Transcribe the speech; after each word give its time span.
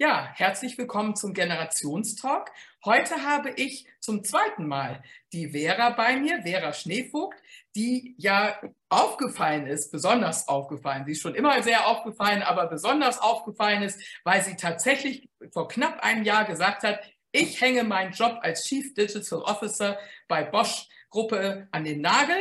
Ja, 0.00 0.30
herzlich 0.32 0.78
willkommen 0.78 1.16
zum 1.16 1.34
Generationstalk. 1.34 2.52
Heute 2.84 3.24
habe 3.24 3.50
ich 3.56 3.88
zum 3.98 4.22
zweiten 4.22 4.68
Mal 4.68 5.02
die 5.32 5.48
Vera 5.48 5.90
bei 5.90 6.14
mir, 6.14 6.42
Vera 6.42 6.72
Schneevogt, 6.72 7.36
die 7.74 8.14
ja 8.16 8.60
aufgefallen 8.88 9.66
ist, 9.66 9.90
besonders 9.90 10.46
aufgefallen. 10.46 11.04
Sie 11.04 11.12
ist 11.12 11.20
schon 11.20 11.34
immer 11.34 11.60
sehr 11.64 11.88
aufgefallen, 11.88 12.44
aber 12.44 12.68
besonders 12.68 13.18
aufgefallen 13.18 13.82
ist, 13.82 14.00
weil 14.22 14.40
sie 14.44 14.54
tatsächlich 14.54 15.28
vor 15.50 15.66
knapp 15.66 15.98
einem 15.98 16.22
Jahr 16.22 16.44
gesagt 16.44 16.84
hat, 16.84 17.00
ich 17.32 17.60
hänge 17.60 17.82
meinen 17.82 18.12
Job 18.12 18.38
als 18.42 18.66
Chief 18.66 18.94
Digital 18.94 19.40
Officer 19.40 19.98
bei 20.28 20.44
Bosch 20.44 20.86
Gruppe 21.10 21.66
an 21.72 21.82
den 21.82 22.02
Nagel 22.02 22.36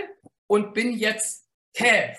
und 0.46 0.76
bin 0.76 0.92
jetzt 0.96 1.48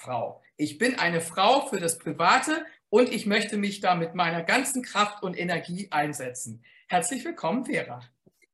Frau. 0.00 0.42
Ich 0.56 0.78
bin 0.78 0.98
eine 0.98 1.20
Frau 1.20 1.66
für 1.68 1.78
das 1.78 1.98
Private 1.98 2.66
und 2.90 3.12
ich 3.12 3.26
möchte 3.26 3.56
mich 3.56 3.80
da 3.80 3.94
mit 3.94 4.14
meiner 4.14 4.42
ganzen 4.42 4.82
Kraft 4.82 5.22
und 5.22 5.38
Energie 5.38 5.88
einsetzen. 5.90 6.64
Herzlich 6.88 7.24
willkommen, 7.24 7.66
Vera. 7.66 8.00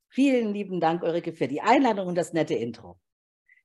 Vielen 0.08 0.52
lieben 0.52 0.80
Dank, 0.80 1.02
Ulrike, 1.02 1.32
für 1.32 1.48
die 1.48 1.60
Einladung 1.60 2.08
und 2.08 2.14
das 2.14 2.32
nette 2.32 2.54
Intro. 2.54 2.98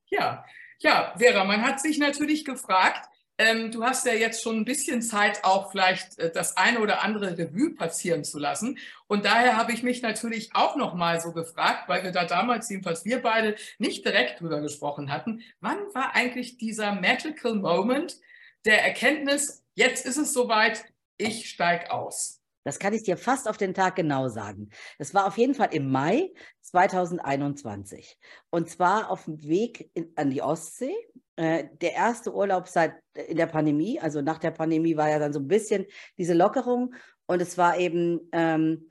Ja, 0.06 0.44
ja, 0.80 1.14
Vera, 1.16 1.44
man 1.44 1.62
hat 1.62 1.80
sich 1.80 1.98
natürlich 1.98 2.44
gefragt, 2.44 3.08
ähm, 3.38 3.70
du 3.70 3.84
hast 3.84 4.04
ja 4.04 4.12
jetzt 4.12 4.42
schon 4.42 4.58
ein 4.58 4.64
bisschen 4.64 5.00
Zeit, 5.00 5.44
auch 5.44 5.70
vielleicht 5.70 6.18
äh, 6.18 6.30
das 6.30 6.58
eine 6.58 6.80
oder 6.80 7.02
andere 7.02 7.38
Revue 7.38 7.74
passieren 7.74 8.22
zu 8.22 8.38
lassen. 8.38 8.78
Und 9.06 9.24
daher 9.24 9.56
habe 9.56 9.72
ich 9.72 9.82
mich 9.82 10.02
natürlich 10.02 10.50
auch 10.54 10.76
noch 10.76 10.94
mal 10.94 11.20
so 11.20 11.32
gefragt, 11.32 11.88
weil 11.88 12.04
wir 12.04 12.12
da 12.12 12.26
damals, 12.26 12.68
jedenfalls 12.68 13.04
wir 13.06 13.22
beide, 13.22 13.56
nicht 13.78 14.04
direkt 14.04 14.40
drüber 14.40 14.60
gesprochen 14.60 15.10
hatten. 15.10 15.42
Wann 15.60 15.78
war 15.94 16.14
eigentlich 16.14 16.58
dieser 16.58 16.92
magical 16.94 17.54
Moment 17.54 18.18
der 18.64 18.84
Erkenntnis, 18.84 19.60
Jetzt 19.80 20.04
ist 20.04 20.18
es 20.18 20.34
soweit, 20.34 20.84
ich 21.16 21.48
steige 21.48 21.90
aus. 21.90 22.42
Das 22.64 22.78
kann 22.78 22.92
ich 22.92 23.02
dir 23.02 23.16
fast 23.16 23.48
auf 23.48 23.56
den 23.56 23.72
Tag 23.72 23.96
genau 23.96 24.28
sagen. 24.28 24.68
Es 24.98 25.14
war 25.14 25.26
auf 25.26 25.38
jeden 25.38 25.54
Fall 25.54 25.70
im 25.72 25.90
Mai 25.90 26.30
2021. 26.60 28.18
Und 28.50 28.68
zwar 28.68 29.10
auf 29.10 29.24
dem 29.24 29.42
Weg 29.42 29.90
in, 29.94 30.12
an 30.16 30.28
die 30.28 30.42
Ostsee. 30.42 30.94
Äh, 31.36 31.68
der 31.80 31.94
erste 31.94 32.34
Urlaub 32.34 32.68
seit 32.68 32.92
äh, 33.14 33.22
in 33.22 33.38
der 33.38 33.46
Pandemie. 33.46 33.98
Also 33.98 34.20
nach 34.20 34.36
der 34.36 34.50
Pandemie 34.50 34.98
war 34.98 35.08
ja 35.08 35.18
dann 35.18 35.32
so 35.32 35.40
ein 35.40 35.48
bisschen 35.48 35.86
diese 36.18 36.34
Lockerung. 36.34 36.94
Und 37.24 37.40
es 37.40 37.56
war 37.56 37.78
eben 37.78 38.28
ähm, 38.32 38.86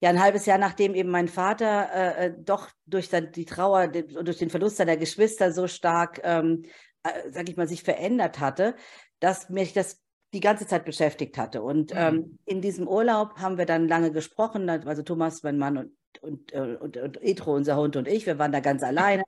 ja 0.00 0.10
ein 0.10 0.22
halbes 0.22 0.46
Jahr 0.46 0.58
nachdem 0.58 0.94
eben 0.94 1.10
mein 1.10 1.26
Vater 1.26 1.90
äh, 1.92 2.26
äh 2.26 2.34
doch 2.38 2.70
durch 2.86 3.08
die 3.08 3.46
Trauer, 3.46 3.88
durch 3.88 4.38
den 4.38 4.50
Verlust 4.50 4.76
seiner 4.76 4.96
Geschwister 4.96 5.50
so 5.50 5.66
stark, 5.66 6.20
ähm, 6.22 6.66
äh, 7.04 7.30
sag 7.30 7.48
ich 7.48 7.56
mal, 7.56 7.68
sich 7.68 7.82
verändert 7.82 8.40
hatte, 8.40 8.74
dass 9.20 9.48
mich 9.50 9.72
das 9.72 10.02
die 10.32 10.40
ganze 10.40 10.66
Zeit 10.66 10.84
beschäftigt 10.84 11.38
hatte. 11.38 11.62
Und 11.62 11.92
mhm. 11.92 11.98
ähm, 11.98 12.38
in 12.44 12.60
diesem 12.60 12.88
Urlaub 12.88 13.38
haben 13.38 13.56
wir 13.56 13.66
dann 13.66 13.86
lange 13.88 14.10
gesprochen, 14.10 14.68
also 14.68 15.02
Thomas, 15.02 15.42
mein 15.42 15.58
Mann 15.58 15.78
und, 15.78 15.92
und, 16.20 16.52
äh, 16.52 16.76
und, 16.80 16.96
und 16.96 17.22
Etro, 17.22 17.54
unser 17.54 17.76
Hund 17.76 17.96
und 17.96 18.08
ich, 18.08 18.26
wir 18.26 18.38
waren 18.38 18.52
da 18.52 18.60
ganz 18.60 18.82
alleine. 18.82 19.22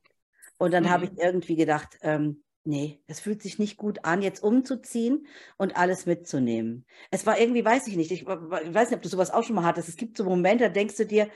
Und 0.58 0.72
dann 0.72 0.84
mhm. 0.84 0.91
habe 0.91 1.04
ich 1.04 1.10
irgendwie 1.16 1.54
gedacht, 1.54 1.98
ähm, 2.02 2.42
nee, 2.64 3.00
es 3.06 3.20
fühlt 3.20 3.42
sich 3.42 3.59
nicht 3.59 3.76
gut 3.76 4.04
an, 4.04 4.22
jetzt 4.22 4.42
umzuziehen 4.42 5.26
und 5.56 5.76
alles 5.76 6.06
mitzunehmen. 6.06 6.84
Es 7.10 7.25
war 7.26 7.38
irgendwie, 7.38 7.65
weiß 7.65 7.86
ich 7.86 7.97
nicht, 7.97 8.10
ich, 8.10 8.22
ich 8.22 8.26
weiß 8.26 8.91
nicht, 8.91 8.97
ob 8.97 9.03
du 9.03 9.09
sowas 9.09 9.31
auch 9.31 9.44
schon 9.44 9.54
mal 9.54 9.65
hattest. 9.65 9.88
Es 9.88 9.97
gibt 9.97 10.16
so 10.16 10.25
Momente, 10.25 10.65
da 10.65 10.70
denkst 10.70 10.97
du 10.97 11.06
dir, 11.06 11.28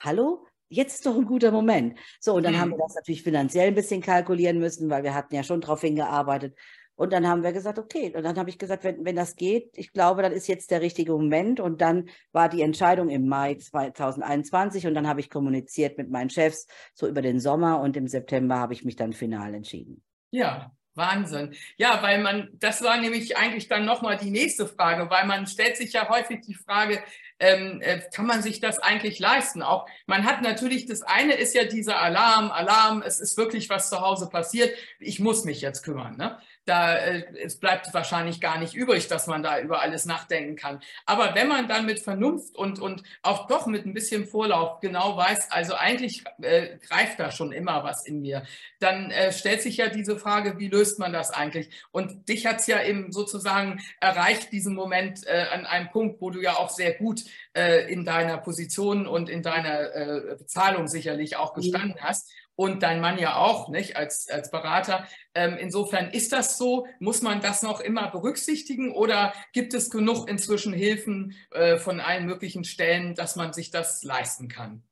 hallo, 0.00 0.46
jetzt 0.68 0.96
ist 0.96 1.06
doch 1.06 1.16
ein 1.16 1.26
guter 1.26 1.50
Moment. 1.50 1.98
So, 2.20 2.34
und 2.34 2.42
dann 2.42 2.54
mhm. 2.54 2.60
haben 2.60 2.70
wir 2.70 2.78
das 2.78 2.94
natürlich 2.94 3.22
finanziell 3.22 3.68
ein 3.68 3.74
bisschen 3.74 4.00
kalkulieren 4.00 4.58
müssen, 4.58 4.90
weil 4.90 5.02
wir 5.02 5.14
hatten 5.14 5.34
ja 5.34 5.42
schon 5.42 5.60
darauf 5.60 5.80
hingearbeitet. 5.80 6.56
Und 6.96 7.12
dann 7.12 7.28
haben 7.28 7.42
wir 7.42 7.52
gesagt, 7.52 7.78
okay. 7.78 8.12
Und 8.16 8.22
dann 8.22 8.38
habe 8.38 8.48
ich 8.48 8.58
gesagt, 8.58 8.82
wenn, 8.82 9.04
wenn 9.04 9.16
das 9.16 9.36
geht, 9.36 9.70
ich 9.74 9.92
glaube, 9.92 10.22
dann 10.22 10.32
ist 10.32 10.48
jetzt 10.48 10.70
der 10.70 10.80
richtige 10.80 11.12
Moment. 11.12 11.60
Und 11.60 11.82
dann 11.82 12.08
war 12.32 12.48
die 12.48 12.62
Entscheidung 12.62 13.10
im 13.10 13.28
Mai 13.28 13.54
2021 13.54 14.86
und 14.86 14.94
dann 14.94 15.06
habe 15.06 15.20
ich 15.20 15.28
kommuniziert 15.28 15.98
mit 15.98 16.10
meinen 16.10 16.30
Chefs 16.30 16.66
so 16.94 17.06
über 17.06 17.20
den 17.20 17.38
Sommer 17.38 17.80
und 17.80 17.96
im 17.98 18.08
September 18.08 18.58
habe 18.58 18.72
ich 18.72 18.84
mich 18.84 18.96
dann 18.96 19.12
final 19.12 19.54
entschieden. 19.54 20.02
Ja, 20.30 20.72
Wahnsinn. 20.94 21.54
Ja, 21.76 22.02
weil 22.02 22.22
man, 22.22 22.48
das 22.54 22.82
war 22.82 22.98
nämlich 22.98 23.36
eigentlich 23.36 23.68
dann 23.68 23.84
nochmal 23.84 24.16
die 24.16 24.30
nächste 24.30 24.66
Frage, 24.66 25.10
weil 25.10 25.26
man 25.26 25.46
stellt 25.46 25.76
sich 25.76 25.92
ja 25.92 26.08
häufig 26.08 26.40
die 26.40 26.54
Frage, 26.54 27.02
ähm, 27.38 27.80
äh, 27.82 28.00
kann 28.14 28.26
man 28.26 28.42
sich 28.42 28.60
das 28.60 28.78
eigentlich 28.78 29.18
leisten? 29.18 29.62
Auch 29.62 29.86
man 30.06 30.24
hat 30.24 30.42
natürlich, 30.42 30.86
das 30.86 31.02
eine 31.02 31.34
ist 31.34 31.54
ja 31.54 31.64
dieser 31.64 32.00
Alarm, 32.00 32.50
Alarm, 32.50 33.02
es 33.02 33.20
ist 33.20 33.36
wirklich 33.36 33.68
was 33.68 33.90
zu 33.90 34.00
Hause 34.00 34.28
passiert, 34.28 34.74
ich 34.98 35.20
muss 35.20 35.44
mich 35.44 35.60
jetzt 35.60 35.82
kümmern. 35.82 36.16
Ne? 36.16 36.38
Da 36.66 36.96
äh, 36.96 37.24
es 37.42 37.58
bleibt 37.58 37.92
wahrscheinlich 37.94 38.40
gar 38.40 38.58
nicht 38.58 38.74
übrig, 38.74 39.08
dass 39.08 39.26
man 39.26 39.42
da 39.42 39.60
über 39.60 39.80
alles 39.80 40.04
nachdenken 40.04 40.56
kann. 40.56 40.80
Aber 41.06 41.34
wenn 41.34 41.48
man 41.48 41.68
dann 41.68 41.86
mit 41.86 42.00
Vernunft 42.00 42.56
und, 42.56 42.80
und 42.80 43.02
auch 43.22 43.46
doch 43.46 43.66
mit 43.66 43.86
ein 43.86 43.94
bisschen 43.94 44.26
Vorlauf 44.26 44.80
genau 44.80 45.16
weiß, 45.16 45.50
also 45.50 45.74
eigentlich 45.74 46.24
äh, 46.42 46.76
greift 46.78 47.20
da 47.20 47.30
schon 47.30 47.52
immer 47.52 47.84
was 47.84 48.04
in 48.04 48.20
mir, 48.20 48.42
dann 48.80 49.10
äh, 49.10 49.32
stellt 49.32 49.62
sich 49.62 49.76
ja 49.76 49.88
diese 49.88 50.18
Frage, 50.18 50.58
wie 50.58 50.68
löst 50.68 50.98
man 50.98 51.12
das 51.12 51.30
eigentlich? 51.30 51.70
Und 51.92 52.28
dich 52.28 52.46
hat 52.46 52.60
es 52.60 52.66
ja 52.66 52.82
eben 52.82 53.12
sozusagen 53.12 53.80
erreicht, 54.00 54.52
diesen 54.52 54.74
Moment 54.74 55.26
äh, 55.26 55.46
an 55.52 55.66
einem 55.66 55.90
Punkt, 55.90 56.20
wo 56.20 56.30
du 56.30 56.40
ja 56.40 56.54
auch 56.56 56.70
sehr 56.70 56.94
gut 56.94 57.22
äh, 57.54 57.90
in 57.90 58.04
deiner 58.04 58.38
Position 58.38 59.06
und 59.06 59.28
in 59.28 59.42
deiner 59.42 59.94
äh, 59.94 60.36
Bezahlung 60.36 60.88
sicherlich 60.88 61.36
auch 61.36 61.54
gestanden 61.54 62.00
hast 62.00 62.30
und 62.56 62.82
dein 62.82 63.00
Mann 63.00 63.18
ja 63.18 63.36
auch, 63.36 63.68
nicht, 63.68 63.96
als, 63.96 64.28
als 64.28 64.50
Berater. 64.50 65.06
Ähm, 65.34 65.56
insofern 65.60 66.10
ist 66.10 66.32
das 66.32 66.58
so, 66.58 66.86
muss 66.98 67.22
man 67.22 67.40
das 67.40 67.62
noch 67.62 67.80
immer 67.80 68.10
berücksichtigen 68.10 68.92
oder 68.92 69.32
gibt 69.52 69.74
es 69.74 69.90
genug 69.90 70.28
inzwischen 70.28 70.72
Hilfen 70.72 71.34
äh, 71.52 71.76
von 71.76 72.00
allen 72.00 72.26
möglichen 72.26 72.64
Stellen, 72.64 73.14
dass 73.14 73.36
man 73.36 73.52
sich 73.52 73.70
das 73.70 74.02
leisten 74.02 74.48
kann? 74.48 74.82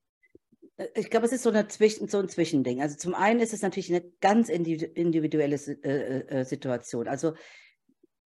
Äh, 0.77 0.89
ich 0.95 1.11
glaube, 1.11 1.27
es 1.27 1.33
ist 1.33 1.43
so, 1.43 1.53
Zwischen, 1.65 2.09
so 2.09 2.19
ein 2.19 2.29
Zwischending. 2.29 2.83
Also 2.83 2.97
zum 2.97 3.15
einen 3.15 3.41
ist 3.41 3.55
es 3.55 3.63
natürlich 3.63 3.91
eine 3.91 4.05
ganz 4.21 4.49
individuelle 4.49 5.57
äh, 5.57 6.41
äh, 6.41 6.45
Situation. 6.45 7.09
Also 7.09 7.35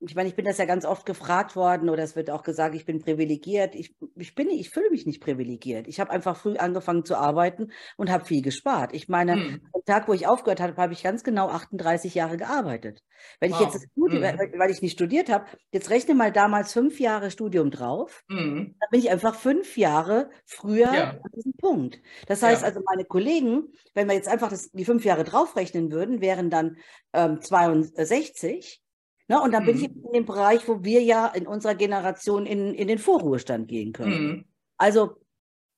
ich 0.01 0.15
meine, 0.15 0.29
ich 0.29 0.37
bin 0.37 0.45
das 0.45 0.59
ja 0.59 0.65
ganz 0.65 0.85
oft 0.85 1.07
gefragt 1.07 1.57
worden 1.57 1.89
oder 1.89 2.05
es 2.05 2.15
wird 2.15 2.31
auch 2.31 2.45
gesagt, 2.45 2.77
ich 2.77 2.85
bin 2.85 3.01
privilegiert. 3.01 3.75
Ich, 3.75 3.97
ich 4.15 4.35
bin, 4.37 4.49
ich 4.49 4.71
fühle 4.71 4.91
mich 4.91 5.07
nicht 5.07 5.21
privilegiert. 5.21 5.89
Ich 5.89 5.99
habe 5.99 6.13
einfach 6.13 6.37
früh 6.37 6.57
angefangen 6.57 7.05
zu 7.05 7.17
arbeiten 7.17 7.73
und 7.97 8.09
habe 8.09 8.25
viel 8.25 8.41
gespart. 8.41 8.95
Ich 8.95 9.09
meine, 9.09 9.35
hm. 9.35 9.61
am 9.73 9.85
Tag, 9.85 10.07
wo 10.07 10.13
ich 10.13 10.29
aufgehört 10.29 10.61
habe, 10.61 10.77
habe 10.77 10.93
ich 10.93 11.03
ganz 11.03 11.25
genau 11.25 11.49
38 11.49 12.15
Jahre 12.15 12.37
gearbeitet. 12.37 13.03
Wenn 13.41 13.51
wow. 13.51 13.61
ich 13.61 13.67
jetzt 13.67 13.89
Studium, 13.91 14.23
hm. 14.23 14.39
weil 14.57 14.71
ich 14.71 14.83
nicht 14.83 14.93
studiert 14.93 15.29
habe, 15.31 15.47
jetzt 15.73 15.91
rechne 15.91 16.15
mal 16.15 16.31
damals 16.31 16.73
fünf 16.73 17.01
Jahre 17.01 17.33
Studium 17.33 17.73
drauf, 17.73 18.23
hm. 18.29 18.77
dann 18.79 18.91
bin 18.93 19.01
ich 19.01 19.11
einfach 19.11 19.35
fünf 19.35 19.77
Jahre 19.77 20.31
früher 20.47 20.95
ja. 20.95 21.11
an 21.11 21.31
diesem 21.35 21.55
Punkt. 21.55 22.01
Das 22.29 22.45
heißt 22.45 22.63
ja. 22.63 22.69
also, 22.69 22.81
meine 22.87 23.05
Kollegen, 23.05 23.73
wenn 23.95 24.07
wir 24.07 24.15
jetzt 24.15 24.29
einfach 24.29 24.51
das, 24.51 24.71
die 24.71 24.85
fünf 24.85 25.05
Jahre 25.05 25.25
draufrechnen 25.25 25.91
würden, 25.91 26.21
wären 26.21 26.51
dann 26.51 26.77
ähm, 27.13 27.41
62 27.41 28.81
Ne? 29.29 29.41
Und 29.41 29.53
dann 29.53 29.63
mhm. 29.63 29.67
bin 29.67 29.77
ich 29.77 29.89
mhm. 29.89 30.05
in 30.07 30.13
dem 30.13 30.25
Bereich, 30.25 30.67
wo 30.67 30.83
wir 30.83 31.03
ja 31.03 31.27
in 31.29 31.47
unserer 31.47 31.75
Generation 31.75 32.47
in, 32.47 32.75
in 32.75 32.89
den 32.89 32.99
Vorruhestand 32.99 33.69
gehen 33.69 33.93
können. 33.93 34.27
Mhm. 34.27 34.45
Also 34.79 35.17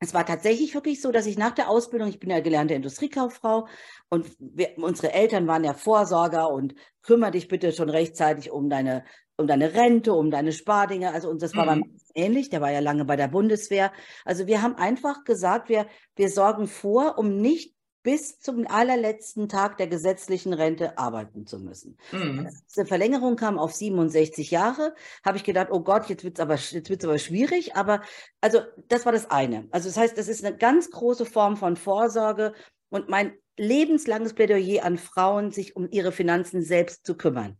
es 0.02 0.14
war 0.14 0.24
tatsächlich 0.24 0.72
wirklich 0.74 1.02
so, 1.02 1.12
dass 1.12 1.26
ich 1.26 1.36
nach 1.36 1.50
der 1.50 1.68
Ausbildung, 1.68 2.08
ich 2.08 2.18
bin 2.18 2.30
ja 2.30 2.40
gelernte 2.40 2.72
Industriekauffrau 2.72 3.66
und 4.08 4.26
wir, 4.38 4.78
unsere 4.78 5.12
Eltern 5.12 5.46
waren 5.46 5.62
ja 5.62 5.74
Vorsorger 5.74 6.50
und 6.50 6.74
kümmere 7.02 7.32
dich 7.32 7.48
bitte 7.48 7.72
schon 7.72 7.90
rechtzeitig 7.90 8.50
um 8.50 8.70
deine, 8.70 9.04
um 9.36 9.46
deine 9.46 9.74
Rente, 9.74 10.14
um 10.14 10.30
deine 10.30 10.52
Spardinge. 10.52 11.12
Also 11.12 11.28
und 11.28 11.42
das 11.42 11.54
war 11.54 11.76
mhm. 11.76 11.98
ähnlich, 12.14 12.48
der 12.48 12.62
war 12.62 12.70
ja 12.70 12.80
lange 12.80 13.04
bei 13.04 13.16
der 13.16 13.28
Bundeswehr. 13.28 13.92
Also 14.24 14.46
wir 14.46 14.62
haben 14.62 14.76
einfach 14.76 15.24
gesagt, 15.24 15.68
wir, 15.68 15.86
wir 16.16 16.30
sorgen 16.30 16.66
vor, 16.66 17.18
um 17.18 17.36
nicht 17.36 17.74
bis 18.02 18.38
zum 18.38 18.66
allerletzten 18.66 19.48
Tag 19.48 19.76
der 19.76 19.86
gesetzlichen 19.86 20.52
Rente 20.52 20.96
arbeiten 20.96 21.46
zu 21.46 21.58
müssen. 21.58 21.98
Mhm. 22.12 22.46
Als 22.46 22.64
diese 22.66 22.86
Verlängerung 22.86 23.36
kam 23.36 23.58
auf 23.58 23.74
67 23.74 24.50
Jahre, 24.50 24.94
habe 25.24 25.36
ich 25.36 25.44
gedacht, 25.44 25.68
oh 25.70 25.80
Gott, 25.80 26.08
jetzt 26.08 26.24
wird 26.24 26.38
es 26.38 26.40
aber, 26.40 26.58
aber 27.04 27.18
schwierig. 27.18 27.76
Aber 27.76 28.02
also 28.40 28.60
das 28.88 29.04
war 29.04 29.12
das 29.12 29.30
eine. 29.30 29.68
Also 29.70 29.88
das 29.88 29.96
heißt, 29.96 30.16
das 30.16 30.28
ist 30.28 30.44
eine 30.44 30.56
ganz 30.56 30.90
große 30.90 31.26
Form 31.26 31.56
von 31.56 31.76
Vorsorge 31.76 32.54
und 32.88 33.08
mein 33.08 33.34
lebenslanges 33.56 34.34
Plädoyer 34.34 34.84
an 34.84 34.96
Frauen, 34.96 35.50
sich 35.50 35.76
um 35.76 35.88
ihre 35.90 36.12
Finanzen 36.12 36.62
selbst 36.62 37.04
zu 37.04 37.16
kümmern. 37.16 37.58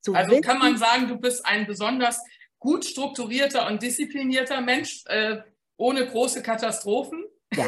Zu 0.00 0.14
also 0.14 0.40
kann 0.40 0.58
man 0.58 0.76
sagen, 0.76 1.08
du 1.08 1.16
bist 1.16 1.44
ein 1.44 1.66
besonders 1.66 2.20
gut 2.58 2.84
strukturierter 2.84 3.66
und 3.66 3.82
disziplinierter 3.82 4.60
Mensch, 4.60 5.02
äh, 5.06 5.38
ohne 5.76 6.06
große 6.06 6.42
Katastrophen. 6.42 7.24
Ja. 7.56 7.66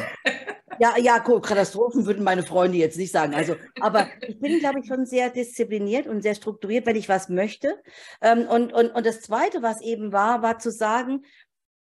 Ja, 0.81 0.99
ja, 0.99 1.21
Katastrophen 1.21 2.07
würden 2.07 2.25
meine 2.25 2.43
Freunde 2.43 2.79
jetzt 2.79 2.99
nicht 2.99 3.13
sagen. 3.13 3.35
Also, 3.35 3.55
aber 3.81 4.09
ich 4.27 4.41
bin, 4.41 4.59
glaube 4.59 4.81
ich, 4.81 4.87
schon 4.87 5.07
sehr 5.07 5.31
diszipliniert 5.31 6.07
und 6.07 6.23
sehr 6.23 6.35
strukturiert, 6.35 6.87
wenn 6.87 6.97
ich 6.97 7.09
was 7.09 7.29
möchte. 7.29 7.81
Ähm, 8.21 8.47
und, 8.49 8.73
und, 8.73 8.91
und 8.91 9.07
das 9.07 9.21
Zweite, 9.21 9.63
was 9.63 9.81
eben 9.83 10.13
war, 10.13 10.43
war 10.43 10.59
zu 10.59 10.71
sagen, 10.71 11.23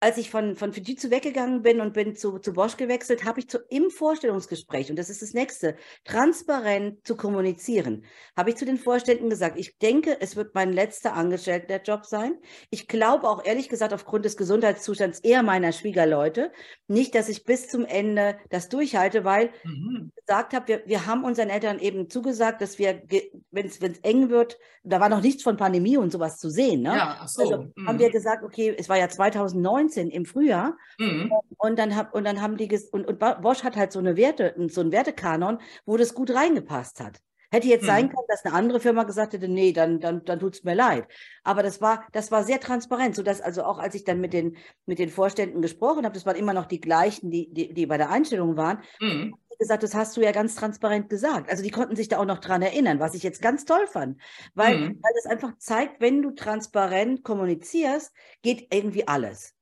als 0.01 0.17
ich 0.17 0.31
von, 0.31 0.57
von 0.57 0.73
Fujitsu 0.73 1.11
weggegangen 1.11 1.63
bin 1.63 1.81
und 1.81 1.93
bin 1.93 2.17
zu, 2.17 2.39
zu 2.39 2.55
Bosch 2.55 2.79
gewechselt, 2.79 3.25
habe 3.25 3.41
ich 3.41 3.49
zu, 3.49 3.59
im 3.69 3.91
Vorstellungsgespräch, 3.91 4.91
und 4.91 4.99
das 4.99 5.11
ist 5.11 5.21
das 5.21 5.35
nächste, 5.35 5.77
transparent 6.05 7.07
zu 7.07 7.17
kommunizieren, 7.17 8.05
habe 8.37 8.51
ich 8.51 8.57
zu 8.57 8.65
den 8.65 8.79
Vorständen 8.79 9.29
gesagt, 9.29 9.59
ich 9.59 9.79
denke, 9.79 10.17
es 10.21 10.37
wird 10.37 10.55
mein 10.55 10.73
letzter 10.73 11.15
Angestellter-Job 11.15 12.07
sein. 12.07 12.39
Ich 12.71 12.89
glaube 12.89 13.29
auch 13.29 13.45
ehrlich 13.45 13.69
gesagt 13.69 13.93
aufgrund 13.93 14.25
des 14.25 14.39
Gesundheitszustands 14.39 15.21
eher 15.21 15.43
meiner 15.43 15.73
Schwiegerleute 15.73 16.51
nicht, 16.89 17.15
dass 17.15 17.29
ich 17.29 17.45
bis 17.45 17.69
zum 17.69 17.85
Ende 17.85 18.39
das 18.49 18.69
durchhalte, 18.69 19.25
weil 19.25 19.53
mhm. 19.65 20.13
Gesagt 20.31 20.55
habe, 20.55 20.69
wir, 20.69 20.83
wir 20.87 21.07
haben 21.07 21.25
unseren 21.25 21.49
Eltern 21.49 21.81
eben 21.81 22.09
zugesagt, 22.09 22.63
dass 22.63 22.79
wir, 22.79 23.03
wenn 23.51 23.67
es 23.67 23.81
eng 24.03 24.31
wird, 24.31 24.59
da 24.85 25.01
war 25.01 25.09
noch 25.09 25.23
nichts 25.23 25.43
von 25.43 25.57
Pandemie 25.57 25.97
und 25.97 26.13
sowas 26.13 26.39
zu 26.39 26.51
sehen. 26.51 26.83
Ne? 26.83 26.95
Ja, 26.95 27.19
ach 27.21 27.29
so. 27.29 27.43
Also 27.43 27.71
mhm. 27.75 27.89
haben 27.89 27.99
wir 27.99 28.11
gesagt, 28.11 28.45
okay, 28.45 28.73
es 28.79 28.89
war 28.89 28.97
ja 28.97 29.09
2019, 29.09 29.61
19 29.61 30.11
im 30.11 30.25
Frühjahr. 30.25 30.77
Mhm. 30.99 31.33
Und, 31.57 31.81
dann 31.81 31.97
hab, 31.97 32.15
und 32.15 32.25
dann 32.25 32.41
haben 32.41 32.57
die, 32.57 32.71
und, 32.93 33.09
und 33.09 33.19
Bosch 33.19 33.65
hat 33.65 33.75
halt 33.77 33.91
so 33.91 33.99
eine 33.99 34.17
Werte, 34.17 34.55
so 34.69 34.83
einen 34.83 34.93
Wertekanon, 34.93 35.59
wo 35.85 35.97
das 35.97 36.15
gut 36.15 36.33
reingepasst 36.33 37.01
hat. 37.01 37.21
Hätte 37.53 37.67
jetzt 37.67 37.85
sein 37.85 38.07
mhm. 38.07 38.11
können, 38.11 38.27
dass 38.29 38.45
eine 38.45 38.55
andere 38.55 38.79
Firma 38.79 39.03
gesagt 39.03 39.33
hätte, 39.33 39.49
nee, 39.49 39.73
dann, 39.73 39.99
dann, 39.99 40.25
dann 40.25 40.39
tut 40.39 40.55
es 40.55 40.63
mir 40.63 40.75
leid. 40.75 41.09
Aber 41.43 41.65
das 41.65 41.81
war, 41.81 42.07
das 42.13 42.31
war 42.31 42.45
sehr 42.45 42.61
transparent, 42.61 43.17
sodass 43.17 43.41
also 43.41 43.65
auch 43.65 43.81
als 43.81 43.97
ich 43.97 44.05
dann 44.05 44.21
mit 44.21 44.33
den, 44.33 44.57
mit 44.87 45.01
den 45.01 45.09
Vorständen 45.09 45.61
gesprochen 45.61 46.05
habe, 46.05 46.15
das 46.15 46.25
waren 46.25 46.37
immer 46.37 46.53
noch 46.53 46.67
die 46.67 46.81
gleichen, 46.81 47.33
die, 47.33 47.53
die, 47.53 47.75
die 47.75 47.87
bei 47.87 47.99
der 47.99 48.11
Einstellung 48.11 48.57
waren, 48.57 48.79
mhm. 49.01 49.35
Gesagt, 49.61 49.85
das 49.85 49.95
hast 49.95 50.17
du 50.17 50.23
ja 50.23 50.33
ganz 50.33 50.57
transparent 50.57 51.09
gesagt. 51.09 51.49
Also 51.49 51.63
die 51.63 51.71
konnten 51.71 51.95
sich 51.95 52.09
da 52.09 52.19
auch 52.19 52.25
noch 52.25 52.39
dran 52.39 52.63
erinnern, 52.63 52.99
was 52.99 53.15
ich 53.15 53.23
jetzt 53.23 53.41
ganz 53.41 53.65
toll 53.65 53.87
fand. 53.87 54.21
Weil, 54.55 54.79
mhm. 54.79 54.99
weil 55.01 55.13
das 55.15 55.27
einfach 55.31 55.57
zeigt, 55.59 56.01
wenn 56.01 56.23
du 56.23 56.33
transparent 56.33 57.23
kommunizierst, 57.23 58.13
geht 58.43 58.75
irgendwie 58.75 59.07
alles. 59.07 59.55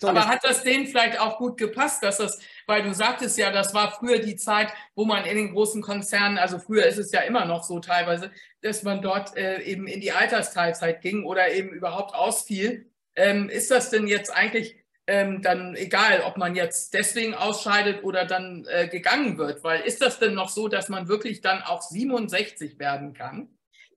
So, 0.00 0.08
Aber 0.08 0.28
hat 0.28 0.44
das 0.44 0.62
denen 0.62 0.86
vielleicht 0.86 1.18
auch 1.18 1.38
gut 1.38 1.56
gepasst, 1.56 2.04
dass 2.04 2.18
das, 2.18 2.38
weil 2.66 2.82
du 2.84 2.94
sagtest 2.94 3.36
ja, 3.36 3.50
das 3.50 3.74
war 3.74 3.90
früher 3.90 4.20
die 4.20 4.36
Zeit, 4.36 4.68
wo 4.94 5.04
man 5.04 5.24
in 5.24 5.36
den 5.36 5.52
großen 5.52 5.82
Konzernen, 5.82 6.38
also 6.38 6.58
früher 6.58 6.86
ist 6.86 6.98
es 6.98 7.10
ja 7.10 7.20
immer 7.20 7.46
noch 7.46 7.64
so 7.64 7.80
teilweise, 7.80 8.30
dass 8.60 8.84
man 8.84 9.02
dort 9.02 9.36
äh, 9.36 9.60
eben 9.62 9.88
in 9.88 10.00
die 10.00 10.12
Altersteilzeit 10.12 11.00
ging 11.00 11.24
oder 11.24 11.50
eben 11.50 11.70
überhaupt 11.70 12.14
ausfiel. 12.14 12.90
Ähm, 13.16 13.48
ist 13.48 13.72
das 13.72 13.90
denn 13.90 14.06
jetzt 14.06 14.30
eigentlich 14.30 14.77
ähm, 15.08 15.42
dann 15.42 15.74
egal, 15.74 16.22
ob 16.26 16.36
man 16.36 16.54
jetzt 16.54 16.94
deswegen 16.94 17.34
ausscheidet 17.34 18.04
oder 18.04 18.26
dann 18.26 18.66
äh, 18.70 18.88
gegangen 18.88 19.38
wird? 19.38 19.64
Weil 19.64 19.80
ist 19.80 20.02
das 20.02 20.18
denn 20.18 20.34
noch 20.34 20.50
so, 20.50 20.68
dass 20.68 20.88
man 20.88 21.08
wirklich 21.08 21.40
dann 21.40 21.62
auch 21.62 21.82
67 21.82 22.78
werden 22.78 23.14
kann? 23.14 23.48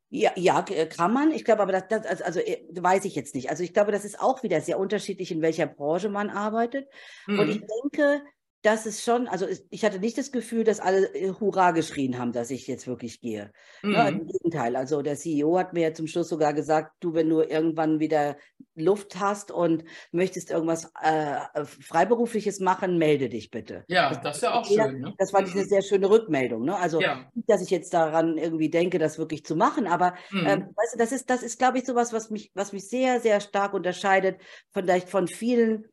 Ja, 0.10 0.32
ja, 0.36 0.66
äh, 0.70 0.88
kann 0.88 1.14
man. 1.14 1.32
Ich 1.32 1.44
glaube 1.46 1.62
aber, 1.62 1.74
das, 1.74 1.88
das, 1.88 2.22
also, 2.22 2.40
äh, 2.40 2.66
weiß 2.72 3.06
ich 3.06 3.16
jetzt 3.16 3.36
nicht. 3.36 3.50
Also 3.50 3.64
ich 3.64 3.74
glaube, 3.74 3.92
das 3.92 4.06
ist 4.06 4.20
auch 4.20 4.42
wieder 4.42 4.62
sehr 4.62 4.80
unterschiedlich, 4.80 5.32
in 5.32 5.42
welcher 5.42 5.68
Branche 5.68 6.10
man 6.10 6.30
arbeitet. 6.30 6.88
Mhm. 7.28 7.40
Und 7.40 7.50
ich 7.50 7.62
denke, 7.62 8.22
dass 8.62 8.86
es 8.86 9.04
schon, 9.04 9.28
also 9.28 9.48
ich 9.70 9.84
hatte 9.84 10.00
nicht 10.00 10.18
das 10.18 10.32
Gefühl, 10.32 10.64
dass 10.64 10.80
alle 10.80 11.14
äh, 11.16 11.34
Hurra 11.40 11.72
geschrien 11.72 12.20
haben, 12.20 12.32
dass 12.32 12.52
ich 12.52 12.68
jetzt 12.68 12.86
wirklich 12.86 13.20
gehe. 13.20 13.52
Mhm. 13.82 13.94
Ja, 13.94 14.08
Im 14.08 14.28
Gegenteil, 14.28 14.76
also 14.76 15.02
der 15.02 15.16
CEO 15.16 15.58
hat 15.58 15.74
mir 15.74 15.94
zum 15.94 16.06
Schluss 16.06 16.30
sogar 16.30 16.54
gesagt, 16.54 16.94
du, 17.00 17.14
wenn 17.14 17.30
du 17.30 17.42
irgendwann 17.42 18.00
wieder 18.00 18.38
Luft 18.76 19.20
hast 19.20 19.52
und 19.52 19.84
möchtest 20.12 20.52
irgendwas 20.52 20.92
äh, 21.02 21.66
Freiberufliches 21.66 22.60
machen, 22.60 22.98
melde 23.00 23.30
dich 23.30 23.50
bitte. 23.50 23.84
Ja, 23.88 24.10
das, 24.10 24.22
das 24.22 24.36
ist 24.38 24.44
ja 24.44 24.54
auch 24.54 24.66
sehr, 24.66 24.90
schön. 24.90 25.02
Ne? 25.02 25.14
Das 25.18 25.32
fand 25.32 25.48
ich 25.48 25.56
eine 25.56 25.64
mhm. 25.64 25.70
sehr 25.70 25.82
schöne 25.82 26.10
Rückmeldung. 26.10 26.64
Ne? 26.64 26.76
Also 26.76 27.02
ja. 27.02 27.30
nicht, 27.34 27.50
dass 27.50 27.64
ich 27.64 27.72
jetzt 27.72 27.94
daran 27.94 28.38
irgendwie 28.38 28.70
denke, 28.70 29.00
das 29.00 29.18
wirklich 29.18 29.44
zu 29.44 29.56
machen, 29.56 29.88
aber 29.88 30.14
mhm. 30.30 30.46
ähm, 30.46 30.62
weißt 30.76 30.94
du, 30.94 30.98
das 31.00 31.12
ist, 31.12 31.30
das 31.32 31.42
ist, 31.42 31.58
glaube 31.58 31.80
ich, 31.80 31.86
sowas, 31.86 32.14
was 32.14 32.30
mich, 32.30 32.52
was 32.54 32.74
mich 32.74 32.88
sehr, 32.88 33.20
sehr 33.20 33.40
stark 33.40 33.74
unterscheidet, 33.74 34.40
vielleicht 34.72 35.10
von 35.10 35.28
vielen 35.28 35.88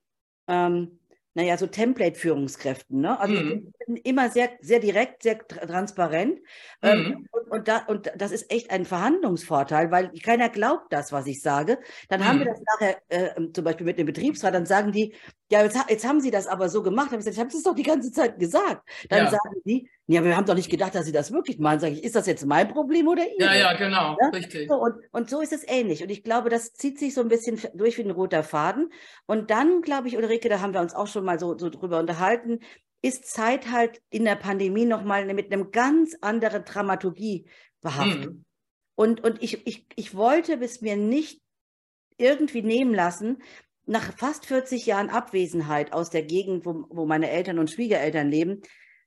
ähm, 0.49 0.99
naja, 1.39 1.57
so 1.57 1.69
Template-Führungskräften. 1.69 3.01
Ne? 3.01 3.19
Also 3.21 3.35
mhm. 3.35 3.73
immer 4.03 4.29
sehr, 4.29 4.51
sehr 4.61 4.81
direkt, 4.81 5.23
sehr 5.23 5.39
transparent. 5.39 6.41
Ähm, 6.83 6.99
mhm. 6.99 7.29
und, 7.31 7.51
und, 7.53 7.69
da, 7.69 7.79
und 7.87 8.11
das 8.17 8.33
ist 8.33 8.51
echt 8.51 8.73
ein 8.73 8.85
Verhandlungsvorteil, 8.85 9.93
weil 9.93 10.11
keiner 10.21 10.49
glaubt 10.49 10.93
das, 10.93 11.13
was 11.13 11.29
ich 11.29 11.41
sage. 11.41 11.79
Dann 12.09 12.23
mhm. 12.23 12.25
haben 12.25 12.39
wir 12.41 12.47
mhm. 12.47 12.51
das 12.51 12.63
nachher 12.81 12.97
äh, 13.09 13.53
zum 13.53 13.63
Beispiel 13.63 13.87
mit 13.87 13.99
dem 14.01 14.07
Betriebsrat, 14.07 14.53
dann 14.53 14.67
sagen 14.67 14.91
die, 14.91 15.15
ja, 15.51 15.63
jetzt, 15.63 15.79
jetzt 15.89 16.07
haben 16.07 16.21
sie 16.21 16.31
das 16.31 16.47
aber 16.47 16.69
so 16.69 16.83
gemacht. 16.83 17.11
ich, 17.13 17.27
ich 17.27 17.39
habe 17.39 17.49
es 17.49 17.63
doch 17.63 17.75
die 17.75 17.83
ganze 17.83 18.13
Zeit 18.13 18.39
gesagt. 18.39 18.87
Dann 19.09 19.25
ja. 19.25 19.31
sagen 19.31 19.61
die, 19.65 19.89
ja, 20.07 20.23
wir 20.23 20.37
haben 20.37 20.45
doch 20.45 20.55
nicht 20.55 20.71
gedacht, 20.71 20.95
dass 20.95 21.07
sie 21.07 21.13
das 21.13 21.33
wirklich 21.33 21.59
machen. 21.59 21.81
Sage 21.81 21.95
ich, 21.95 22.05
ist 22.05 22.17
das 22.17 22.27
jetzt 22.27 22.45
mein 22.45 22.69
Problem 22.69 23.09
oder 23.09 23.23
ihr? 23.23 23.47
Ja, 23.47 23.55
ja, 23.55 23.73
genau, 23.75 24.17
ja? 24.21 24.29
richtig. 24.29 24.69
So, 24.69 24.77
und, 24.77 24.97
und 25.11 25.31
so 25.31 25.41
ist 25.41 25.53
es 25.53 25.67
ähnlich. 25.67 26.03
Und 26.03 26.11
ich 26.11 26.23
glaube, 26.23 26.51
das 26.51 26.75
zieht 26.75 26.99
sich 26.99 27.15
so 27.15 27.23
ein 27.23 27.29
bisschen 27.29 27.59
durch 27.75 27.97
wie 27.97 28.03
ein 28.03 28.11
roter 28.11 28.43
Faden. 28.43 28.93
Und 29.27 29.51
dann, 29.51 29.81
glaube 29.81 30.09
ich, 30.09 30.19
Ulrike, 30.19 30.51
da 30.51 30.61
haben 30.61 30.75
wir 30.75 30.81
uns 30.81 30.95
auch 30.95 31.07
schon 31.07 31.25
mal 31.25 31.39
so, 31.39 31.57
so 31.57 31.71
drüber 31.71 31.99
unterhalten, 31.99 32.61
ist 33.01 33.27
Zeit 33.27 33.71
halt 33.71 34.03
in 34.11 34.25
der 34.25 34.37
Pandemie 34.37 34.85
nochmal 34.85 35.33
mit 35.33 35.53
einem 35.53 35.71
ganz 35.71 36.17
anderen 36.21 36.65
Dramaturgie 36.65 37.49
behaftet. 37.81 38.25
Hm. 38.25 38.45
Und, 38.97 39.23
und 39.25 39.43
ich, 39.43 39.67
ich, 39.67 39.87
ich 39.95 40.15
wollte 40.15 40.59
bis 40.59 40.81
mir 40.81 40.97
nicht 40.97 41.41
irgendwie 42.19 42.63
nehmen 42.63 42.93
lassen, 42.93 43.41
nach 43.89 44.17
fast 44.17 44.47
40 44.47 44.87
Jahren 44.87 45.11
Abwesenheit 45.11 45.93
aus 45.93 46.11
der 46.11 46.23
Gegend, 46.23 46.67
wo, 46.67 46.85
wo 46.91 47.07
meine 47.07 47.31
Eltern 47.31 47.59
und 47.59 47.71
Schwiegereltern 47.71 48.29
leben, 48.29 48.61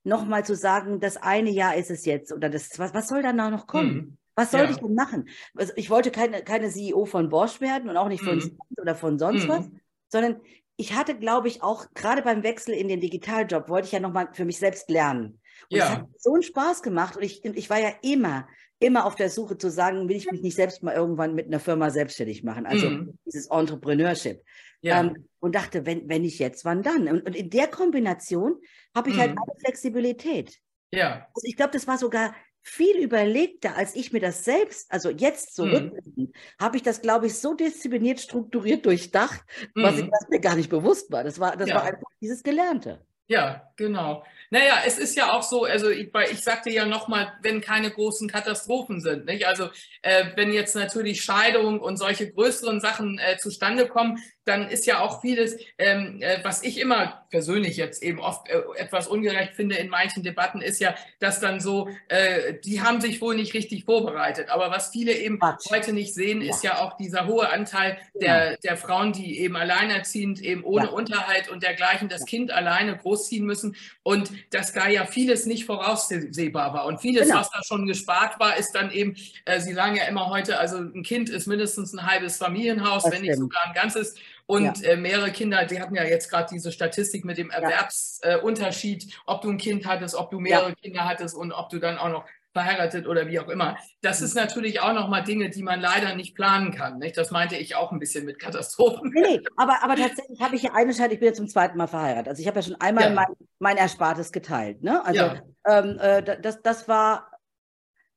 nochmal 0.04 0.44
zu 0.44 0.56
sagen, 0.56 1.00
das 1.00 1.18
eine 1.18 1.52
Jahr 1.52 1.76
ist 1.76 1.92
es 1.92 2.06
jetzt 2.06 2.34
oder 2.34 2.50
das, 2.50 2.78
was, 2.80 2.94
was 2.94 3.08
soll 3.08 3.22
dann 3.22 3.36
noch 3.36 3.68
kommen? 3.68 3.94
Mhm. 3.94 4.18
Was 4.36 4.52
soll 4.52 4.62
ja. 4.62 4.70
ich 4.72 4.78
denn 4.78 4.96
machen? 4.96 5.30
Also 5.56 5.74
ich 5.76 5.90
wollte 5.90 6.10
keine, 6.10 6.44
keine 6.44 6.70
CEO 6.70 7.06
von 7.06 7.30
Bosch 7.30 7.62
werden 7.62 7.90
und 7.90 7.98
auch 7.98 8.08
nicht 8.08 8.24
von 8.24 8.38
mhm. 8.38 8.58
oder 8.78 8.96
von 8.96 9.20
sonst 9.20 9.44
mhm. 9.44 9.50
was, 9.50 9.70
sondern 10.08 10.42
ich 10.78 10.96
hatte, 10.96 11.16
glaube 11.16 11.48
ich, 11.48 11.62
auch 11.62 11.86
gerade 11.94 12.24
beim 12.24 12.42
Wechsel 12.42 12.74
in 12.74 12.88
den 12.88 13.02
Digitaljob, 13.02 13.70
wollte 13.70 13.86
ich 13.86 13.92
ja 13.92 14.00
nochmal 14.00 14.30
für 14.34 14.46
mich 14.46 14.58
selbst 14.58 14.90
lernen. 14.90 15.40
Und 15.70 15.78
ja. 15.78 15.84
es 15.84 15.90
hat 15.92 16.08
so 16.18 16.34
einen 16.34 16.44
Spaß 16.44 16.82
gemacht 16.82 17.18
und 17.18 17.24
ich, 17.24 17.46
ich 17.46 17.70
war 17.70 17.80
ja 17.80 17.92
immer, 18.02 18.48
immer 18.80 19.06
auf 19.06 19.14
der 19.14 19.30
Suche 19.30 19.58
zu 19.58 19.70
sagen, 19.70 20.10
will 20.10 20.16
ich 20.16 20.32
mich 20.32 20.42
nicht 20.42 20.56
selbst 20.56 20.82
mal 20.82 20.96
irgendwann 20.96 21.36
mit 21.36 21.46
einer 21.46 21.60
Firma 21.60 21.92
selbstständig 21.92 22.44
machen. 22.44 22.66
Also 22.66 22.90
mhm. 22.90 23.20
dieses 23.26 23.48
Entrepreneurship. 23.48 24.42
Ja. 24.82 25.02
Ähm, 25.02 25.28
und 25.40 25.56
dachte, 25.56 25.86
wenn, 25.86 26.08
wenn 26.08 26.22
nicht 26.22 26.40
jetzt, 26.40 26.66
wann 26.66 26.84
dann? 26.84 27.08
Und, 27.08 27.26
und 27.26 27.36
in 27.36 27.50
der 27.50 27.68
Kombination 27.68 28.58
habe 28.96 29.10
ich 29.10 29.18
halt 29.18 29.32
mhm. 29.32 29.40
halt 29.40 29.50
alle 29.50 29.60
Flexibilität. 29.60 30.60
Ja. 30.92 31.28
Also 31.34 31.48
ich 31.48 31.56
glaube, 31.56 31.72
das 31.72 31.88
war 31.88 31.98
sogar 31.98 32.36
viel 32.64 32.98
überlegter, 32.98 33.76
als 33.76 33.96
ich 33.96 34.14
mir 34.14 34.20
das 34.20 34.44
selbst, 34.44 34.92
also 34.92 35.10
jetzt 35.10 35.56
zurückblickend, 35.56 36.18
mhm. 36.18 36.32
habe 36.60 36.78
ich 36.78 36.84
das, 36.84 37.02
glaube 37.02 37.28
ich, 37.28 37.40
so 37.40 37.56
diszipliniert, 37.56 38.20
strukturiert 38.20 38.86
durchdacht, 38.86 39.44
mhm. 39.74 39.84
was, 39.84 39.98
ich, 39.98 40.12
was 40.12 40.30
mir 40.30 40.40
gar 40.40 40.56
nicht 40.56 40.70
bewusst 40.70 41.12
war. 41.12 41.24
Das 41.24 41.40
war, 41.40 41.58
das 41.58 41.70
ja. 41.70 41.76
war 41.76 41.84
einfach 41.84 42.08
dieses 42.22 42.44
Gelernte. 42.44 43.04
Ja, 43.32 43.72
genau. 43.78 44.26
Naja, 44.50 44.82
es 44.86 44.98
ist 44.98 45.16
ja 45.16 45.32
auch 45.32 45.44
so, 45.44 45.64
also 45.64 45.90
ich, 45.90 46.12
ich 46.34 46.44
sagte 46.44 46.70
ja 46.70 46.86
nochmal, 46.86 47.32
wenn 47.42 47.62
keine 47.62 47.90
großen 47.90 48.28
Katastrophen 48.28 49.00
sind. 49.00 49.24
Nicht? 49.26 49.48
Also 49.48 49.70
äh, 50.02 50.26
wenn 50.36 50.52
jetzt 50.52 50.76
natürlich 50.76 51.24
Scheidung 51.24 51.80
und 51.80 51.96
solche 51.96 52.30
größeren 52.30 52.82
Sachen 52.82 53.20
äh, 53.20 53.38
zustande 53.38 53.88
kommen, 53.88 54.22
dann 54.44 54.68
ist 54.68 54.86
ja 54.86 55.00
auch 55.00 55.22
vieles, 55.22 55.56
ähm, 55.78 56.18
äh, 56.22 56.40
was 56.44 56.64
ich 56.64 56.80
immer 56.80 57.26
persönlich 57.30 57.78
jetzt 57.78 58.04
eben 58.04 58.20
oft 58.20 58.50
äh, 58.50 58.60
etwas 58.76 59.08
ungerecht 59.08 59.54
finde 59.54 59.76
in 59.76 59.88
manchen 59.88 60.24
Debatten, 60.24 60.62
ist 60.62 60.82
ja, 60.82 60.96
dass 61.20 61.40
dann 61.40 61.60
so, 61.60 61.88
äh, 62.10 62.56
die 62.66 62.82
haben 62.82 63.00
sich 63.00 63.22
wohl 63.22 63.36
nicht 63.36 63.54
richtig 63.54 63.86
vorbereitet. 63.86 64.50
Aber 64.50 64.72
was 64.72 64.90
viele 64.90 65.14
eben 65.14 65.40
Quatsch. 65.40 65.70
heute 65.70 65.94
nicht 65.94 66.14
sehen, 66.14 66.42
ist 66.42 66.64
ja. 66.64 66.74
ja 66.74 66.82
auch 66.82 66.98
dieser 66.98 67.28
hohe 67.28 67.50
Anteil 67.50 67.98
der, 68.16 68.58
der 68.58 68.76
Frauen, 68.76 69.14
die 69.14 69.40
eben 69.40 69.56
alleinerziehend, 69.56 70.42
eben 70.42 70.64
ohne 70.64 70.86
ja. 70.86 70.92
Unterhalt 70.92 71.48
und 71.50 71.64
dergleichen 71.64 72.10
das 72.10 72.26
Kind 72.26 72.52
alleine 72.52 72.98
großziehen 73.22 73.46
müssen. 73.46 73.76
Und 74.04 74.32
dass 74.52 74.74
da 74.74 74.88
ja 74.88 75.06
vieles 75.06 75.46
nicht 75.46 75.66
voraussehbar 75.66 76.74
war. 76.74 76.86
Und 76.86 77.00
vieles, 77.02 77.28
genau. 77.28 77.40
was 77.40 77.50
da 77.52 77.62
schon 77.64 77.86
gespart 77.86 78.40
war, 78.40 78.58
ist 78.58 78.74
dann 78.74 78.92
eben, 78.92 79.16
äh, 79.46 79.60
Sie 79.60 79.74
sagen 79.74 79.96
ja 79.96 80.06
immer 80.06 80.30
heute, 80.30 80.60
also 80.60 80.78
ein 80.78 81.04
Kind 81.04 81.30
ist 81.30 81.48
mindestens 81.48 81.94
ein 81.94 82.06
halbes 82.06 82.38
Familienhaus, 82.38 83.04
das 83.04 83.12
wenn 83.12 83.20
stimmt. 83.20 83.30
nicht 83.30 83.40
sogar 83.40 83.66
ein 83.66 83.74
ganzes. 83.74 84.16
Und 84.48 84.82
ja. 84.82 84.90
äh, 84.90 84.98
mehrere 84.98 85.32
Kinder, 85.32 85.66
die 85.66 85.80
hatten 85.80 85.96
ja 85.96 86.04
jetzt 86.04 86.30
gerade 86.30 86.50
diese 86.52 86.72
Statistik 86.72 87.24
mit 87.24 87.38
dem 87.38 87.52
Erwerbsunterschied, 87.52 89.06
äh, 89.06 89.16
ob 89.26 89.42
du 89.42 89.50
ein 89.50 89.58
Kind 89.58 89.86
hattest, 89.86 90.16
ob 90.16 90.30
du 90.32 90.40
mehrere 90.40 90.70
ja. 90.70 90.76
Kinder 90.76 91.06
hattest 91.08 91.36
und 91.36 91.54
ob 91.54 91.70
du 91.70 91.80
dann 91.80 91.98
auch 91.98 92.10
noch 92.10 92.26
verheiratet 92.54 93.08
oder 93.08 93.28
wie 93.28 93.40
auch 93.40 93.48
immer. 93.48 93.78
Das 94.02 94.20
mhm. 94.20 94.26
ist 94.26 94.36
natürlich 94.36 94.82
auch 94.82 94.94
nochmal 94.94 95.24
Dinge, 95.24 95.50
die 95.50 95.64
man 95.64 95.80
leider 95.80 96.16
nicht 96.16 96.36
planen 96.36 96.72
kann. 96.72 97.00
Nicht? 97.00 97.18
Das 97.18 97.32
meinte 97.32 97.56
ich 97.56 97.76
auch 97.76 97.92
ein 97.92 98.00
bisschen 98.00 98.26
mit 98.26 98.40
Katastrophen. 98.40 99.12
Nee, 99.14 99.22
nee 99.22 99.42
aber, 99.56 99.84
aber 99.84 99.96
tatsächlich 99.96 100.42
habe 100.42 100.56
ich 100.56 100.64
ja 100.64 100.72
eine 100.74 100.94
Scheidung, 100.94 101.14
ich 101.14 101.20
bin 101.20 101.30
ja 101.30 101.34
zum 101.34 101.48
zweiten 101.48 101.78
Mal 101.78 101.88
verheiratet. 101.88 102.28
Also 102.28 102.42
ich 102.42 102.48
habe 102.48 102.60
ja 102.60 102.64
schon 102.64 102.76
einmal 102.76 103.06
ja. 103.06 103.12
Mein, 103.12 103.28
mein 103.60 103.78
Erspartes 103.78 104.32
geteilt. 104.32 104.84
Ne? 104.84 105.04
Also 105.06 105.22
ja. 105.22 105.42
ähm, 105.66 105.98
äh, 106.00 106.24
das, 106.42 106.62
das 106.62 106.88
war 106.88 107.32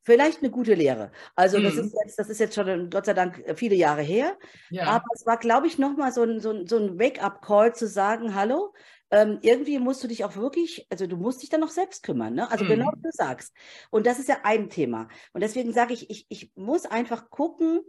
vielleicht 0.05 0.41
eine 0.41 0.51
gute 0.51 0.75
Lehre. 0.75 1.11
Also 1.35 1.59
das, 1.61 1.75
mhm. 1.75 1.81
ist 1.81 1.95
jetzt, 2.05 2.19
das 2.19 2.29
ist 2.29 2.39
jetzt 2.39 2.55
schon 2.55 2.91
Gott 2.91 3.07
sei 3.07 3.15
Dank 3.15 3.43
viele 3.57 3.75
Jahre 3.75 4.03
her. 4.03 4.37
Ja. 4.71 4.87
Aber 4.87 5.05
es 5.15 5.27
war, 5.27 5.39
glaube 5.39 5.67
ich, 5.67 5.79
nochmal 5.79 6.13
so 6.13 6.23
ein, 6.23 6.41
so 6.41 6.51
ein, 6.51 6.67
so 6.67 6.77
ein 6.77 6.99
Wake-up-Call 6.99 7.75
zu 7.75 7.89
sagen, 7.89 8.35
hallo, 8.35 8.75
ähm, 9.11 9.39
irgendwie 9.43 9.79
musst 9.79 10.03
du 10.03 10.09
dich 10.09 10.25
auch 10.25 10.37
wirklich, 10.37 10.87
also 10.91 11.07
du 11.07 11.17
musst 11.17 11.43
dich 11.43 11.51
dann 11.51 11.61
noch 11.61 11.69
selbst 11.69 12.03
kümmern. 12.03 12.35
Ne? 12.35 12.51
Also 12.51 12.65
genau 12.65 12.87
mhm. 12.87 12.91
genau 12.91 12.93
wie 12.97 13.03
du 13.03 13.11
sagst. 13.13 13.55
Und 13.91 14.07
das 14.07 14.19
ist 14.19 14.29
ja 14.29 14.39
ein 14.43 14.71
Thema. 14.71 15.09
Und 15.33 15.43
deswegen 15.43 15.73
sage 15.73 15.95
ich, 15.95 16.11
ich, 16.11 16.27
ich 16.29 16.53
muss 16.57 16.87
einfach 16.87 17.31
gucken, 17.31 17.81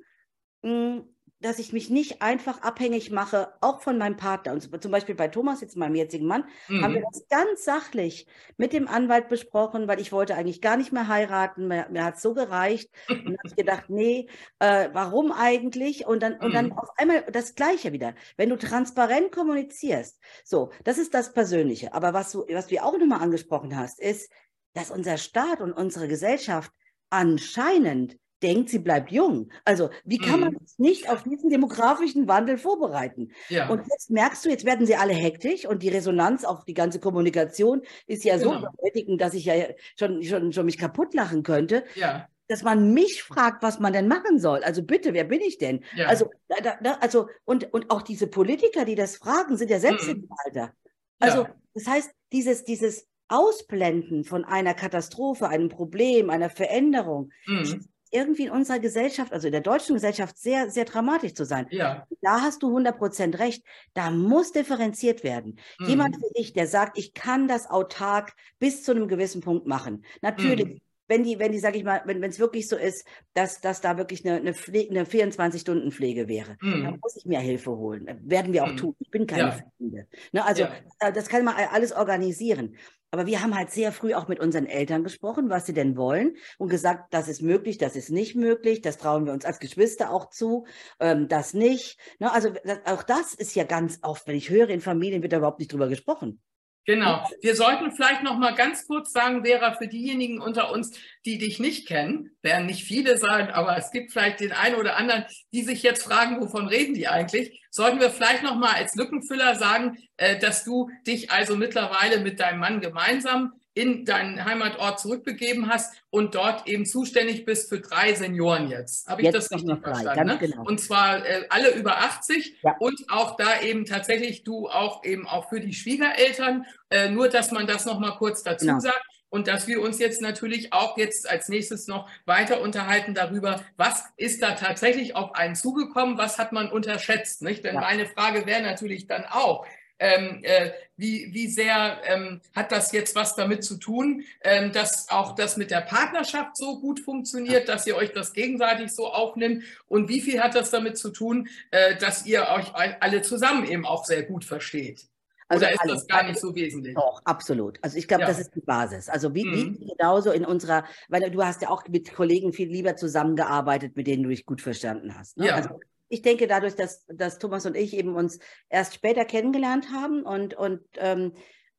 mh, 0.61 0.69
hm, 0.69 1.14
dass 1.41 1.59
ich 1.59 1.73
mich 1.73 1.89
nicht 1.89 2.21
einfach 2.21 2.61
abhängig 2.61 3.11
mache, 3.11 3.53
auch 3.61 3.81
von 3.81 3.97
meinem 3.97 4.15
Partner. 4.15 4.53
Und 4.53 4.81
zum 4.81 4.91
Beispiel 4.91 5.15
bei 5.15 5.27
Thomas, 5.27 5.61
jetzt 5.61 5.75
meinem 5.75 5.95
jetzigen 5.95 6.25
Mann, 6.25 6.45
mhm. 6.67 6.83
haben 6.83 6.93
wir 6.93 7.01
mhm. 7.01 7.05
das 7.11 7.27
ganz 7.27 7.65
sachlich 7.65 8.25
mit 8.57 8.73
dem 8.73 8.87
Anwalt 8.87 9.27
besprochen, 9.27 9.87
weil 9.87 9.99
ich 9.99 10.11
wollte 10.11 10.35
eigentlich 10.35 10.61
gar 10.61 10.77
nicht 10.77 10.91
mehr 10.91 11.07
heiraten. 11.07 11.67
Mir, 11.67 11.87
mir 11.89 12.05
hat 12.05 12.15
es 12.15 12.21
so 12.21 12.33
gereicht. 12.33 12.89
Und 13.09 13.25
dann 13.25 13.37
habe 13.37 13.47
ich 13.47 13.55
gedacht, 13.55 13.89
nee, 13.89 14.27
äh, 14.59 14.89
warum 14.93 15.31
eigentlich? 15.31 16.07
Und 16.07 16.23
dann, 16.23 16.33
mhm. 16.33 16.45
und 16.45 16.53
dann 16.53 16.65
mhm. 16.67 16.77
auf 16.77 16.89
einmal 16.97 17.23
das 17.31 17.55
Gleiche 17.55 17.91
wieder. 17.91 18.15
Wenn 18.37 18.49
du 18.49 18.57
transparent 18.57 19.31
kommunizierst, 19.31 20.19
so, 20.43 20.71
das 20.83 20.97
ist 20.97 21.13
das 21.13 21.33
Persönliche. 21.33 21.93
Aber 21.93 22.13
was 22.13 22.31
du, 22.31 22.45
was 22.49 22.67
du 22.67 22.81
auch 22.81 22.97
nochmal 22.97 23.21
angesprochen 23.21 23.75
hast, 23.75 23.99
ist, 23.99 24.31
dass 24.73 24.91
unser 24.91 25.17
Staat 25.17 25.61
und 25.61 25.73
unsere 25.73 26.07
Gesellschaft 26.07 26.71
anscheinend 27.09 28.17
denkt, 28.45 28.69
sie 28.69 28.79
bleibt 28.79 29.11
jung. 29.11 29.49
Also 29.63 29.89
wie 30.03 30.19
kann 30.19 30.39
man 30.39 30.53
mhm. 30.53 30.59
nicht 30.77 31.09
auf 31.09 31.23
diesen 31.23 31.49
demografischen 31.49 32.27
Wandel 32.27 32.57
vorbereiten? 32.57 33.31
Ja. 33.49 33.69
Und 33.69 33.81
jetzt 33.89 34.11
merkst 34.11 34.45
du, 34.45 34.49
jetzt 34.49 34.65
werden 34.65 34.85
sie 34.85 34.95
alle 34.95 35.13
hektisch 35.13 35.65
und 35.65 35.81
die 35.81 35.89
Resonanz 35.89 36.45
auf 36.45 36.63
die 36.63 36.75
ganze 36.75 36.99
Kommunikation 36.99 37.81
ist 38.05 38.23
ja 38.23 38.37
genau. 38.37 38.51
so 38.51 38.57
überwältigend, 38.59 39.19
dass 39.19 39.33
ich 39.33 39.45
ja 39.45 39.55
schon, 39.97 40.23
schon, 40.23 40.53
schon 40.53 40.65
mich 40.65 40.77
kaputt 40.77 41.13
lachen 41.13 41.41
könnte. 41.41 41.83
Ja. 41.95 42.27
Dass 42.47 42.61
man 42.61 42.93
mich 42.93 43.23
fragt, 43.23 43.63
was 43.63 43.79
man 43.79 43.93
denn 43.93 44.07
machen 44.07 44.37
soll. 44.37 44.63
Also 44.63 44.83
bitte, 44.83 45.15
wer 45.15 45.23
bin 45.23 45.41
ich 45.41 45.57
denn? 45.57 45.83
Ja. 45.95 46.05
Also, 46.05 46.29
da, 46.47 46.77
da, 46.79 46.91
also 47.01 47.27
und, 47.43 47.73
und 47.73 47.89
auch 47.89 48.03
diese 48.03 48.27
Politiker, 48.27 48.85
die 48.85 48.93
das 48.93 49.15
fragen, 49.15 49.57
sind 49.57 49.71
ja 49.71 49.79
selbst 49.79 50.05
mhm. 50.05 50.25
im 50.25 50.29
Alter. 50.45 50.73
Also, 51.19 51.47
das 51.73 51.87
heißt, 51.87 52.11
dieses, 52.31 52.63
dieses 52.63 53.07
Ausblenden 53.27 54.23
von 54.23 54.45
einer 54.45 54.75
Katastrophe, 54.75 55.47
einem 55.47 55.69
Problem, 55.69 56.29
einer 56.29 56.51
Veränderung, 56.51 57.31
mhm 57.47 57.87
irgendwie 58.15 58.45
in 58.45 58.51
unserer 58.51 58.79
Gesellschaft, 58.79 59.33
also 59.33 59.47
in 59.47 59.51
der 59.51 59.61
deutschen 59.61 59.93
Gesellschaft, 59.95 60.37
sehr, 60.37 60.71
sehr 60.71 60.85
dramatisch 60.85 61.33
zu 61.33 61.45
sein. 61.45 61.67
Ja. 61.69 62.07
Da 62.21 62.41
hast 62.41 62.63
du 62.63 62.67
100 62.67 62.97
Prozent 62.97 63.39
recht. 63.39 63.63
Da 63.93 64.09
muss 64.09 64.51
differenziert 64.51 65.23
werden. 65.23 65.59
Mhm. 65.79 65.87
Jemand 65.87 66.17
wie 66.17 66.41
ich, 66.41 66.53
der 66.53 66.67
sagt, 66.67 66.97
ich 66.97 67.13
kann 67.13 67.47
das 67.47 67.69
autark 67.69 68.33
bis 68.59 68.83
zu 68.83 68.91
einem 68.91 69.07
gewissen 69.07 69.41
Punkt 69.41 69.67
machen. 69.67 70.05
Natürlich. 70.21 70.65
Mhm. 70.65 70.81
Wenn 71.07 71.23
die, 71.23 71.39
wenn 71.39 71.51
die, 71.51 71.59
sag 71.59 71.75
ich 71.75 71.83
mal, 71.83 72.01
wenn 72.05 72.23
es 72.23 72.39
wirklich 72.39 72.67
so 72.67 72.75
ist, 72.75 73.05
dass, 73.33 73.61
dass 73.61 73.81
da 73.81 73.97
wirklich 73.97 74.25
eine, 74.25 74.37
eine, 74.37 74.53
eine 74.53 75.03
24-Stunden-Pflege 75.05 76.27
wäre, 76.27 76.57
mhm. 76.61 76.83
dann 76.83 76.99
muss 77.01 77.15
ich 77.15 77.25
mir 77.25 77.39
Hilfe 77.39 77.71
holen. 77.71 78.19
Werden 78.23 78.53
wir 78.53 78.63
auch 78.63 78.71
mhm. 78.71 78.77
tun. 78.77 78.95
Ich 78.99 79.11
bin 79.11 79.27
keine 79.27 79.41
ja. 79.41 79.51
Pflegende. 79.51 80.07
Ne, 80.31 80.45
also 80.45 80.63
ja. 80.63 80.71
Äh, 80.99 81.13
das 81.13 81.27
kann 81.27 81.45
man 81.45 81.55
alles 81.55 81.91
organisieren. 81.91 82.75
Aber 83.15 83.27
wir 83.27 83.41
haben 83.41 83.55
halt 83.55 83.71
sehr 83.71 83.93
früh 83.93 84.13
auch 84.13 84.27
mit 84.27 84.41
unseren 84.41 84.65
Eltern 84.65 85.03
gesprochen, 85.05 85.49
was 85.49 85.65
sie 85.65 85.73
denn 85.73 85.95
wollen 85.95 86.35
und 86.57 86.67
gesagt, 86.67 87.13
das 87.13 87.29
ist 87.29 87.41
möglich, 87.41 87.77
das 87.77 87.95
ist 87.95 88.09
nicht 88.09 88.35
möglich, 88.35 88.81
das 88.81 88.97
trauen 88.97 89.25
wir 89.25 89.31
uns 89.31 89.45
als 89.45 89.59
Geschwister 89.59 90.11
auch 90.11 90.29
zu, 90.29 90.65
ähm, 90.99 91.29
das 91.29 91.53
nicht. 91.53 91.97
Ne? 92.19 92.29
Also 92.33 92.49
das, 92.49 92.79
auch 92.85 93.03
das 93.03 93.33
ist 93.33 93.55
ja 93.55 93.63
ganz 93.63 93.99
oft, 94.01 94.27
wenn 94.27 94.35
ich 94.35 94.49
höre, 94.49 94.69
in 94.69 94.81
Familien 94.81 95.21
wird 95.21 95.31
da 95.31 95.37
überhaupt 95.37 95.59
nicht 95.59 95.71
drüber 95.71 95.87
gesprochen. 95.87 96.41
Genau. 96.85 97.27
Wir 97.41 97.55
sollten 97.55 97.91
vielleicht 97.91 98.21
noch 98.21 98.37
mal 98.37 98.53
ganz 98.53 98.85
kurz 98.85 99.11
sagen, 99.11 99.43
Vera, 99.43 99.73
für 99.73 99.87
diejenigen 99.87 100.39
unter 100.39 100.71
uns, 100.71 100.91
die 101.25 101.39
dich 101.39 101.59
nicht 101.59 101.87
kennen, 101.87 102.37
werden 102.43 102.67
nicht 102.67 102.83
viele 102.83 103.17
sein, 103.17 103.49
aber 103.49 103.75
es 103.75 103.89
gibt 103.91 104.11
vielleicht 104.11 104.39
den 104.39 104.51
einen 104.51 104.75
oder 104.75 104.95
anderen, 104.95 105.25
die 105.51 105.63
sich 105.63 105.81
jetzt 105.81 106.03
fragen, 106.03 106.39
wovon 106.39 106.67
reden 106.67 106.93
die 106.93 107.07
eigentlich? 107.07 107.63
Sollten 107.71 107.99
wir 107.99 108.11
vielleicht 108.11 108.43
noch 108.43 108.55
mal 108.55 108.75
als 108.75 108.93
Lückenfüller 108.95 109.55
sagen, 109.55 109.97
äh, 110.17 110.37
dass 110.37 110.63
du 110.63 110.91
dich 111.07 111.31
also 111.31 111.55
mittlerweile 111.55 112.19
mit 112.19 112.39
deinem 112.39 112.59
Mann 112.59 112.81
gemeinsam 112.81 113.53
in 113.75 114.05
deinen 114.05 114.43
Heimatort 114.45 115.01
zurückbegeben 115.01 115.69
hast 115.69 115.93
und 116.09 116.33
dort 116.33 116.65
eben 116.65 116.85
zuständig 116.85 117.43
bist 117.45 117.67
für 117.67 117.81
drei 117.81 118.13
Senioren 118.13 118.69
jetzt. 118.69 119.07
Habe 119.07 119.21
ich 119.21 119.25
jetzt 119.25 119.51
das 119.51 119.51
richtig 119.51 119.79
verstanden? 119.83 120.25
Ne? 120.25 120.37
Genau. 120.39 120.63
Und 120.63 120.79
zwar 120.79 121.25
äh, 121.25 121.45
alle 121.49 121.71
über 121.71 121.97
80 121.97 122.55
ja. 122.63 122.75
und 122.79 123.05
auch 123.09 123.35
da 123.35 123.61
eben 123.61 123.85
tatsächlich 123.85 124.43
du 124.43 124.69
auch 124.69 125.03
eben 125.03 125.27
auch 125.27 125.49
für 125.49 125.59
die 125.59 125.73
Schwiegereltern. 125.73 126.65
Äh, 126.89 127.09
nur, 127.09 127.27
dass 127.27 127.51
man 127.51 127.67
das 127.67 127.85
noch 127.85 127.99
mal 127.99 128.11
kurz 128.11 128.43
dazu 128.43 128.65
genau. 128.65 128.79
sagt. 128.79 129.03
Und 129.29 129.49
dass 129.49 129.67
wir 129.67 129.81
uns 129.81 129.99
jetzt 129.99 130.21
natürlich 130.21 130.71
auch 130.71 130.97
jetzt 130.97 131.29
als 131.29 131.49
nächstes 131.49 131.87
noch 131.87 132.07
weiter 132.25 132.61
unterhalten 132.61 133.13
darüber, 133.13 133.61
was 133.75 134.05
ist 134.15 134.41
da 134.41 134.51
tatsächlich 134.51 135.17
auf 135.17 135.35
einen 135.35 135.55
zugekommen, 135.55 136.17
was 136.17 136.39
hat 136.39 136.53
man 136.53 136.71
unterschätzt, 136.71 137.41
nicht? 137.41 137.65
Denn 137.65 137.75
ja. 137.75 137.81
meine 137.81 138.05
Frage 138.05 138.45
wäre 138.45 138.61
natürlich 138.61 139.07
dann 139.07 139.25
auch, 139.25 139.65
ähm, 139.99 140.39
äh, 140.43 140.71
wie, 140.97 141.33
wie 141.33 141.47
sehr 141.47 142.01
ähm, 142.05 142.41
hat 142.55 142.71
das 142.71 142.91
jetzt 142.91 143.15
was 143.15 143.35
damit 143.35 143.63
zu 143.63 143.77
tun, 143.77 144.23
ähm, 144.43 144.71
dass 144.71 145.09
auch 145.09 145.35
das 145.35 145.57
mit 145.57 145.71
der 145.71 145.81
Partnerschaft 145.81 146.57
so 146.57 146.79
gut 146.79 146.99
funktioniert, 146.99 147.69
dass 147.69 147.87
ihr 147.87 147.95
euch 147.95 148.13
das 148.13 148.33
gegenseitig 148.33 148.91
so 148.93 149.07
aufnimmt? 149.07 149.63
Und 149.87 150.09
wie 150.09 150.21
viel 150.21 150.41
hat 150.41 150.55
das 150.55 150.69
damit 150.69 150.97
zu 150.97 151.09
tun, 151.09 151.47
äh, 151.71 151.95
dass 151.97 152.25
ihr 152.25 152.47
euch 152.49 152.73
alle 152.73 153.21
zusammen 153.21 153.65
eben 153.65 153.85
auch 153.85 154.05
sehr 154.05 154.23
gut 154.23 154.45
versteht? 154.45 155.07
Also 155.47 155.65
Oder 155.65 155.73
ist 155.73 155.81
alles, 155.81 155.93
das 155.93 156.07
gar 156.07 156.23
nicht 156.23 156.39
so 156.39 156.55
wesentlich? 156.55 156.95
Doch, 156.95 157.21
absolut. 157.23 157.77
Also 157.83 157.97
ich 157.97 158.07
glaube, 158.07 158.23
ja. 158.23 158.27
das 158.27 158.39
ist 158.39 158.55
die 158.55 158.61
Basis. 158.61 159.09
Also 159.09 159.35
wie, 159.35 159.45
mhm. 159.45 159.77
wie 159.79 159.85
genauso 159.85 160.31
in 160.31 160.43
unserer, 160.43 160.85
weil 161.07 161.29
du 161.29 161.43
hast 161.43 161.61
ja 161.61 161.69
auch 161.69 161.87
mit 161.87 162.13
Kollegen 162.13 162.51
viel 162.51 162.67
lieber 162.67 162.95
zusammengearbeitet, 162.95 163.95
mit 163.95 164.07
denen 164.07 164.23
du 164.23 164.29
dich 164.29 164.45
gut 164.45 164.61
verstanden 164.61 165.15
hast. 165.15 165.37
Ne? 165.37 165.47
Ja. 165.47 165.55
Also 165.55 165.79
ich 166.15 166.21
denke, 166.21 166.47
dadurch, 166.47 166.75
dass, 166.75 167.05
dass 167.07 167.39
Thomas 167.39 167.65
und 167.65 167.75
ich 167.75 167.93
eben 167.93 168.15
uns 168.15 168.39
erst 168.69 168.95
später 168.95 169.25
kennengelernt 169.25 169.91
haben 169.91 170.23
und, 170.23 170.53
und 170.53 170.81
ähm, 170.95 171.33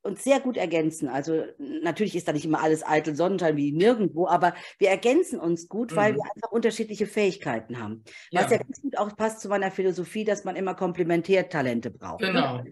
uns 0.07 0.25
sehr 0.25 0.41
gut 0.41 0.57
ergänzen. 0.57 1.09
Also 1.09 1.45
natürlich 1.59 2.17
ist 2.17 2.29
da 2.29 2.33
nicht 2.33 2.45
immer 2.45 2.63
alles 2.63 2.87
eitel 2.87 3.15
Sonnenschein 3.15 3.57
wie 3.57 3.73
nirgendwo, 3.73 4.27
aber 4.27 4.55
wir 4.79 4.89
ergänzen 4.89 5.39
uns 5.39 5.69
gut, 5.69 5.95
weil 5.95 6.13
mhm. 6.13 6.17
wir 6.17 6.25
einfach 6.35 6.51
unterschiedliche 6.51 7.07
Fähigkeiten 7.07 7.83
haben. 7.83 8.05
Was 8.33 8.51
ja. 8.51 8.53
ja 8.53 8.59
ganz 8.59 8.81
gut 8.81 8.99
auch 8.99 9.15
passt 9.17 9.41
zu 9.41 9.49
meiner 9.49 9.71
Philosophie, 9.71 10.25
dass 10.25 10.45
man 10.45 10.57
immer 10.57 10.75
Komplementärtalente 10.75 11.91
braucht. 11.91 12.21
Ne? 12.21 12.29
Genau. 12.29 12.63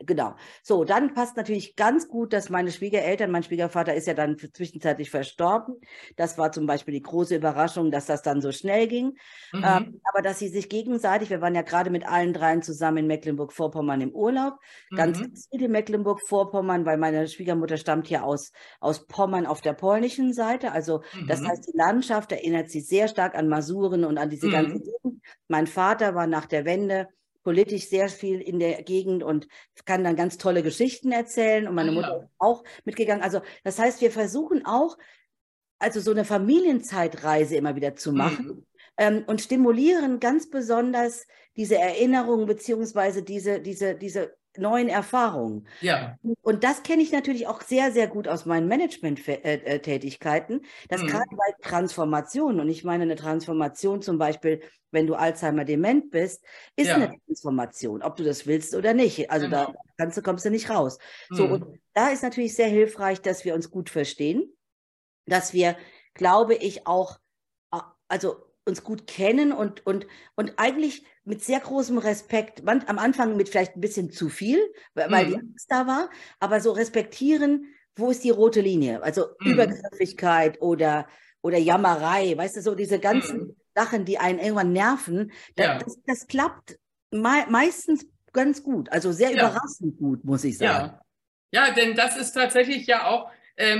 Genau. 0.00 0.34
So, 0.62 0.84
dann 0.84 1.14
passt 1.14 1.36
natürlich 1.36 1.76
ganz 1.76 2.08
gut, 2.08 2.32
dass 2.32 2.50
meine 2.50 2.72
Schwiegereltern, 2.72 3.30
mein 3.30 3.42
Schwiegervater 3.42 3.94
ist 3.94 4.06
ja 4.06 4.14
dann 4.14 4.36
zwischenzeitlich 4.38 5.10
verstorben. 5.10 5.76
Das 6.16 6.38
war 6.38 6.52
zum 6.52 6.66
Beispiel 6.66 6.94
die 6.94 7.02
große 7.02 7.36
Überraschung, 7.36 7.90
dass 7.90 8.06
das 8.06 8.22
dann 8.22 8.40
so 8.40 8.52
schnell 8.52 8.86
ging. 8.86 9.16
Mhm. 9.52 9.64
Ähm, 9.64 10.00
aber 10.04 10.22
dass 10.22 10.38
sie 10.38 10.48
sich 10.48 10.68
gegenseitig, 10.68 11.30
wir 11.30 11.40
waren 11.40 11.54
ja 11.54 11.62
gerade 11.62 11.90
mit 11.90 12.06
allen 12.06 12.32
dreien 12.32 12.62
zusammen 12.62 12.98
in 12.98 13.06
Mecklenburg-Vorpommern 13.06 14.00
im 14.00 14.10
Urlaub, 14.12 14.54
ganz 14.94 15.20
mhm. 15.20 15.34
viel 15.50 15.62
in 15.62 15.72
Mecklenburg-Vorpommern 15.72 16.77
Pommern, 16.78 16.86
weil 16.86 16.98
meine 16.98 17.28
Schwiegermutter 17.28 17.76
stammt 17.76 18.06
hier 18.06 18.24
aus, 18.24 18.52
aus 18.80 19.06
Pommern 19.06 19.46
auf 19.46 19.60
der 19.60 19.72
polnischen 19.72 20.32
Seite. 20.32 20.72
Also 20.72 21.02
mhm. 21.14 21.26
das 21.26 21.42
heißt, 21.42 21.68
die 21.68 21.76
Landschaft 21.76 22.32
erinnert 22.32 22.70
sich 22.70 22.86
sehr 22.86 23.08
stark 23.08 23.34
an 23.34 23.48
Masuren 23.48 24.04
und 24.04 24.18
an 24.18 24.30
diese 24.30 24.48
mhm. 24.48 24.52
ganze 24.52 24.80
Gegend. 24.80 25.22
Mein 25.48 25.66
Vater 25.66 26.14
war 26.14 26.26
nach 26.26 26.46
der 26.46 26.64
Wende 26.64 27.08
politisch 27.44 27.88
sehr 27.88 28.08
viel 28.08 28.40
in 28.40 28.58
der 28.58 28.82
Gegend 28.82 29.22
und 29.22 29.48
kann 29.84 30.04
dann 30.04 30.16
ganz 30.16 30.36
tolle 30.36 30.62
Geschichten 30.62 31.12
erzählen 31.12 31.66
und 31.66 31.74
meine 31.74 31.92
Mutter 31.92 32.24
ist 32.24 32.30
auch 32.38 32.62
mitgegangen. 32.84 33.22
Also 33.22 33.40
das 33.64 33.78
heißt, 33.78 34.00
wir 34.00 34.10
versuchen 34.10 34.66
auch, 34.66 34.98
also 35.78 36.00
so 36.00 36.10
eine 36.10 36.24
Familienzeitreise 36.24 37.56
immer 37.56 37.76
wieder 37.76 37.94
zu 37.94 38.12
machen. 38.12 38.46
Mhm. 38.46 38.64
Ähm, 39.00 39.24
und 39.28 39.40
stimulieren 39.40 40.18
ganz 40.18 40.50
besonders 40.50 41.24
diese 41.56 41.76
Erinnerungen 41.76 42.46
beziehungsweise 42.46 43.22
diese, 43.22 43.60
diese, 43.60 43.94
diese 43.94 44.36
neuen 44.56 44.88
Erfahrungen. 44.88 45.68
Ja. 45.80 46.16
Und 46.42 46.64
das 46.64 46.82
kenne 46.82 47.02
ich 47.02 47.12
natürlich 47.12 47.46
auch 47.46 47.60
sehr, 47.60 47.92
sehr 47.92 48.08
gut 48.08 48.26
aus 48.26 48.46
meinen 48.46 48.66
Management-Tätigkeiten, 48.68 50.62
dass 50.88 51.02
mhm. 51.02 51.06
gerade 51.08 51.30
bei 51.30 51.54
Transformationen, 51.62 52.60
und 52.60 52.68
ich 52.68 52.82
meine 52.84 53.04
eine 53.04 53.16
Transformation 53.16 54.02
zum 54.02 54.18
Beispiel, 54.18 54.62
wenn 54.90 55.06
du 55.06 55.14
Alzheimer 55.14 55.64
dement 55.64 56.10
bist, 56.10 56.44
ist 56.74 56.88
ja. 56.88 56.94
eine 56.94 57.14
Transformation, 57.26 58.02
ob 58.02 58.16
du 58.16 58.24
das 58.24 58.46
willst 58.46 58.74
oder 58.74 58.94
nicht. 58.94 59.30
Also 59.30 59.46
genau. 59.46 59.66
da 59.66 59.74
kannst 59.98 60.16
du, 60.16 60.22
kommst 60.22 60.44
du 60.44 60.50
nicht 60.50 60.70
raus. 60.70 60.98
Mhm. 61.30 61.36
So, 61.36 61.44
und 61.44 61.78
da 61.94 62.08
ist 62.08 62.22
natürlich 62.22 62.54
sehr 62.54 62.68
hilfreich, 62.68 63.20
dass 63.20 63.44
wir 63.44 63.54
uns 63.54 63.70
gut 63.70 63.90
verstehen, 63.90 64.50
dass 65.26 65.52
wir, 65.52 65.76
glaube 66.14 66.54
ich, 66.54 66.86
auch, 66.86 67.18
also 68.08 68.44
uns 68.64 68.82
gut 68.82 69.06
kennen 69.06 69.52
und, 69.52 69.86
und, 69.86 70.06
und 70.36 70.54
eigentlich 70.56 71.04
mit 71.28 71.44
sehr 71.44 71.60
großem 71.60 71.98
Respekt, 71.98 72.62
am 72.66 72.98
Anfang 72.98 73.36
mit 73.36 73.50
vielleicht 73.50 73.76
ein 73.76 73.80
bisschen 73.80 74.10
zu 74.10 74.30
viel, 74.30 74.58
weil 74.94 75.26
mhm. 75.26 75.28
die 75.28 75.36
Angst 75.36 75.66
da 75.70 75.86
war, 75.86 76.10
aber 76.40 76.60
so 76.60 76.72
respektieren, 76.72 77.66
wo 77.96 78.10
ist 78.10 78.24
die 78.24 78.30
rote 78.30 78.60
Linie? 78.60 79.02
Also 79.02 79.26
mhm. 79.40 79.52
Übergriffigkeit 79.52 80.60
oder, 80.62 81.06
oder 81.42 81.58
Jammerei, 81.58 82.36
weißt 82.36 82.56
du, 82.56 82.62
so 82.62 82.74
diese 82.74 82.98
ganzen 82.98 83.38
mhm. 83.38 83.56
Sachen, 83.74 84.04
die 84.06 84.18
einen 84.18 84.38
irgendwann 84.38 84.72
nerven, 84.72 85.32
ja. 85.58 85.78
das, 85.78 85.98
das, 86.06 86.26
klappt 86.26 86.78
me 87.10 87.44
meistens 87.50 88.06
ganz 88.32 88.62
gut, 88.62 88.90
also 88.90 89.12
sehr 89.12 89.30
ja. 89.30 89.50
überraschend 89.50 89.98
gut, 89.98 90.24
muss 90.24 90.44
ich 90.44 90.56
sagen. 90.56 90.98
Ja. 91.52 91.66
ja, 91.66 91.74
denn 91.74 91.94
das 91.94 92.16
ist 92.16 92.32
tatsächlich 92.32 92.86
ja 92.86 93.06
auch 93.06 93.30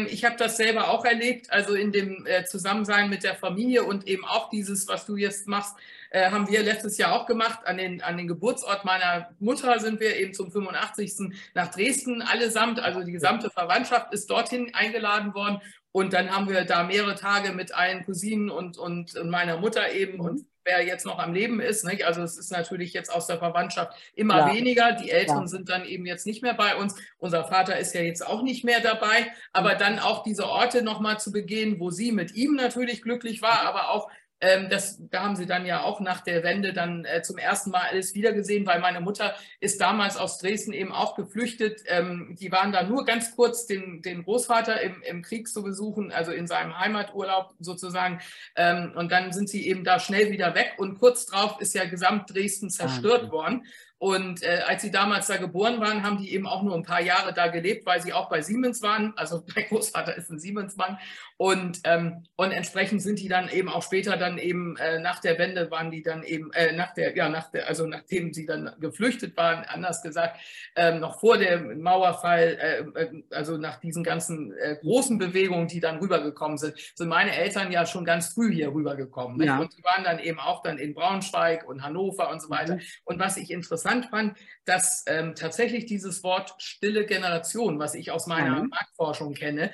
ich 0.08 0.24
habe 0.24 0.36
das 0.36 0.56
selber 0.56 0.90
auch 0.90 1.04
erlebt, 1.04 1.52
also 1.52 1.74
in 1.74 1.92
dem 1.92 2.26
äh, 2.26 2.44
Zusammensein 2.44 3.08
mit 3.08 3.22
der 3.22 3.36
Familie 3.36 3.84
und 3.84 4.08
eben 4.08 4.24
auch 4.24 4.50
dieses, 4.50 4.88
was 4.88 5.06
du 5.06 5.16
jetzt 5.16 5.46
machst, 5.46 5.76
äh, 6.10 6.30
haben 6.30 6.48
wir 6.48 6.62
letztes 6.62 6.98
Jahr 6.98 7.12
auch 7.12 7.26
gemacht. 7.26 7.60
An 7.64 7.76
den, 7.76 8.02
an 8.02 8.16
den 8.16 8.26
Geburtsort 8.26 8.84
meiner 8.84 9.30
Mutter 9.38 9.78
sind 9.78 10.00
wir 10.00 10.16
eben 10.16 10.34
zum 10.34 10.50
85. 10.50 11.32
nach 11.54 11.70
Dresden 11.70 12.22
allesamt. 12.22 12.80
Also 12.80 13.04
die 13.04 13.12
gesamte 13.12 13.50
Verwandtschaft 13.50 14.12
ist 14.12 14.28
dorthin 14.30 14.74
eingeladen 14.74 15.34
worden. 15.34 15.60
Und 15.92 16.12
dann 16.12 16.34
haben 16.34 16.48
wir 16.48 16.64
da 16.64 16.82
mehrere 16.84 17.14
Tage 17.14 17.52
mit 17.52 17.74
allen 17.74 18.04
Cousinen 18.04 18.50
und, 18.50 18.78
und, 18.78 19.16
und 19.16 19.30
meiner 19.30 19.58
Mutter 19.58 19.92
eben 19.92 20.20
und 20.20 20.44
wer 20.68 20.84
jetzt 20.84 21.06
noch 21.06 21.18
am 21.18 21.32
Leben 21.32 21.60
ist. 21.60 21.84
Nicht? 21.84 22.04
Also 22.04 22.22
es 22.22 22.36
ist 22.36 22.52
natürlich 22.52 22.92
jetzt 22.92 23.12
aus 23.12 23.26
der 23.26 23.38
Verwandtschaft 23.38 23.92
immer 24.14 24.38
ja. 24.38 24.54
weniger. 24.54 24.92
Die 24.92 25.10
Älteren 25.10 25.42
ja. 25.42 25.46
sind 25.46 25.68
dann 25.68 25.84
eben 25.84 26.06
jetzt 26.06 26.26
nicht 26.26 26.42
mehr 26.42 26.54
bei 26.54 26.76
uns. 26.76 26.94
Unser 27.18 27.44
Vater 27.44 27.78
ist 27.78 27.94
ja 27.94 28.02
jetzt 28.02 28.26
auch 28.26 28.42
nicht 28.42 28.64
mehr 28.64 28.80
dabei. 28.80 29.32
Aber 29.52 29.74
dann 29.74 29.98
auch 29.98 30.22
diese 30.22 30.46
Orte 30.46 30.82
nochmal 30.82 31.18
zu 31.18 31.32
begehen, 31.32 31.80
wo 31.80 31.90
sie 31.90 32.12
mit 32.12 32.34
ihm 32.34 32.54
natürlich 32.54 33.02
glücklich 33.02 33.42
war, 33.42 33.62
aber 33.62 33.90
auch 33.90 34.10
ähm, 34.40 34.68
das, 34.68 34.98
da 35.10 35.24
haben 35.24 35.36
sie 35.36 35.46
dann 35.46 35.66
ja 35.66 35.82
auch 35.82 36.00
nach 36.00 36.20
der 36.20 36.44
Wende 36.44 36.72
dann 36.72 37.04
äh, 37.04 37.22
zum 37.22 37.38
ersten 37.38 37.70
Mal 37.70 37.88
alles 37.90 38.14
wiedergesehen, 38.14 38.66
weil 38.66 38.78
meine 38.78 39.00
Mutter 39.00 39.34
ist 39.60 39.80
damals 39.80 40.16
aus 40.16 40.38
Dresden 40.38 40.72
eben 40.72 40.92
auch 40.92 41.16
geflüchtet. 41.16 41.82
Ähm, 41.86 42.36
die 42.38 42.52
waren 42.52 42.70
da 42.70 42.84
nur 42.84 43.04
ganz 43.04 43.34
kurz 43.34 43.66
den, 43.66 44.00
den 44.02 44.22
Großvater 44.22 44.80
im, 44.80 45.02
im 45.02 45.22
Krieg 45.22 45.48
zu 45.48 45.62
besuchen, 45.62 46.12
also 46.12 46.30
in 46.30 46.46
seinem 46.46 46.78
Heimaturlaub 46.78 47.54
sozusagen. 47.58 48.20
Ähm, 48.54 48.92
und 48.94 49.10
dann 49.10 49.32
sind 49.32 49.48
sie 49.48 49.66
eben 49.66 49.82
da 49.82 49.98
schnell 49.98 50.30
wieder 50.30 50.54
weg 50.54 50.74
und 50.78 50.98
kurz 50.98 51.26
drauf 51.26 51.60
ist 51.60 51.74
ja 51.74 51.84
gesamt 51.86 52.32
Dresden 52.32 52.70
zerstört 52.70 53.30
worden. 53.32 53.64
Und 53.98 54.44
äh, 54.44 54.62
als 54.64 54.82
sie 54.82 54.92
damals 54.92 55.26
da 55.26 55.38
geboren 55.38 55.80
waren, 55.80 56.04
haben 56.04 56.18
die 56.18 56.32
eben 56.32 56.46
auch 56.46 56.62
nur 56.62 56.76
ein 56.76 56.84
paar 56.84 57.02
Jahre 57.02 57.34
da 57.34 57.48
gelebt, 57.48 57.84
weil 57.84 58.00
sie 58.00 58.12
auch 58.12 58.28
bei 58.28 58.42
Siemens 58.42 58.80
waren. 58.80 59.12
Also 59.16 59.44
mein 59.54 59.66
Großvater 59.66 60.16
ist 60.16 60.30
ein 60.30 60.38
Siemensmann. 60.38 60.98
Und, 61.40 61.82
ähm, 61.84 62.24
und 62.34 62.50
entsprechend 62.50 63.00
sind 63.00 63.20
die 63.20 63.28
dann 63.28 63.48
eben 63.48 63.68
auch 63.68 63.84
später 63.84 64.16
dann 64.16 64.38
eben 64.38 64.76
äh, 64.76 64.98
nach 64.98 65.20
der 65.20 65.38
Wende 65.38 65.70
waren 65.70 65.92
die 65.92 66.02
dann 66.02 66.24
eben, 66.24 66.52
äh, 66.52 66.72
nach 66.72 66.94
der, 66.94 67.16
ja, 67.16 67.28
nach 67.28 67.48
der, 67.52 67.68
also 67.68 67.86
nachdem 67.86 68.32
sie 68.32 68.44
dann 68.44 68.74
geflüchtet 68.80 69.36
waren, 69.36 69.64
anders 69.64 70.02
gesagt, 70.02 70.36
ähm, 70.74 70.98
noch 70.98 71.20
vor 71.20 71.38
dem 71.38 71.80
Mauerfall, 71.80 72.58
äh, 72.60 73.02
äh, 73.02 73.22
also 73.30 73.56
nach 73.56 73.78
diesen 73.78 74.02
ganzen 74.02 74.52
äh, 74.58 74.78
großen 74.80 75.16
Bewegungen, 75.16 75.68
die 75.68 75.78
dann 75.78 75.98
rübergekommen 75.98 76.58
sind, 76.58 76.74
sind 76.96 77.08
meine 77.08 77.32
Eltern 77.32 77.70
ja 77.70 77.86
schon 77.86 78.04
ganz 78.04 78.34
früh 78.34 78.52
hier 78.52 78.74
rübergekommen. 78.74 79.40
Ja. 79.40 79.60
Und 79.60 79.78
die 79.78 79.84
waren 79.84 80.02
dann 80.02 80.18
eben 80.18 80.40
auch 80.40 80.62
dann 80.62 80.76
in 80.78 80.92
Braunschweig 80.92 81.68
und 81.68 81.84
Hannover 81.84 82.30
und 82.30 82.42
so 82.42 82.50
weiter. 82.50 82.74
Mhm. 82.74 82.82
Und 83.04 83.20
was 83.20 83.36
ich 83.36 83.52
interessant 83.52 84.06
fand, 84.06 84.36
dass 84.64 85.04
ähm, 85.06 85.36
tatsächlich 85.36 85.86
dieses 85.86 86.24
Wort 86.24 86.56
stille 86.58 87.06
Generation, 87.06 87.78
was 87.78 87.94
ich 87.94 88.10
aus 88.10 88.26
meiner 88.26 88.64
mhm. 88.64 88.70
Marktforschung 88.70 89.34
kenne, 89.34 89.70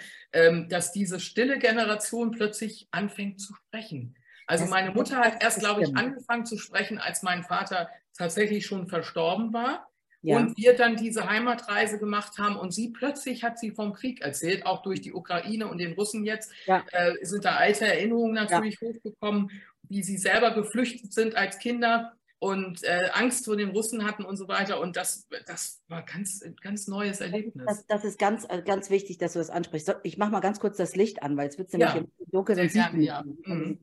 dass 0.68 0.92
diese 0.92 1.20
stille 1.20 1.58
Generation 1.58 2.30
plötzlich 2.32 2.88
anfängt 2.90 3.40
zu 3.40 3.54
sprechen. 3.54 4.16
Also 4.46 4.66
meine 4.66 4.90
Mutter 4.90 5.18
hat 5.18 5.42
erst, 5.42 5.60
glaube 5.60 5.82
ich, 5.82 5.96
angefangen 5.96 6.44
zu 6.44 6.58
sprechen, 6.58 6.98
als 6.98 7.22
mein 7.22 7.44
Vater 7.44 7.88
tatsächlich 8.16 8.66
schon 8.66 8.88
verstorben 8.88 9.52
war. 9.52 9.88
Ja. 10.22 10.38
Und 10.38 10.56
wir 10.56 10.74
dann 10.74 10.96
diese 10.96 11.28
Heimatreise 11.28 11.98
gemacht 11.98 12.38
haben 12.38 12.56
und 12.56 12.72
sie 12.72 12.88
plötzlich 12.88 13.44
hat 13.44 13.58
sie 13.58 13.72
vom 13.72 13.92
Krieg 13.92 14.22
erzählt, 14.22 14.64
auch 14.64 14.80
durch 14.80 15.02
die 15.02 15.12
Ukraine 15.12 15.68
und 15.68 15.76
den 15.76 15.92
Russen 15.92 16.24
jetzt, 16.24 16.50
ja. 16.64 16.82
äh, 16.92 17.12
sind 17.20 17.44
da 17.44 17.56
alte 17.56 17.86
Erinnerungen 17.86 18.32
natürlich 18.32 18.78
ja. 18.80 18.88
hochgekommen, 18.88 19.50
wie 19.82 20.02
sie 20.02 20.16
selber 20.16 20.52
geflüchtet 20.52 21.12
sind 21.12 21.36
als 21.36 21.58
Kinder 21.58 22.14
und 22.44 22.84
äh, 22.84 23.08
Angst 23.14 23.46
vor 23.46 23.56
den 23.56 23.70
Russen 23.70 24.04
hatten 24.04 24.22
und 24.22 24.36
so 24.36 24.48
weiter. 24.48 24.78
Und 24.78 24.96
das, 24.96 25.26
das 25.46 25.82
war 25.88 26.02
ganz, 26.02 26.44
ganz 26.60 26.86
neues 26.88 27.22
Erlebnis. 27.22 27.64
Das, 27.66 27.86
das 27.86 28.04
ist 28.04 28.18
ganz, 28.18 28.44
äh, 28.50 28.60
ganz 28.60 28.90
wichtig, 28.90 29.16
dass 29.16 29.32
du 29.32 29.38
das 29.38 29.48
ansprichst. 29.48 29.96
Ich 30.02 30.18
mache 30.18 30.30
mal 30.30 30.40
ganz 30.40 30.60
kurz 30.60 30.76
das 30.76 30.94
Licht 30.94 31.22
an, 31.22 31.38
weil 31.38 31.48
es 31.48 31.56
wird 31.56 31.72
nämlich 31.72 31.94
ja, 31.94 32.04
dunkel. 32.30 32.56
Sehr 32.56 32.68
gerne, 32.68 33.02
ja. 33.02 33.22
Mhm. 33.22 33.80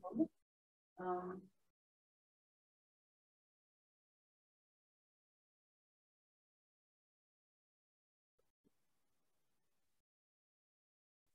Ähm. 1.00 1.48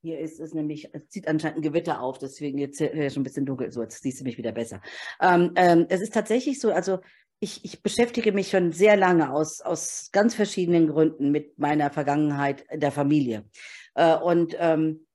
Hier 0.01 0.19
ist 0.19 0.39
es 0.39 0.53
nämlich, 0.53 0.93
es 0.93 1.09
zieht 1.09 1.27
anscheinend 1.27 1.57
ein 1.57 1.63
Gewitter 1.63 1.99
auf, 1.99 2.17
deswegen 2.19 2.57
jetzt 2.57 2.79
äh, 2.79 3.09
schon 3.09 3.21
ein 3.21 3.23
bisschen 3.25 3.45
dunkel. 3.45 3.73
So, 3.73 3.81
jetzt 3.81 4.01
siehst 4.01 4.21
du 4.21 4.23
mich 4.23 4.37
wieder 4.37 4.53
besser. 4.53 4.81
Ähm, 5.19 5.51
ähm, 5.57 5.87
es 5.89 5.99
ist 5.99 6.13
tatsächlich 6.13 6.61
so, 6.61 6.71
also 6.71 6.99
ich, 7.39 7.63
ich 7.63 7.83
beschäftige 7.83 8.31
mich 8.31 8.49
schon 8.49 8.71
sehr 8.71 8.97
lange 8.97 9.31
aus, 9.31 9.61
aus 9.61 10.09
ganz 10.11 10.33
verschiedenen 10.33 10.87
Gründen 10.87 11.31
mit 11.31 11.59
meiner 11.59 11.91
Vergangenheit 11.91 12.65
der 12.73 12.91
Familie. 12.91 13.45
Äh, 13.95 14.15
und 14.15 14.55
ähm, 14.59 15.07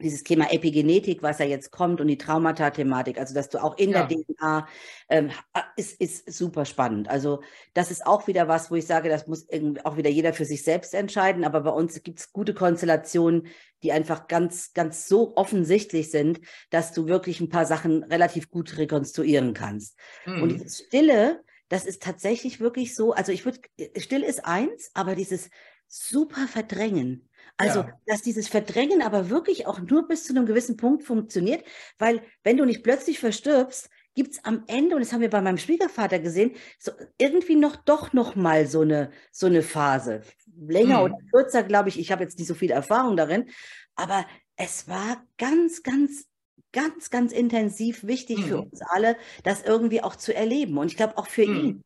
dieses 0.00 0.22
Thema 0.22 0.50
Epigenetik, 0.50 1.22
was 1.22 1.38
ja 1.38 1.44
jetzt 1.44 1.70
kommt 1.70 2.00
und 2.00 2.08
die 2.08 2.18
Traumata-Thematik, 2.18 3.18
also 3.18 3.34
dass 3.34 3.50
du 3.50 3.62
auch 3.62 3.76
in 3.76 3.90
ja. 3.90 4.06
der 4.06 4.18
DNA, 4.18 4.68
ähm, 5.08 5.30
ist, 5.76 6.00
ist 6.00 6.32
super 6.32 6.64
spannend. 6.64 7.08
Also 7.08 7.42
das 7.74 7.90
ist 7.90 8.06
auch 8.06 8.26
wieder 8.26 8.48
was, 8.48 8.70
wo 8.70 8.76
ich 8.76 8.86
sage, 8.86 9.08
das 9.08 9.26
muss 9.26 9.46
auch 9.84 9.96
wieder 9.96 10.10
jeder 10.10 10.32
für 10.32 10.44
sich 10.44 10.64
selbst 10.64 10.94
entscheiden, 10.94 11.44
aber 11.44 11.60
bei 11.60 11.70
uns 11.70 12.02
gibt 12.02 12.18
es 12.18 12.32
gute 12.32 12.54
Konstellationen, 12.54 13.48
die 13.82 13.92
einfach 13.92 14.26
ganz, 14.26 14.72
ganz 14.72 15.06
so 15.06 15.36
offensichtlich 15.36 16.10
sind, 16.10 16.40
dass 16.70 16.92
du 16.92 17.06
wirklich 17.06 17.40
ein 17.40 17.48
paar 17.48 17.66
Sachen 17.66 18.04
relativ 18.04 18.50
gut 18.50 18.76
rekonstruieren 18.78 19.54
kannst. 19.54 19.98
Mhm. 20.26 20.42
Und 20.42 20.48
diese 20.52 20.84
Stille, 20.86 21.42
das 21.70 21.86
ist 21.86 22.02
tatsächlich 22.02 22.60
wirklich 22.60 22.94
so, 22.94 23.12
also 23.12 23.32
ich 23.32 23.44
würde, 23.46 23.60
still 23.96 24.22
ist 24.22 24.44
eins, 24.44 24.90
aber 24.92 25.14
dieses 25.14 25.48
super 25.86 26.46
Verdrängen. 26.46 27.28
Also, 27.56 27.80
ja. 27.80 28.00
dass 28.06 28.22
dieses 28.22 28.48
Verdrängen 28.48 29.02
aber 29.02 29.30
wirklich 29.30 29.66
auch 29.66 29.80
nur 29.80 30.08
bis 30.08 30.24
zu 30.24 30.34
einem 30.34 30.46
gewissen 30.46 30.76
Punkt 30.76 31.04
funktioniert, 31.04 31.64
weil 31.98 32.22
wenn 32.42 32.56
du 32.56 32.64
nicht 32.64 32.82
plötzlich 32.82 33.18
verstirbst, 33.18 33.88
gibt 34.14 34.32
es 34.32 34.44
am 34.44 34.64
Ende, 34.66 34.96
und 34.96 35.02
das 35.02 35.12
haben 35.12 35.20
wir 35.20 35.30
bei 35.30 35.40
meinem 35.40 35.58
Schwiegervater 35.58 36.18
gesehen, 36.18 36.52
so 36.78 36.90
irgendwie 37.18 37.56
noch 37.56 37.76
doch 37.76 38.12
noch 38.12 38.34
mal 38.34 38.66
so 38.66 38.80
eine, 38.80 39.10
so 39.30 39.46
eine 39.46 39.62
Phase. 39.62 40.22
Länger 40.56 40.98
mhm. 40.98 41.04
oder 41.04 41.18
kürzer, 41.30 41.62
glaube 41.62 41.88
ich. 41.88 41.98
Ich 41.98 42.10
habe 42.10 42.24
jetzt 42.24 42.38
nicht 42.38 42.48
so 42.48 42.54
viel 42.54 42.70
Erfahrung 42.70 43.16
darin, 43.16 43.48
aber 43.94 44.26
es 44.56 44.88
war 44.88 45.24
ganz, 45.38 45.82
ganz 45.82 46.26
ganz, 46.72 47.10
ganz 47.10 47.32
intensiv 47.32 48.04
wichtig 48.04 48.38
mhm. 48.38 48.44
für 48.44 48.60
uns 48.62 48.80
alle, 48.82 49.16
das 49.44 49.62
irgendwie 49.62 50.02
auch 50.02 50.16
zu 50.16 50.34
erleben. 50.34 50.78
Und 50.78 50.88
ich 50.88 50.96
glaube 50.96 51.18
auch 51.18 51.26
für 51.26 51.46
mhm. 51.46 51.56
ihn. 51.56 51.84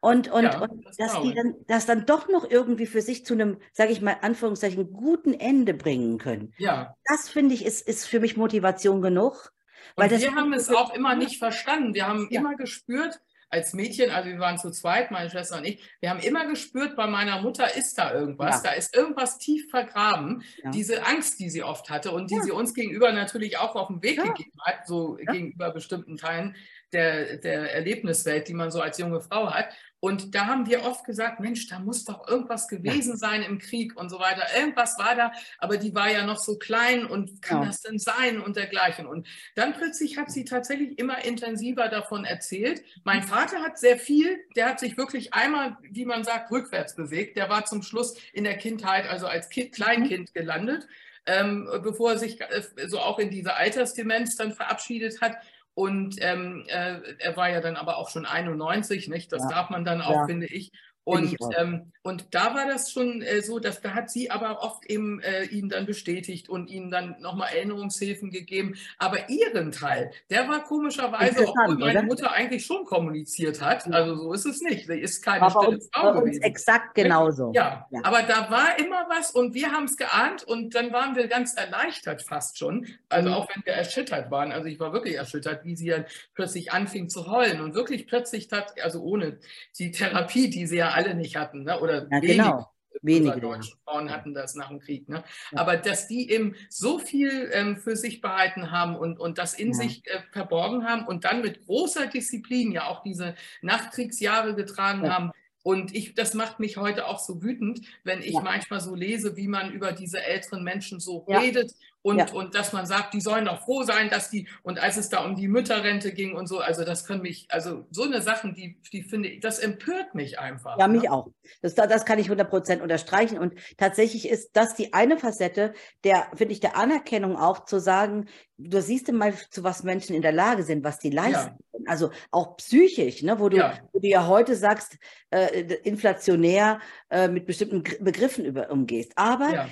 Und, 0.00 0.30
und, 0.30 0.44
ja, 0.44 0.60
und 0.60 0.84
das 0.84 0.96
dass 0.96 1.22
die 1.22 1.34
dann, 1.34 1.54
das 1.66 1.86
dann 1.86 2.04
doch 2.06 2.28
noch 2.28 2.48
irgendwie 2.48 2.86
für 2.86 3.00
sich 3.00 3.24
zu 3.24 3.34
einem, 3.34 3.58
sage 3.72 3.92
ich 3.92 4.00
mal, 4.02 4.16
Anführungszeichen, 4.20 4.92
guten 4.92 5.32
Ende 5.34 5.74
bringen 5.74 6.18
können. 6.18 6.52
Ja. 6.58 6.94
Das 7.04 7.28
finde 7.28 7.54
ich, 7.54 7.64
ist, 7.64 7.86
ist 7.86 8.06
für 8.06 8.20
mich 8.20 8.36
Motivation 8.36 9.00
genug. 9.00 9.52
Weil 9.96 10.10
wir 10.10 10.34
haben 10.34 10.52
es 10.52 10.68
auch 10.68 10.94
immer 10.94 11.16
nicht 11.16 11.38
verstanden. 11.38 11.94
Wir 11.94 12.06
haben 12.06 12.28
ja. 12.30 12.40
immer 12.40 12.54
gespürt, 12.54 13.20
als 13.50 13.72
Mädchen, 13.72 14.10
also 14.10 14.30
wir 14.30 14.38
waren 14.38 14.58
zu 14.58 14.70
zweit, 14.70 15.10
meine 15.10 15.28
Schwester 15.28 15.58
und 15.58 15.64
ich, 15.64 15.82
wir 16.00 16.10
haben 16.10 16.20
immer 16.20 16.46
gespürt, 16.46 16.94
bei 16.94 17.08
meiner 17.08 17.42
Mutter 17.42 17.76
ist 17.76 17.98
da 17.98 18.14
irgendwas, 18.14 18.62
ja. 18.62 18.70
da 18.70 18.76
ist 18.76 18.96
irgendwas 18.96 19.38
tief 19.38 19.68
vergraben. 19.70 20.44
Ja. 20.62 20.70
Diese 20.70 21.04
Angst, 21.04 21.40
die 21.40 21.50
sie 21.50 21.64
oft 21.64 21.90
hatte 21.90 22.12
und 22.12 22.30
die 22.30 22.36
ja. 22.36 22.42
sie 22.42 22.52
uns 22.52 22.74
gegenüber 22.74 23.12
natürlich 23.12 23.58
auch 23.58 23.74
auf 23.74 23.88
den 23.88 24.02
Weg 24.02 24.22
gegeben 24.22 24.58
hat, 24.60 24.86
so 24.86 25.14
gegenüber 25.14 25.72
bestimmten 25.72 26.16
Teilen 26.16 26.54
der, 26.92 27.38
der 27.38 27.74
Erlebniswelt, 27.74 28.48
die 28.48 28.54
man 28.54 28.70
so 28.70 28.80
als 28.80 28.98
junge 28.98 29.20
Frau 29.20 29.52
hat. 29.52 29.74
Und 30.00 30.34
da 30.34 30.46
haben 30.46 30.66
wir 30.66 30.84
oft 30.84 31.04
gesagt, 31.04 31.40
Mensch, 31.40 31.68
da 31.68 31.78
muss 31.78 32.04
doch 32.04 32.26
irgendwas 32.26 32.68
gewesen 32.68 33.18
sein 33.18 33.42
im 33.42 33.58
Krieg 33.58 33.96
und 33.96 34.08
so 34.08 34.18
weiter. 34.18 34.46
Irgendwas 34.58 34.98
war 34.98 35.14
da, 35.14 35.32
aber 35.58 35.76
die 35.76 35.94
war 35.94 36.10
ja 36.10 36.24
noch 36.24 36.38
so 36.38 36.56
klein 36.56 37.04
und 37.04 37.42
kann 37.42 37.60
ja. 37.60 37.66
das 37.66 37.82
denn 37.82 37.98
sein 37.98 38.40
und 38.40 38.56
dergleichen. 38.56 39.06
Und 39.06 39.26
dann 39.54 39.74
plötzlich 39.74 40.16
hat 40.16 40.30
sie 40.30 40.46
tatsächlich 40.46 40.98
immer 40.98 41.22
intensiver 41.24 41.88
davon 41.88 42.24
erzählt. 42.24 42.82
Mein 43.04 43.22
Vater 43.22 43.60
hat 43.60 43.78
sehr 43.78 43.98
viel, 43.98 44.38
der 44.56 44.70
hat 44.70 44.80
sich 44.80 44.96
wirklich 44.96 45.34
einmal, 45.34 45.76
wie 45.82 46.06
man 46.06 46.24
sagt, 46.24 46.50
rückwärts 46.50 46.96
bewegt. 46.96 47.36
Der 47.36 47.50
war 47.50 47.66
zum 47.66 47.82
Schluss 47.82 48.16
in 48.32 48.44
der 48.44 48.56
Kindheit, 48.56 49.06
also 49.06 49.26
als 49.26 49.50
kind, 49.50 49.72
Kleinkind 49.72 50.32
gelandet, 50.32 50.88
ähm, 51.26 51.68
bevor 51.82 52.12
er 52.12 52.18
sich 52.18 52.40
äh, 52.40 52.62
so 52.88 53.00
auch 53.00 53.18
in 53.18 53.30
diese 53.30 53.54
Altersdemenz 53.56 54.36
dann 54.36 54.52
verabschiedet 54.52 55.20
hat. 55.20 55.36
Und 55.74 56.16
ähm, 56.20 56.64
äh, 56.68 57.00
er 57.18 57.36
war 57.36 57.48
ja 57.48 57.60
dann 57.60 57.76
aber 57.76 57.96
auch 57.96 58.10
schon 58.10 58.26
91, 58.26 59.08
nicht? 59.08 59.32
Das 59.32 59.42
ja. 59.42 59.48
darf 59.48 59.70
man 59.70 59.84
dann 59.84 60.02
auch, 60.02 60.12
ja. 60.12 60.26
finde 60.26 60.46
ich. 60.46 60.72
Und, 61.04 61.36
ähm, 61.58 61.92
und 62.02 62.34
da 62.34 62.54
war 62.54 62.66
das 62.66 62.90
schon 62.90 63.20
äh, 63.20 63.42
so, 63.42 63.58
dass 63.58 63.82
da 63.82 63.92
hat 63.92 64.10
sie 64.10 64.30
aber 64.30 64.62
oft 64.62 64.86
eben 64.86 65.20
äh, 65.20 65.44
ihn 65.44 65.68
dann 65.68 65.84
bestätigt 65.84 66.48
und 66.48 66.70
ihnen 66.70 66.90
dann 66.90 67.16
nochmal 67.20 67.50
Erinnerungshilfen 67.54 68.30
gegeben. 68.30 68.74
Aber 68.96 69.28
ihren 69.28 69.70
Teil, 69.70 70.10
der 70.30 70.48
war 70.48 70.64
komischerweise, 70.64 71.46
obwohl 71.46 71.76
meine 71.76 71.98
oder? 71.98 72.02
Mutter 72.02 72.32
eigentlich 72.32 72.64
schon 72.64 72.86
kommuniziert 72.86 73.60
hat. 73.60 73.92
Also 73.92 74.16
so 74.16 74.32
ist 74.32 74.46
es 74.46 74.62
nicht. 74.62 74.86
Sie 74.86 74.98
ist 74.98 75.22
keine 75.22 75.42
aber 75.42 75.62
stille 75.62 75.80
Frau 75.92 76.14
bei 76.14 76.20
gewesen. 76.20 76.36
Uns 76.36 76.46
exakt 76.46 76.94
genauso. 76.94 77.52
Ja, 77.54 77.86
ja, 77.90 78.00
aber 78.02 78.22
da 78.22 78.50
war 78.50 78.78
immer 78.78 79.04
was 79.10 79.32
und 79.32 79.52
wir 79.52 79.70
haben 79.70 79.84
es 79.84 79.98
geahnt 79.98 80.42
und 80.44 80.74
dann 80.74 80.92
waren 80.92 81.16
wir 81.16 81.28
ganz 81.28 81.54
erleichtert 81.54 82.22
fast 82.22 82.56
schon. 82.56 82.86
Also 83.10 83.28
mhm. 83.28 83.34
auch 83.34 83.48
wenn 83.54 83.62
wir 83.66 83.74
erschüttert 83.74 84.30
waren. 84.30 84.52
Also 84.52 84.68
ich 84.68 84.80
war 84.80 84.94
wirklich 84.94 85.16
erschüttert, 85.16 85.66
wie 85.66 85.76
sie 85.76 85.88
dann 85.88 86.06
plötzlich 86.34 86.72
anfing 86.72 87.10
zu 87.10 87.30
heulen 87.30 87.60
und 87.60 87.74
wirklich 87.74 88.06
plötzlich 88.06 88.48
tat, 88.48 88.80
also 88.82 89.02
ohne 89.02 89.38
die 89.78 89.90
Therapie, 89.90 90.48
die 90.48 90.66
sie 90.66 90.78
ja 90.78 90.90
alle 90.90 91.14
nicht 91.14 91.36
hatten, 91.36 91.64
ne? 91.64 91.78
Oder 91.90 92.02
ja, 92.10 92.22
wenige. 92.22 92.36
Genau. 92.36 92.70
Wenige 93.02 93.40
deutschen 93.40 93.78
Frauen 93.84 94.10
hatten 94.10 94.34
das 94.34 94.56
nach 94.56 94.68
dem 94.68 94.80
Krieg. 94.80 95.08
Ne? 95.08 95.22
Ja. 95.52 95.60
Aber 95.60 95.76
dass 95.76 96.06
die 96.08 96.28
eben 96.30 96.54
so 96.68 96.98
viel 96.98 97.48
ähm, 97.52 97.76
für 97.78 97.96
sich 97.96 98.20
behalten 98.20 98.72
haben 98.72 98.96
und, 98.96 99.18
und 99.18 99.38
das 99.38 99.54
in 99.54 99.72
sich 99.72 100.02
äh, 100.06 100.20
verborgen 100.32 100.84
haben 100.84 101.06
und 101.06 101.24
dann 101.24 101.40
mit 101.40 101.64
großer 101.64 102.08
Disziplin 102.08 102.72
ja 102.72 102.88
auch 102.88 103.02
diese 103.02 103.36
Nachkriegsjahre 103.62 104.54
getragen 104.54 105.08
haben, 105.08 105.30
und 105.62 105.94
ich, 105.94 106.14
das 106.14 106.32
macht 106.32 106.58
mich 106.58 106.78
heute 106.78 107.06
auch 107.06 107.18
so 107.18 107.42
wütend, 107.42 107.82
wenn 108.02 108.22
ich 108.22 108.32
manchmal 108.32 108.80
so 108.80 108.94
lese, 108.94 109.36
wie 109.36 109.46
man 109.46 109.70
über 109.72 109.92
diese 109.92 110.22
älteren 110.22 110.64
Menschen 110.64 111.00
so 111.00 111.18
redet 111.28 111.72
und, 112.02 112.18
ja. 112.18 112.32
und 112.32 112.54
dass 112.54 112.72
man 112.72 112.86
sagt, 112.86 113.12
die 113.12 113.20
sollen 113.20 113.44
doch 113.44 113.60
froh 113.60 113.82
sein, 113.82 114.08
dass 114.08 114.30
die, 114.30 114.48
und 114.62 114.82
als 114.82 114.96
es 114.96 115.10
da 115.10 115.22
um 115.22 115.36
die 115.36 115.48
Mütterrente 115.48 116.12
ging 116.12 116.34
und 116.34 116.46
so, 116.46 116.58
also 116.58 116.84
das 116.84 117.04
können 117.04 117.20
mich, 117.20 117.46
also 117.50 117.86
so 117.90 118.04
eine 118.04 118.22
Sachen, 118.22 118.54
die, 118.54 118.80
die 118.90 119.02
finde 119.02 119.28
ich, 119.28 119.40
das 119.40 119.58
empört 119.58 120.14
mich 120.14 120.38
einfach. 120.38 120.78
Ja, 120.78 120.88
ne? 120.88 120.98
mich 120.98 121.10
auch. 121.10 121.28
Das, 121.60 121.74
das 121.74 122.06
kann 122.06 122.18
ich 122.18 122.26
100 122.26 122.48
Prozent 122.48 122.80
unterstreichen 122.80 123.38
und 123.38 123.54
tatsächlich 123.76 124.28
ist 124.28 124.50
das 124.54 124.74
die 124.74 124.94
eine 124.94 125.18
Facette 125.18 125.74
der, 126.04 126.28
finde 126.34 126.54
ich, 126.54 126.60
der 126.60 126.76
Anerkennung 126.76 127.36
auch 127.36 127.66
zu 127.66 127.78
sagen, 127.78 128.26
du 128.56 128.80
siehst 128.80 129.12
mal, 129.12 129.34
zu 129.50 129.62
was 129.62 129.82
Menschen 129.82 130.16
in 130.16 130.22
der 130.22 130.32
Lage 130.32 130.62
sind, 130.62 130.84
was 130.84 130.98
die 130.98 131.10
leisten. 131.10 131.58
Ja. 131.72 131.80
Also 131.86 132.10
auch 132.30 132.56
psychisch, 132.56 133.22
ne, 133.22 133.38
wo, 133.38 133.48
du, 133.48 133.58
ja. 133.58 133.78
wo 133.92 134.00
du 134.00 134.08
ja 134.08 134.26
heute 134.26 134.54
sagst, 134.54 134.96
äh, 135.30 135.74
inflationär 135.82 136.80
äh, 137.10 137.28
mit 137.28 137.46
bestimmten 137.46 137.82
Begriffen 138.02 138.44
über, 138.44 138.70
umgehst. 138.70 139.12
Aber 139.16 139.50
ja 139.50 139.68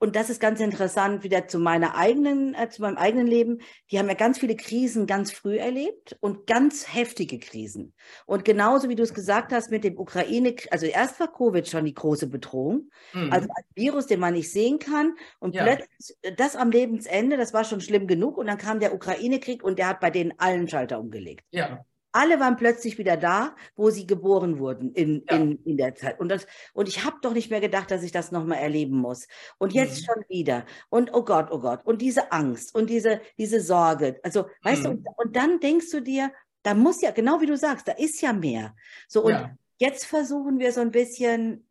und 0.00 0.16
das 0.16 0.30
ist 0.30 0.40
ganz 0.40 0.60
interessant 0.60 1.24
wieder 1.24 1.46
zu 1.46 1.58
meiner 1.58 1.94
eigenen, 1.94 2.54
äh, 2.54 2.70
zu 2.70 2.80
meinem 2.80 2.96
eigenen 2.96 3.26
Leben. 3.26 3.60
Die 3.90 3.98
haben 3.98 4.08
ja 4.08 4.14
ganz 4.14 4.38
viele 4.38 4.56
Krisen 4.56 5.06
ganz 5.06 5.30
früh 5.30 5.58
erlebt 5.58 6.16
und 6.20 6.46
ganz 6.46 6.92
heftige 6.92 7.38
Krisen. 7.38 7.92
Und 8.24 8.46
genauso 8.46 8.88
wie 8.88 8.94
du 8.94 9.02
es 9.02 9.12
gesagt 9.12 9.52
hast 9.52 9.70
mit 9.70 9.84
dem 9.84 9.98
Ukraine, 9.98 10.56
also 10.70 10.86
erst 10.86 11.20
war 11.20 11.30
Covid 11.30 11.68
schon 11.68 11.84
die 11.84 11.92
große 11.92 12.28
Bedrohung, 12.28 12.90
mhm. 13.12 13.30
also 13.30 13.46
ein 13.54 13.64
Virus, 13.74 14.06
den 14.06 14.20
man 14.20 14.32
nicht 14.32 14.50
sehen 14.50 14.78
kann. 14.78 15.16
Und 15.38 15.54
ja. 15.54 15.64
plötzlich 15.64 16.16
äh, 16.22 16.32
das 16.34 16.56
am 16.56 16.70
Lebensende, 16.70 17.36
das 17.36 17.52
war 17.52 17.64
schon 17.64 17.82
schlimm 17.82 18.06
genug. 18.06 18.38
Und 18.38 18.46
dann 18.46 18.58
kam 18.58 18.80
der 18.80 18.94
Ukraine-Krieg 18.94 19.62
und 19.62 19.78
der 19.78 19.88
hat 19.88 20.00
bei 20.00 20.10
denen 20.10 20.32
allen 20.38 20.66
Schalter 20.66 20.98
umgelegt. 20.98 21.44
Ja 21.50 21.84
alle 22.12 22.40
waren 22.40 22.56
plötzlich 22.56 22.98
wieder 22.98 23.16
da, 23.16 23.54
wo 23.76 23.90
sie 23.90 24.06
geboren 24.06 24.58
wurden 24.58 24.92
in, 24.92 25.24
ja. 25.28 25.36
in, 25.36 25.62
in 25.64 25.76
der 25.76 25.94
Zeit. 25.94 26.18
Und, 26.18 26.28
das, 26.28 26.46
und 26.72 26.88
ich 26.88 27.04
habe 27.04 27.16
doch 27.22 27.32
nicht 27.32 27.50
mehr 27.50 27.60
gedacht, 27.60 27.90
dass 27.90 28.02
ich 28.02 28.12
das 28.12 28.32
nochmal 28.32 28.58
erleben 28.58 28.96
muss. 28.96 29.26
Und 29.58 29.72
jetzt 29.72 30.02
mhm. 30.02 30.04
schon 30.06 30.24
wieder. 30.28 30.66
Und 30.88 31.14
oh 31.14 31.24
Gott, 31.24 31.48
oh 31.50 31.60
Gott. 31.60 31.84
Und 31.84 32.02
diese 32.02 32.32
Angst 32.32 32.74
und 32.74 32.90
diese, 32.90 33.20
diese 33.38 33.60
Sorge. 33.60 34.18
Also, 34.22 34.46
weißt 34.62 34.82
mhm. 34.82 34.84
du, 34.84 34.90
und, 34.90 35.06
und, 35.16 35.36
dann 35.36 35.60
denkst 35.60 35.90
du 35.90 36.00
dir, 36.00 36.32
da 36.62 36.74
muss 36.74 37.00
ja, 37.00 37.10
genau 37.10 37.40
wie 37.40 37.46
du 37.46 37.56
sagst, 37.56 37.88
da 37.88 37.92
ist 37.92 38.20
ja 38.20 38.32
mehr. 38.32 38.74
So, 39.08 39.24
und 39.24 39.32
ja. 39.32 39.56
jetzt 39.78 40.04
versuchen 40.04 40.58
wir 40.58 40.72
so 40.72 40.80
ein 40.80 40.90
bisschen, 40.90 41.66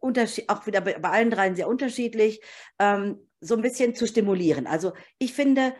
auch 0.00 0.66
wieder 0.66 0.80
bei, 0.80 0.98
bei 0.98 1.10
allen 1.10 1.30
dreien 1.30 1.56
sehr 1.56 1.68
unterschiedlich, 1.68 2.40
ähm, 2.78 3.26
so 3.40 3.54
ein 3.54 3.62
bisschen 3.62 3.94
zu 3.94 4.06
stimulieren. 4.06 4.66
Also 4.66 4.92
ich 5.18 5.34
finde, 5.34 5.74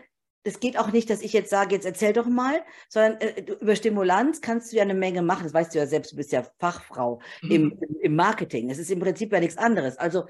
das 0.46 0.61
geht 0.61 0.78
auch 0.78 0.92
nicht, 0.92 1.11
dass 1.11 1.22
ich 1.22 1.32
jetzt 1.32 1.50
sage, 1.50 1.74
jetzt 1.74 1.85
erzähl 1.85 2.12
doch 2.12 2.26
mal, 2.26 2.62
sondern 2.88 3.20
äh, 3.20 3.42
über 3.61 3.74
Stimulanz 3.74 4.40
kannst 4.40 4.70
du 4.72 4.76
ja 4.76 4.82
eine 4.82 4.94
Menge 4.94 5.20
machen. 5.20 5.42
Das 5.42 5.52
weißt 5.52 5.74
du 5.74 5.78
ja 5.78 5.87
selbst, 5.87 6.12
du 6.12 6.16
bist 6.16 6.30
ja 6.30 6.46
Fachfrau 6.61 7.20
mhm. 7.42 7.50
im, 7.50 7.78
im 8.00 8.14
Marketing. 8.14 8.70
Es 8.70 8.78
ist 8.78 8.90
im 8.92 9.00
Prinzip 9.00 9.32
ja 9.32 9.40
nichts 9.40 9.59
anderes. 9.59 9.98
Also 9.98 10.26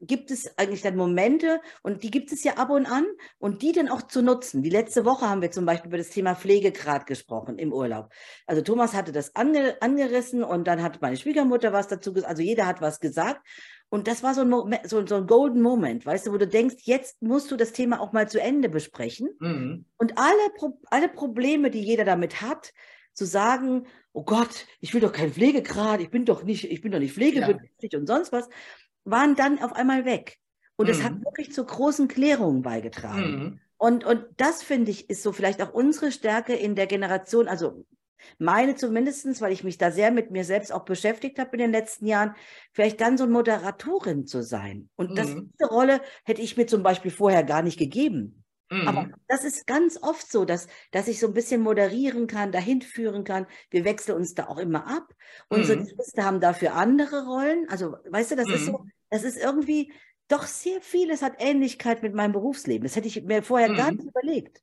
gibt 0.00 0.30
es 0.30 0.56
eigentlich 0.58 0.82
dann 0.82 0.96
Momente 0.96 1.60
und 1.82 2.02
die 2.02 2.10
gibt 2.10 2.32
es 2.32 2.44
ja 2.44 2.54
ab 2.54 2.70
und 2.70 2.86
an 2.86 3.06
und 3.38 3.62
die 3.62 3.72
dann 3.72 3.88
auch 3.88 4.02
zu 4.02 4.22
nutzen. 4.22 4.62
Die 4.62 4.70
letzte 4.70 5.04
Woche 5.04 5.28
haben 5.28 5.42
wir 5.42 5.50
zum 5.50 5.66
Beispiel 5.66 5.88
über 5.88 5.98
das 5.98 6.10
Thema 6.10 6.34
Pflegegrad 6.34 7.06
gesprochen 7.06 7.58
im 7.58 7.72
Urlaub. 7.72 8.10
Also 8.46 8.62
Thomas 8.62 8.94
hatte 8.94 9.12
das 9.12 9.34
ange, 9.36 9.76
angerissen 9.80 10.44
und 10.44 10.66
dann 10.66 10.82
hat 10.82 11.00
meine 11.02 11.16
Schwiegermutter 11.16 11.72
was 11.72 11.88
dazu 11.88 12.12
gesagt. 12.12 12.30
Also 12.30 12.42
jeder 12.42 12.66
hat 12.66 12.80
was 12.80 13.00
gesagt 13.00 13.46
und 13.88 14.08
das 14.08 14.22
war 14.22 14.34
so 14.34 14.40
ein, 14.40 14.48
Moment, 14.48 14.88
so, 14.88 15.06
so, 15.06 15.16
ein 15.16 15.26
Golden 15.26 15.62
Moment, 15.62 16.04
weißt 16.04 16.26
du, 16.26 16.32
wo 16.32 16.38
du 16.38 16.46
denkst, 16.46 16.76
jetzt 16.82 17.22
musst 17.22 17.50
du 17.50 17.56
das 17.56 17.72
Thema 17.72 18.00
auch 18.00 18.12
mal 18.12 18.28
zu 18.28 18.40
Ende 18.40 18.68
besprechen. 18.68 19.30
Mhm. 19.38 19.84
Und 19.96 20.18
alle, 20.18 20.50
Pro 20.56 20.80
alle 20.90 21.08
Probleme, 21.08 21.70
die 21.70 21.80
jeder 21.80 22.04
damit 22.04 22.42
hat, 22.42 22.72
zu 23.12 23.24
sagen, 23.24 23.86
oh 24.12 24.24
Gott, 24.24 24.66
ich 24.80 24.92
will 24.92 25.00
doch 25.00 25.12
keinen 25.12 25.32
Pflegegrad, 25.32 26.00
ich 26.00 26.10
bin 26.10 26.24
doch 26.24 26.42
nicht, 26.42 26.70
ich 26.70 26.80
bin 26.82 26.92
doch 26.92 26.98
nicht 26.98 27.14
pflegebedürftig 27.14 27.92
ja. 27.92 27.98
und 27.98 28.06
sonst 28.06 28.32
was, 28.32 28.48
waren 29.04 29.36
dann 29.36 29.62
auf 29.62 29.72
einmal 29.72 30.04
weg. 30.04 30.38
Und 30.76 30.88
es 30.88 30.98
mhm. 30.98 31.04
hat 31.04 31.24
wirklich 31.24 31.52
zu 31.52 31.64
großen 31.64 32.08
Klärungen 32.08 32.62
beigetragen. 32.62 33.30
Mhm. 33.30 33.60
Und, 33.78 34.04
und 34.04 34.24
das, 34.36 34.62
finde 34.62 34.90
ich, 34.90 35.08
ist 35.08 35.22
so 35.22 35.32
vielleicht 35.32 35.62
auch 35.62 35.72
unsere 35.72 36.10
Stärke 36.10 36.54
in 36.54 36.74
der 36.74 36.86
Generation, 36.86 37.46
also 37.46 37.84
meine 38.38 38.74
zumindest, 38.74 39.40
weil 39.40 39.52
ich 39.52 39.64
mich 39.64 39.78
da 39.78 39.90
sehr 39.90 40.10
mit 40.10 40.30
mir 40.30 40.44
selbst 40.44 40.72
auch 40.72 40.84
beschäftigt 40.84 41.38
habe 41.38 41.50
in 41.52 41.58
den 41.58 41.72
letzten 41.72 42.06
Jahren, 42.06 42.34
vielleicht 42.72 43.00
dann 43.00 43.18
so 43.18 43.24
eine 43.24 43.32
Moderatorin 43.32 44.26
zu 44.26 44.42
sein. 44.42 44.88
Und 44.96 45.10
mhm. 45.10 45.14
das, 45.14 45.26
diese 45.28 45.70
Rolle 45.70 46.00
hätte 46.24 46.42
ich 46.42 46.56
mir 46.56 46.66
zum 46.66 46.82
Beispiel 46.82 47.10
vorher 47.10 47.42
gar 47.42 47.62
nicht 47.62 47.78
gegeben. 47.78 48.44
Mhm. 48.70 48.88
Aber 48.88 49.08
das 49.28 49.44
ist 49.44 49.66
ganz 49.66 49.98
oft 50.02 50.30
so, 50.30 50.44
dass, 50.44 50.66
dass 50.90 51.08
ich 51.08 51.20
so 51.20 51.28
ein 51.28 51.34
bisschen 51.34 51.60
moderieren 51.60 52.26
kann, 52.26 52.52
dahin 52.52 52.82
führen 52.82 53.24
kann. 53.24 53.46
Wir 53.70 53.84
wechseln 53.84 54.16
uns 54.16 54.34
da 54.34 54.46
auch 54.46 54.58
immer 54.58 54.86
ab. 54.86 55.14
Unsere 55.48 55.78
mhm. 55.78 55.84
Geschwister 55.84 56.24
haben 56.24 56.40
dafür 56.40 56.74
andere 56.74 57.26
Rollen. 57.26 57.68
Also, 57.68 57.96
weißt 58.10 58.32
du, 58.32 58.36
das 58.36 58.48
ist 58.48 58.66
so, 58.66 58.78
mhm. 58.78 58.90
das 59.10 59.22
ist 59.22 59.36
irgendwie 59.36 59.92
doch 60.28 60.44
sehr 60.44 60.80
vieles 60.80 61.22
hat 61.22 61.34
Ähnlichkeit 61.38 62.02
mit 62.02 62.14
meinem 62.14 62.32
Berufsleben. 62.32 62.82
Das 62.82 62.96
hätte 62.96 63.06
ich 63.06 63.22
mir 63.22 63.42
vorher 63.42 63.72
gar 63.74 63.92
mhm. 63.92 63.98
nicht 63.98 64.08
überlegt. 64.08 64.62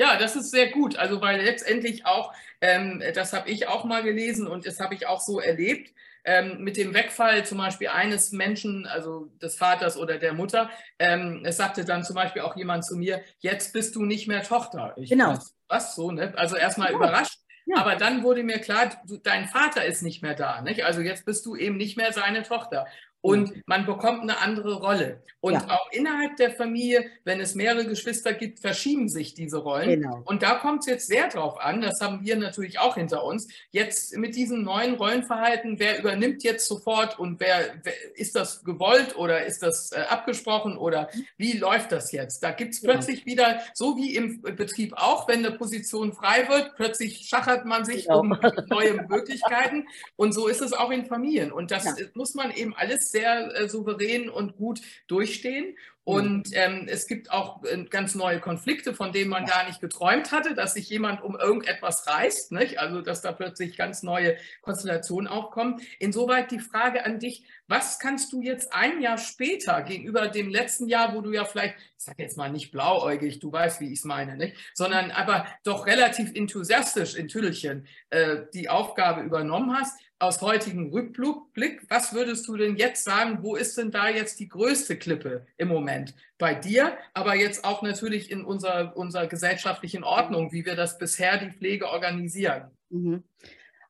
Ja, 0.00 0.16
das 0.16 0.34
ist 0.34 0.50
sehr 0.50 0.70
gut. 0.70 0.96
Also 0.96 1.20
weil 1.20 1.42
letztendlich 1.42 2.06
auch, 2.06 2.32
ähm, 2.62 3.02
das 3.14 3.34
habe 3.34 3.50
ich 3.50 3.68
auch 3.68 3.84
mal 3.84 4.02
gelesen 4.02 4.46
und 4.46 4.64
das 4.64 4.80
habe 4.80 4.94
ich 4.94 5.06
auch 5.06 5.20
so 5.20 5.40
erlebt, 5.40 5.92
ähm, 6.24 6.64
mit 6.64 6.78
dem 6.78 6.94
Wegfall 6.94 7.44
zum 7.44 7.58
Beispiel 7.58 7.88
eines 7.88 8.32
Menschen, 8.32 8.86
also 8.86 9.26
des 9.42 9.56
Vaters 9.56 9.98
oder 9.98 10.16
der 10.16 10.32
Mutter. 10.32 10.70
Ähm, 10.98 11.42
es 11.44 11.58
sagte 11.58 11.84
dann 11.84 12.02
zum 12.02 12.16
Beispiel 12.16 12.40
auch 12.40 12.56
jemand 12.56 12.86
zu 12.86 12.96
mir, 12.96 13.20
jetzt 13.40 13.74
bist 13.74 13.94
du 13.94 14.06
nicht 14.06 14.26
mehr 14.26 14.42
Tochter. 14.42 14.94
Ich, 14.96 15.10
genau. 15.10 15.32
Was, 15.32 15.54
was 15.68 15.94
so, 15.94 16.10
ne? 16.10 16.32
Also 16.34 16.56
erstmal 16.56 16.88
genau. 16.88 17.00
überrascht. 17.00 17.38
Ja. 17.66 17.76
Aber 17.76 17.96
dann 17.96 18.22
wurde 18.22 18.42
mir 18.42 18.58
klar, 18.58 18.90
du, 19.06 19.18
dein 19.18 19.48
Vater 19.48 19.84
ist 19.84 20.00
nicht 20.00 20.22
mehr 20.22 20.34
da. 20.34 20.62
Nicht? 20.62 20.82
Also 20.82 21.02
jetzt 21.02 21.26
bist 21.26 21.44
du 21.44 21.56
eben 21.56 21.76
nicht 21.76 21.98
mehr 21.98 22.14
seine 22.14 22.42
Tochter 22.42 22.86
und 23.22 23.62
man 23.66 23.86
bekommt 23.86 24.22
eine 24.22 24.38
andere 24.38 24.74
Rolle. 24.74 25.22
Und 25.40 25.54
ja. 25.54 25.70
auch 25.70 25.90
innerhalb 25.92 26.36
der 26.36 26.52
Familie, 26.52 27.10
wenn 27.24 27.40
es 27.40 27.54
mehrere 27.54 27.86
Geschwister 27.86 28.32
gibt, 28.32 28.60
verschieben 28.60 29.08
sich 29.08 29.34
diese 29.34 29.58
Rollen. 29.58 30.00
Genau. 30.00 30.22
Und 30.24 30.42
da 30.42 30.54
kommt 30.54 30.80
es 30.80 30.86
jetzt 30.86 31.06
sehr 31.06 31.28
drauf 31.28 31.58
an, 31.60 31.80
das 31.80 32.00
haben 32.00 32.24
wir 32.24 32.36
natürlich 32.36 32.78
auch 32.78 32.96
hinter 32.96 33.24
uns, 33.24 33.48
jetzt 33.70 34.16
mit 34.16 34.36
diesem 34.36 34.62
neuen 34.62 34.94
Rollenverhalten, 34.94 35.78
wer 35.78 35.98
übernimmt 35.98 36.42
jetzt 36.42 36.66
sofort 36.66 37.18
und 37.18 37.40
wer, 37.40 37.74
wer 37.82 37.92
ist 38.14 38.36
das 38.36 38.64
gewollt 38.64 39.16
oder 39.16 39.44
ist 39.44 39.62
das 39.62 39.92
äh, 39.92 40.00
abgesprochen 40.08 40.76
oder 40.76 41.08
wie 41.36 41.56
läuft 41.56 41.92
das 41.92 42.12
jetzt? 42.12 42.42
Da 42.42 42.52
gibt 42.52 42.74
es 42.74 42.80
plötzlich 42.80 43.20
ja. 43.20 43.26
wieder, 43.26 43.60
so 43.74 43.96
wie 43.96 44.14
im 44.16 44.40
Betrieb 44.42 44.94
auch, 44.96 45.28
wenn 45.28 45.44
eine 45.44 45.56
Position 45.56 46.12
frei 46.12 46.48
wird, 46.48 46.74
plötzlich 46.76 47.28
schachert 47.28 47.64
man 47.66 47.84
sich 47.84 48.06
genau. 48.06 48.20
um 48.20 48.38
neue 48.68 49.06
Möglichkeiten. 49.08 49.86
Und 50.16 50.32
so 50.32 50.48
ist 50.48 50.62
es 50.62 50.72
auch 50.72 50.90
in 50.90 51.06
Familien. 51.06 51.52
Und 51.52 51.70
das 51.70 51.84
ja. 51.84 51.94
muss 52.14 52.34
man 52.34 52.50
eben 52.50 52.74
alles 52.74 53.09
sehr 53.10 53.54
äh, 53.54 53.68
souverän 53.68 54.28
und 54.28 54.56
gut 54.56 54.80
durchstehen. 55.08 55.76
Und 56.10 56.48
ähm, 56.54 56.86
es 56.88 57.06
gibt 57.06 57.30
auch 57.30 57.62
äh, 57.62 57.84
ganz 57.84 58.14
neue 58.14 58.40
Konflikte, 58.40 58.94
von 58.94 59.12
denen 59.12 59.30
man 59.30 59.44
gar 59.44 59.66
nicht 59.66 59.80
geträumt 59.80 60.32
hatte, 60.32 60.54
dass 60.54 60.74
sich 60.74 60.88
jemand 60.88 61.22
um 61.22 61.36
irgendetwas 61.36 62.06
reißt, 62.06 62.52
nicht? 62.52 62.80
also 62.80 63.02
dass 63.02 63.20
da 63.20 63.32
plötzlich 63.32 63.76
ganz 63.76 64.02
neue 64.02 64.36
Konstellationen 64.62 65.28
aufkommen. 65.28 65.80
Insoweit 65.98 66.50
die 66.50 66.58
Frage 66.58 67.04
an 67.04 67.20
dich, 67.20 67.44
was 67.68 67.98
kannst 67.98 68.32
du 68.32 68.40
jetzt 68.40 68.72
ein 68.72 69.00
Jahr 69.00 69.18
später 69.18 69.82
gegenüber 69.82 70.26
dem 70.26 70.48
letzten 70.48 70.88
Jahr, 70.88 71.14
wo 71.14 71.20
du 71.20 71.32
ja 71.32 71.44
vielleicht, 71.44 71.76
ich 71.76 72.04
sage 72.04 72.22
jetzt 72.22 72.36
mal 72.36 72.50
nicht 72.50 72.72
blauäugig, 72.72 73.38
du 73.38 73.52
weißt, 73.52 73.80
wie 73.80 73.92
ich 73.92 74.00
es 74.00 74.04
meine, 74.04 74.36
nicht? 74.36 74.56
sondern 74.74 75.10
aber 75.10 75.46
doch 75.64 75.86
relativ 75.86 76.34
enthusiastisch 76.34 77.14
in 77.14 77.28
Tüdelchen 77.28 77.86
äh, 78.08 78.38
die 78.54 78.68
Aufgabe 78.68 79.20
übernommen 79.20 79.78
hast, 79.78 80.00
aus 80.20 80.42
heutigem 80.42 80.90
Rückblick, 80.90 81.82
was 81.88 82.12
würdest 82.12 82.46
du 82.46 82.56
denn 82.56 82.76
jetzt 82.76 83.04
sagen, 83.04 83.38
wo 83.42 83.56
ist 83.56 83.76
denn 83.78 83.90
da 83.90 84.08
jetzt 84.08 84.38
die 84.38 84.48
größte 84.48 84.96
Klippe 84.96 85.46
im 85.56 85.68
Moment 85.68 86.14
bei 86.38 86.54
dir, 86.54 86.96
aber 87.14 87.34
jetzt 87.34 87.64
auch 87.64 87.82
natürlich 87.82 88.30
in 88.30 88.44
unserer, 88.44 88.96
unserer 88.96 89.26
gesellschaftlichen 89.26 90.04
Ordnung, 90.04 90.52
wie 90.52 90.66
wir 90.66 90.76
das 90.76 90.98
bisher 90.98 91.38
die 91.38 91.50
Pflege 91.50 91.88
organisieren? 91.88 92.70
Mhm. 92.90 93.24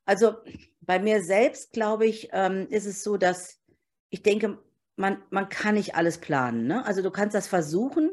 Also 0.05 0.35
bei 0.79 0.99
mir 0.99 1.21
selbst, 1.21 1.73
glaube 1.73 2.05
ich, 2.05 2.29
ähm, 2.31 2.67
ist 2.69 2.85
es 2.85 3.03
so, 3.03 3.17
dass 3.17 3.59
ich 4.09 4.23
denke, 4.23 4.57
man, 4.95 5.21
man 5.31 5.49
kann 5.49 5.75
nicht 5.75 5.95
alles 5.95 6.17
planen. 6.17 6.65
Ne? 6.65 6.85
Also 6.85 7.01
du 7.01 7.11
kannst 7.11 7.35
das 7.35 7.47
versuchen, 7.47 8.11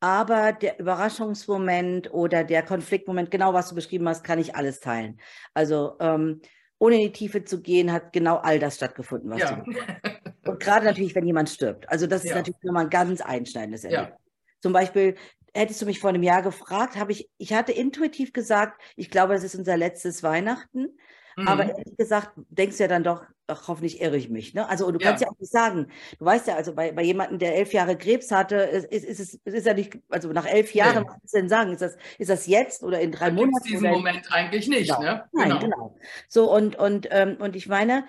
aber 0.00 0.52
der 0.52 0.80
Überraschungsmoment 0.80 2.12
oder 2.12 2.42
der 2.42 2.64
Konfliktmoment, 2.64 3.30
genau 3.30 3.54
was 3.54 3.68
du 3.68 3.74
beschrieben 3.76 4.08
hast, 4.08 4.24
kann 4.24 4.38
ich 4.40 4.56
alles 4.56 4.80
teilen. 4.80 5.20
Also 5.54 5.96
ähm, 6.00 6.40
ohne 6.80 6.96
in 6.96 7.02
die 7.02 7.12
Tiefe 7.12 7.44
zu 7.44 7.60
gehen, 7.60 7.92
hat 7.92 8.12
genau 8.12 8.36
all 8.36 8.58
das 8.58 8.76
stattgefunden, 8.76 9.30
was 9.30 9.40
ja. 9.40 9.56
du 9.56 10.50
Und 10.50 10.60
gerade 10.60 10.86
natürlich, 10.86 11.14
wenn 11.14 11.26
jemand 11.26 11.50
stirbt. 11.50 11.88
Also 11.88 12.06
das 12.06 12.24
ist 12.24 12.30
ja. 12.30 12.36
natürlich 12.36 12.60
nochmal 12.62 12.84
ein 12.84 12.90
ganz 12.90 13.20
einschneidendes 13.20 13.84
Erlebnis. 13.84 14.08
Ja. 14.10 14.18
Zum 14.60 14.72
Beispiel, 14.72 15.14
hättest 15.54 15.82
du 15.82 15.86
mich 15.86 16.00
vor 16.00 16.10
einem 16.10 16.22
Jahr 16.22 16.42
gefragt, 16.42 16.96
habe 16.96 17.12
ich, 17.12 17.28
ich 17.36 17.52
hatte 17.52 17.72
intuitiv 17.72 18.32
gesagt, 18.32 18.80
ich 18.96 19.10
glaube, 19.10 19.34
das 19.34 19.44
ist 19.44 19.54
unser 19.54 19.76
letztes 19.76 20.22
Weihnachten. 20.22 20.88
Mhm. 21.36 21.48
Aber 21.48 21.68
ehrlich 21.68 21.96
gesagt, 21.96 22.30
denkst 22.48 22.76
du 22.76 22.84
ja 22.84 22.88
dann 22.88 23.04
doch, 23.04 23.24
ach, 23.46 23.68
hoffentlich 23.68 24.00
irre 24.00 24.16
ich 24.16 24.28
mich. 24.28 24.54
Ne? 24.54 24.68
Also, 24.68 24.90
du 24.90 24.98
ja. 24.98 25.08
kannst 25.08 25.22
ja 25.22 25.28
auch 25.28 25.38
nicht 25.38 25.50
sagen, 25.50 25.88
du 26.18 26.24
weißt 26.24 26.48
ja, 26.48 26.56
also 26.56 26.74
bei, 26.74 26.92
bei 26.92 27.02
jemandem, 27.02 27.38
der 27.38 27.56
elf 27.56 27.72
Jahre 27.72 27.96
Krebs 27.96 28.30
hatte, 28.30 28.56
ist, 28.56 28.86
ist, 28.86 29.20
ist, 29.20 29.34
ist, 29.44 29.66
ja 29.66 29.74
nicht, 29.74 29.98
also 30.08 30.32
nach 30.32 30.46
elf 30.46 30.74
Jahren, 30.74 31.02
nee. 31.02 31.08
was 31.08 31.16
willst 31.20 31.34
du 31.34 31.38
denn 31.38 31.48
sagen? 31.48 31.72
Ist 31.72 31.82
das, 31.82 31.96
ist 32.18 32.30
das 32.30 32.46
jetzt 32.46 32.82
oder 32.82 33.00
in 33.00 33.12
drei 33.12 33.30
da 33.30 33.34
Monaten? 33.34 33.64
diesen 33.64 33.86
oder? 33.86 33.96
Moment 33.96 34.32
eigentlich 34.32 34.68
nicht, 34.68 34.88
genau. 34.88 35.00
ne? 35.00 35.24
Nein, 35.32 35.48
genau. 35.48 35.58
genau. 35.60 35.96
So, 36.28 36.52
und, 36.52 36.76
und, 36.76 37.08
ähm, 37.10 37.36
und 37.40 37.56
ich 37.56 37.68
meine, 37.68 38.04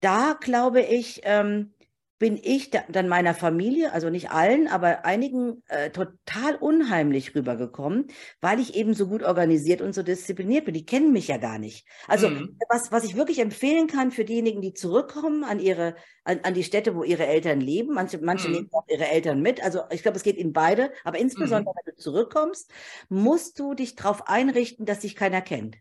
da 0.00 0.36
glaube 0.38 0.82
ich, 0.82 1.20
ähm, 1.24 1.72
bin 2.18 2.38
ich 2.42 2.70
da, 2.70 2.80
dann 2.88 3.08
meiner 3.08 3.34
Familie, 3.34 3.92
also 3.92 4.08
nicht 4.08 4.30
allen, 4.30 4.68
aber 4.68 5.04
einigen 5.04 5.62
äh, 5.68 5.90
total 5.90 6.56
unheimlich 6.56 7.34
rübergekommen, 7.34 8.06
weil 8.40 8.58
ich 8.58 8.74
eben 8.74 8.94
so 8.94 9.06
gut 9.06 9.22
organisiert 9.22 9.82
und 9.82 9.94
so 9.94 10.02
diszipliniert 10.02 10.64
bin. 10.64 10.74
Die 10.74 10.86
kennen 10.86 11.12
mich 11.12 11.28
ja 11.28 11.36
gar 11.36 11.58
nicht. 11.58 11.86
Also 12.08 12.30
mhm. 12.30 12.58
was, 12.68 12.90
was 12.90 13.04
ich 13.04 13.16
wirklich 13.16 13.38
empfehlen 13.38 13.86
kann 13.86 14.10
für 14.10 14.24
diejenigen, 14.24 14.62
die 14.62 14.72
zurückkommen 14.72 15.44
an 15.44 15.60
ihre, 15.60 15.94
an, 16.24 16.40
an 16.42 16.54
die 16.54 16.64
Städte, 16.64 16.94
wo 16.94 17.04
ihre 17.04 17.26
Eltern 17.26 17.60
leben, 17.60 17.92
manche, 17.92 18.18
manche 18.18 18.48
mhm. 18.48 18.54
nehmen 18.54 18.68
auch 18.72 18.88
ihre 18.88 19.08
Eltern 19.08 19.42
mit. 19.42 19.62
Also 19.62 19.80
ich 19.90 20.02
glaube, 20.02 20.16
es 20.16 20.22
geht 20.22 20.36
in 20.36 20.52
beide, 20.52 20.92
aber 21.04 21.18
insbesondere 21.18 21.74
mhm. 21.74 21.80
wenn 21.84 21.94
du 21.94 22.00
zurückkommst, 22.00 22.70
musst 23.10 23.58
du 23.58 23.74
dich 23.74 23.94
darauf 23.94 24.26
einrichten, 24.28 24.86
dass 24.86 25.00
dich 25.00 25.16
keiner 25.16 25.42
kennt. 25.42 25.76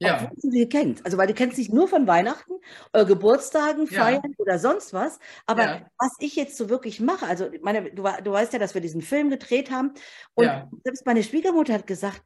Ja. 0.00 0.16
Obwohl 0.16 0.36
du 0.42 0.50
sie 0.50 0.68
kennst. 0.68 1.04
Also, 1.04 1.16
weil 1.16 1.26
du 1.26 1.34
kennst 1.34 1.56
dich 1.56 1.70
nur 1.70 1.88
von 1.88 2.06
Weihnachten, 2.06 2.52
äh, 2.92 3.04
Geburtstagen, 3.04 3.86
Feiern 3.86 4.22
ja. 4.24 4.30
oder 4.38 4.58
sonst 4.58 4.92
was. 4.92 5.18
Aber 5.46 5.62
ja. 5.62 5.86
was 5.98 6.12
ich 6.18 6.36
jetzt 6.36 6.56
so 6.56 6.68
wirklich 6.68 7.00
mache, 7.00 7.26
also, 7.26 7.48
meine, 7.62 7.90
du, 7.90 8.02
du 8.02 8.32
weißt 8.32 8.52
ja, 8.52 8.58
dass 8.58 8.74
wir 8.74 8.80
diesen 8.80 9.02
Film 9.02 9.30
gedreht 9.30 9.70
haben. 9.70 9.92
Und 10.34 10.46
ja. 10.46 10.68
selbst 10.82 11.06
meine 11.06 11.22
Schwiegermutter 11.22 11.74
hat 11.74 11.86
gesagt, 11.86 12.22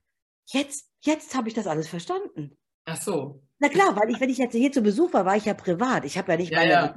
jetzt, 0.47 0.89
jetzt 1.01 1.37
habe 1.37 1.49
ich 1.49 1.55
das 1.55 1.67
alles 1.67 1.89
verstanden. 1.89 2.57
Ach 2.87 3.01
so. 3.01 3.43
Na 3.59 3.69
klar, 3.69 3.97
weil 3.97 4.11
ich, 4.11 4.21
wenn 4.21 4.31
ich 4.31 4.39
jetzt 4.39 4.55
hier 4.55 4.73
zu 4.73 4.83
Besuch 4.83 5.13
war, 5.13 5.27
war 5.27 5.37
ich 5.37 5.45
ja 5.45 5.55
privat. 5.55 6.05
Ich 6.05 6.17
habe 6.17 6.33
ja 6.33 6.39
nicht 6.39 6.53
meine 6.53 6.95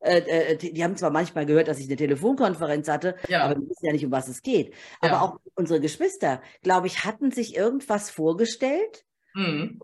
äh, 0.00 0.18
äh, 0.18 0.56
die, 0.56 0.72
die, 0.72 0.82
haben 0.82 0.96
zwar 0.96 1.10
manchmal 1.10 1.46
gehört, 1.46 1.68
dass 1.68 1.78
ich 1.78 1.86
eine 1.86 1.94
Telefonkonferenz 1.94 2.88
hatte, 2.88 3.14
ja. 3.28 3.44
aber 3.44 3.54
wir 3.54 3.68
wissen 3.68 3.86
ja 3.86 3.92
nicht, 3.92 4.04
um 4.04 4.10
was 4.10 4.26
es 4.26 4.42
geht. 4.42 4.74
Ja. 5.00 5.12
Aber 5.12 5.22
auch 5.22 5.40
unsere 5.54 5.80
Geschwister, 5.80 6.42
glaube 6.62 6.88
ich, 6.88 7.04
hatten 7.04 7.30
sich 7.30 7.54
irgendwas 7.54 8.10
vorgestellt. 8.10 9.04
Mhm 9.34 9.80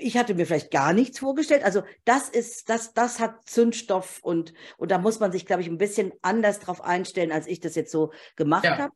ich 0.00 0.16
hatte 0.16 0.34
mir 0.34 0.46
vielleicht 0.46 0.70
gar 0.70 0.92
nichts 0.92 1.18
vorgestellt. 1.18 1.64
Also 1.64 1.82
das 2.04 2.28
ist, 2.28 2.68
das, 2.68 2.92
das 2.92 3.20
hat 3.20 3.48
Zündstoff 3.48 4.20
und, 4.22 4.52
und 4.76 4.90
da 4.90 4.98
muss 4.98 5.20
man 5.20 5.32
sich, 5.32 5.46
glaube 5.46 5.62
ich, 5.62 5.68
ein 5.68 5.78
bisschen 5.78 6.12
anders 6.22 6.58
drauf 6.60 6.82
einstellen, 6.82 7.32
als 7.32 7.46
ich 7.46 7.60
das 7.60 7.74
jetzt 7.74 7.92
so 7.92 8.12
gemacht 8.36 8.64
ja. 8.64 8.78
habe. 8.78 8.92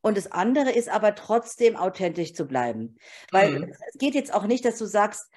Und 0.00 0.16
das 0.16 0.30
andere 0.30 0.70
ist 0.70 0.88
aber 0.88 1.14
trotzdem 1.14 1.76
authentisch 1.76 2.34
zu 2.34 2.46
bleiben. 2.46 2.96
Weil 3.30 3.60
mhm. 3.60 3.72
es 3.92 3.98
geht 3.98 4.14
jetzt 4.14 4.32
auch 4.32 4.46
nicht, 4.46 4.64
dass 4.64 4.78
du 4.78 4.86
sagst, 4.86 5.30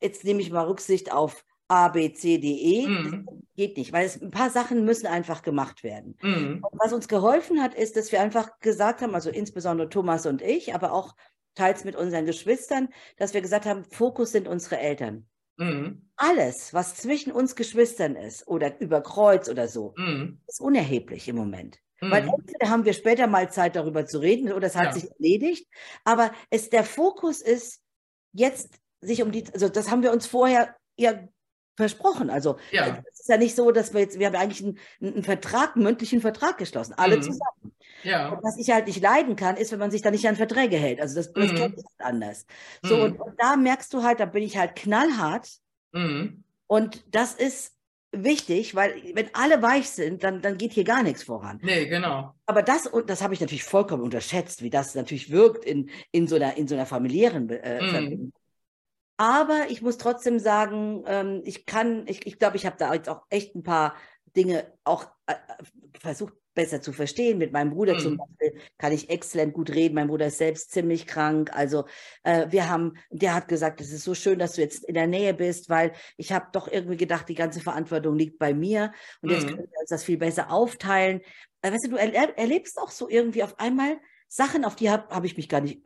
jetzt 0.00 0.24
nehme 0.24 0.40
ich 0.40 0.50
mal 0.50 0.66
Rücksicht 0.66 1.12
auf 1.12 1.44
A, 1.68 1.88
B, 1.88 2.12
C, 2.12 2.38
D, 2.38 2.48
E. 2.48 2.86
Mhm. 2.86 3.28
geht 3.54 3.76
nicht, 3.76 3.92
weil 3.92 4.06
es, 4.06 4.20
ein 4.20 4.30
paar 4.30 4.50
Sachen 4.50 4.84
müssen 4.84 5.06
einfach 5.06 5.42
gemacht 5.42 5.84
werden. 5.84 6.16
Mhm. 6.22 6.64
was 6.72 6.92
uns 6.92 7.08
geholfen 7.08 7.62
hat, 7.62 7.74
ist, 7.74 7.96
dass 7.96 8.10
wir 8.10 8.20
einfach 8.20 8.58
gesagt 8.60 9.02
haben, 9.02 9.14
also 9.14 9.30
insbesondere 9.30 9.88
Thomas 9.88 10.26
und 10.26 10.42
ich, 10.42 10.74
aber 10.74 10.92
auch 10.92 11.14
teils 11.58 11.84
mit 11.84 11.96
unseren 11.96 12.24
Geschwistern, 12.24 12.88
dass 13.16 13.34
wir 13.34 13.40
gesagt 13.40 13.66
haben, 13.66 13.84
Fokus 13.84 14.32
sind 14.32 14.48
unsere 14.48 14.78
Eltern. 14.78 15.26
Mhm. 15.56 16.08
Alles, 16.16 16.72
was 16.72 16.94
zwischen 16.94 17.32
uns 17.32 17.56
Geschwistern 17.56 18.16
ist 18.16 18.46
oder 18.46 18.80
über 18.80 19.02
Kreuz 19.02 19.48
oder 19.48 19.68
so, 19.68 19.94
mhm. 19.96 20.40
ist 20.46 20.60
unerheblich 20.60 21.28
im 21.28 21.36
Moment. 21.36 21.78
Mhm. 22.00 22.10
Weil 22.10 22.28
entweder 22.28 22.70
haben 22.70 22.84
wir 22.84 22.92
später 22.92 23.26
mal 23.26 23.50
Zeit 23.50 23.76
darüber 23.76 24.06
zu 24.06 24.18
reden 24.18 24.52
oder 24.52 24.68
es 24.68 24.76
hat 24.76 24.86
ja. 24.86 24.92
sich 24.92 25.10
erledigt, 25.10 25.66
aber 26.04 26.32
es, 26.50 26.70
der 26.70 26.84
Fokus 26.84 27.40
ist 27.40 27.82
jetzt 28.32 28.78
sich 29.00 29.22
um 29.22 29.32
die, 29.32 29.44
also 29.52 29.68
das 29.68 29.90
haben 29.90 30.02
wir 30.02 30.12
uns 30.12 30.26
vorher 30.26 30.76
ja 30.96 31.18
versprochen. 31.78 32.28
Also 32.28 32.58
ja. 32.72 32.86
Äh, 32.86 33.02
es 33.12 33.20
ist 33.20 33.28
ja 33.28 33.36
nicht 33.36 33.54
so, 33.54 33.70
dass 33.70 33.94
wir 33.94 34.00
jetzt, 34.00 34.18
wir 34.18 34.26
haben 34.26 34.34
eigentlich 34.34 34.62
einen, 34.64 34.78
einen 35.00 35.22
Vertrag, 35.22 35.76
einen 35.76 35.84
mündlichen 35.84 36.20
Vertrag 36.20 36.58
geschlossen, 36.58 36.94
alle 36.96 37.16
mhm. 37.16 37.22
zusammen. 37.22 37.72
Ja. 38.02 38.30
Und 38.30 38.42
was 38.42 38.58
ich 38.58 38.70
halt 38.70 38.86
nicht 38.86 39.00
leiden 39.00 39.36
kann, 39.36 39.56
ist, 39.56 39.72
wenn 39.72 39.78
man 39.78 39.90
sich 39.90 40.02
da 40.02 40.10
nicht 40.10 40.26
an 40.28 40.36
Verträge 40.36 40.76
hält. 40.76 41.00
Also 41.00 41.14
das, 41.14 41.32
das 41.32 41.52
mhm. 41.52 41.56
kennt 41.56 41.78
ich 41.78 41.84
halt 41.84 42.14
anders. 42.14 42.46
So, 42.82 42.96
mhm. 42.96 43.02
und, 43.02 43.20
und, 43.20 43.40
da 43.40 43.56
merkst 43.56 43.92
du 43.94 44.02
halt, 44.02 44.20
da 44.20 44.26
bin 44.26 44.42
ich 44.42 44.56
halt 44.56 44.74
knallhart. 44.76 45.48
Mhm. 45.92 46.42
Und 46.66 47.04
das 47.14 47.34
ist 47.34 47.72
wichtig, 48.10 48.74
weil 48.74 48.94
wenn 49.14 49.28
alle 49.34 49.62
weich 49.62 49.88
sind, 49.88 50.24
dann, 50.24 50.42
dann 50.42 50.58
geht 50.58 50.72
hier 50.72 50.84
gar 50.84 51.02
nichts 51.02 51.22
voran. 51.22 51.60
Nee, 51.62 51.86
genau. 51.86 52.34
Aber 52.46 52.62
das, 52.62 52.86
und 52.86 53.08
das 53.08 53.22
habe 53.22 53.34
ich 53.34 53.40
natürlich 53.40 53.64
vollkommen 53.64 54.02
unterschätzt, 54.02 54.62
wie 54.62 54.70
das 54.70 54.94
natürlich 54.94 55.30
wirkt 55.30 55.64
in, 55.64 55.90
in, 56.10 56.26
so, 56.26 56.36
einer, 56.36 56.56
in 56.56 56.66
so 56.66 56.74
einer 56.74 56.86
familiären 56.86 57.48
äh, 57.50 57.82
mhm. 57.82 57.90
Verbindung. 57.90 58.32
Aber 59.18 59.66
ich 59.68 59.82
muss 59.82 59.98
trotzdem 59.98 60.38
sagen, 60.38 61.04
ähm, 61.06 61.42
ich 61.44 61.66
kann, 61.66 62.06
ich, 62.06 62.26
ich 62.26 62.38
glaube, 62.38 62.56
ich 62.56 62.64
habe 62.64 62.76
da 62.78 62.94
jetzt 62.94 63.08
auch 63.08 63.22
echt 63.30 63.54
ein 63.54 63.64
paar 63.64 63.94
Dinge 64.36 64.72
auch 64.84 65.06
äh, 65.26 65.34
versucht 65.98 66.34
besser 66.54 66.80
zu 66.80 66.92
verstehen. 66.92 67.38
Mit 67.38 67.52
meinem 67.52 67.70
Bruder 67.70 67.94
mhm. 67.94 67.98
zum 67.98 68.16
Beispiel 68.16 68.60
kann 68.78 68.92
ich 68.92 69.10
exzellent 69.10 69.54
gut 69.54 69.70
reden. 69.70 69.94
Mein 69.96 70.06
Bruder 70.08 70.26
ist 70.26 70.38
selbst 70.38 70.70
ziemlich 70.70 71.06
krank. 71.06 71.50
Also 71.52 71.84
äh, 72.22 72.46
wir 72.50 72.68
haben, 72.68 72.94
der 73.10 73.34
hat 73.34 73.48
gesagt, 73.48 73.80
es 73.80 73.92
ist 73.92 74.04
so 74.04 74.14
schön, 74.14 74.38
dass 74.38 74.54
du 74.54 74.60
jetzt 74.60 74.84
in 74.84 74.94
der 74.94 75.06
Nähe 75.08 75.34
bist, 75.34 75.68
weil 75.68 75.92
ich 76.16 76.32
habe 76.32 76.46
doch 76.52 76.66
irgendwie 76.66 76.96
gedacht, 76.96 77.28
die 77.28 77.34
ganze 77.34 77.60
Verantwortung 77.60 78.16
liegt 78.16 78.38
bei 78.38 78.54
mir 78.54 78.92
und 79.20 79.30
mhm. 79.30 79.34
jetzt 79.34 79.46
können 79.46 79.58
wir 79.58 79.80
uns 79.80 79.90
das 79.90 80.04
viel 80.04 80.18
besser 80.18 80.52
aufteilen. 80.52 81.22
Äh, 81.62 81.72
weißt 81.72 81.86
du, 81.86 81.90
du 81.90 81.96
er, 81.96 82.38
erlebst 82.38 82.78
auch 82.78 82.90
so 82.90 83.08
irgendwie 83.08 83.42
auf 83.42 83.58
einmal 83.58 83.98
Sachen, 84.28 84.64
auf 84.64 84.76
die 84.76 84.90
habe 84.90 85.14
hab 85.14 85.24
ich 85.24 85.36
mich 85.36 85.48
gar 85.48 85.60
nicht 85.60 85.80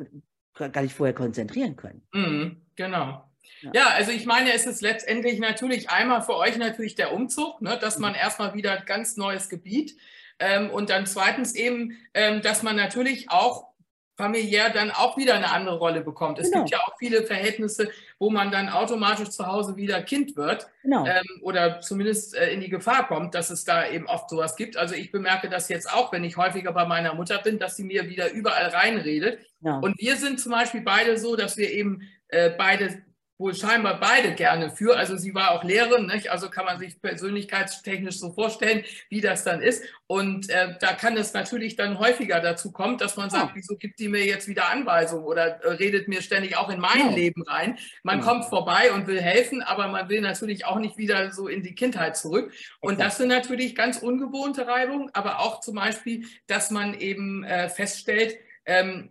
gar 0.54 0.82
nicht 0.82 0.94
vorher 0.94 1.14
konzentrieren 1.14 1.76
können. 1.76 2.02
Mhm, 2.12 2.61
genau. 2.76 3.24
Ja. 3.60 3.70
ja. 3.74 3.86
also 3.88 4.10
ich 4.10 4.26
meine, 4.26 4.52
es 4.52 4.66
ist 4.66 4.82
letztendlich 4.82 5.38
natürlich 5.38 5.90
einmal 5.90 6.22
für 6.22 6.36
euch 6.36 6.56
natürlich 6.56 6.94
der 6.94 7.12
Umzug, 7.12 7.60
ne, 7.60 7.78
dass 7.78 7.98
man 7.98 8.12
mhm. 8.12 8.18
erstmal 8.18 8.54
wieder 8.54 8.72
ein 8.78 8.86
ganz 8.86 9.16
neues 9.16 9.48
Gebiet 9.48 9.96
ähm, 10.38 10.70
und 10.70 10.90
dann 10.90 11.06
zweitens 11.06 11.54
eben, 11.54 11.98
ähm, 12.14 12.42
dass 12.42 12.62
man 12.62 12.76
natürlich 12.76 13.30
auch 13.30 13.72
familiär 14.16 14.70
dann 14.70 14.90
auch 14.90 15.16
wieder 15.16 15.34
eine 15.34 15.50
andere 15.50 15.78
Rolle 15.78 16.02
bekommt. 16.02 16.38
Es 16.38 16.50
genau. 16.50 16.64
gibt 16.64 16.70
ja 16.70 16.78
auch 16.80 16.96
viele 16.98 17.24
Verhältnisse, 17.24 17.90
wo 18.18 18.30
man 18.30 18.50
dann 18.50 18.68
automatisch 18.68 19.30
zu 19.30 19.46
Hause 19.46 19.76
wieder 19.76 20.02
Kind 20.02 20.36
wird 20.36 20.68
genau. 20.82 21.06
ähm, 21.06 21.24
oder 21.40 21.80
zumindest 21.80 22.36
äh, 22.36 22.52
in 22.52 22.60
die 22.60 22.68
Gefahr 22.68 23.08
kommt, 23.08 23.34
dass 23.34 23.50
es 23.50 23.64
da 23.64 23.88
eben 23.88 24.06
oft 24.06 24.28
sowas 24.28 24.56
gibt. 24.56 24.76
Also 24.76 24.94
ich 24.94 25.10
bemerke 25.10 25.48
das 25.48 25.68
jetzt 25.68 25.92
auch, 25.92 26.12
wenn 26.12 26.24
ich 26.24 26.36
häufiger 26.36 26.72
bei 26.72 26.84
meiner 26.84 27.14
Mutter 27.14 27.38
bin, 27.38 27.58
dass 27.58 27.76
sie 27.76 27.84
mir 27.84 28.08
wieder 28.08 28.30
überall 28.32 28.66
reinredet. 28.66 29.40
Ja. 29.60 29.78
Und 29.78 29.98
wir 29.98 30.16
sind 30.16 30.38
zum 30.40 30.52
Beispiel 30.52 30.82
beide 30.82 31.16
so, 31.18 31.34
dass 31.34 31.56
wir 31.56 31.72
eben 31.72 32.02
äh, 32.32 32.50
beide 32.50 33.02
wohl 33.42 33.54
scheinbar 33.54 33.98
beide 34.00 34.34
gerne 34.34 34.70
für. 34.70 34.96
Also 34.96 35.16
sie 35.16 35.34
war 35.34 35.50
auch 35.50 35.64
Lehrerin, 35.64 36.06
nicht? 36.06 36.30
also 36.30 36.48
kann 36.48 36.64
man 36.64 36.78
sich 36.78 37.02
persönlichkeitstechnisch 37.02 38.18
so 38.18 38.32
vorstellen, 38.32 38.84
wie 39.10 39.20
das 39.20 39.44
dann 39.44 39.60
ist. 39.60 39.82
Und 40.06 40.48
äh, 40.48 40.76
da 40.80 40.92
kann 40.92 41.16
es 41.16 41.34
natürlich 41.34 41.76
dann 41.76 41.98
häufiger 41.98 42.40
dazu 42.40 42.70
kommen, 42.72 42.98
dass 42.98 43.16
man 43.16 43.30
sagt, 43.30 43.50
ja. 43.50 43.54
wieso 43.54 43.76
gibt 43.76 43.98
die 43.98 44.08
mir 44.08 44.24
jetzt 44.24 44.48
wieder 44.48 44.70
Anweisungen 44.70 45.24
oder 45.24 45.62
äh, 45.62 45.72
redet 45.72 46.08
mir 46.08 46.22
ständig 46.22 46.56
auch 46.56 46.70
in 46.70 46.80
mein 46.80 47.10
ja. 47.10 47.10
Leben 47.10 47.42
rein. 47.42 47.78
Man 48.02 48.20
ja. 48.20 48.24
kommt 48.24 48.44
vorbei 48.46 48.92
und 48.92 49.06
will 49.06 49.20
helfen, 49.20 49.60
aber 49.62 49.88
man 49.88 50.08
will 50.08 50.20
natürlich 50.20 50.64
auch 50.64 50.78
nicht 50.78 50.96
wieder 50.96 51.32
so 51.32 51.48
in 51.48 51.62
die 51.62 51.74
Kindheit 51.74 52.16
zurück. 52.16 52.52
Und 52.80 53.00
das 53.00 53.18
sind 53.18 53.28
natürlich 53.28 53.74
ganz 53.74 53.98
ungewohnte 53.98 54.66
Reibungen, 54.66 55.10
aber 55.12 55.40
auch 55.40 55.60
zum 55.60 55.74
Beispiel, 55.74 56.26
dass 56.46 56.70
man 56.70 56.94
eben 56.94 57.42
äh, 57.44 57.68
feststellt, 57.68 58.36
ähm, 58.64 59.10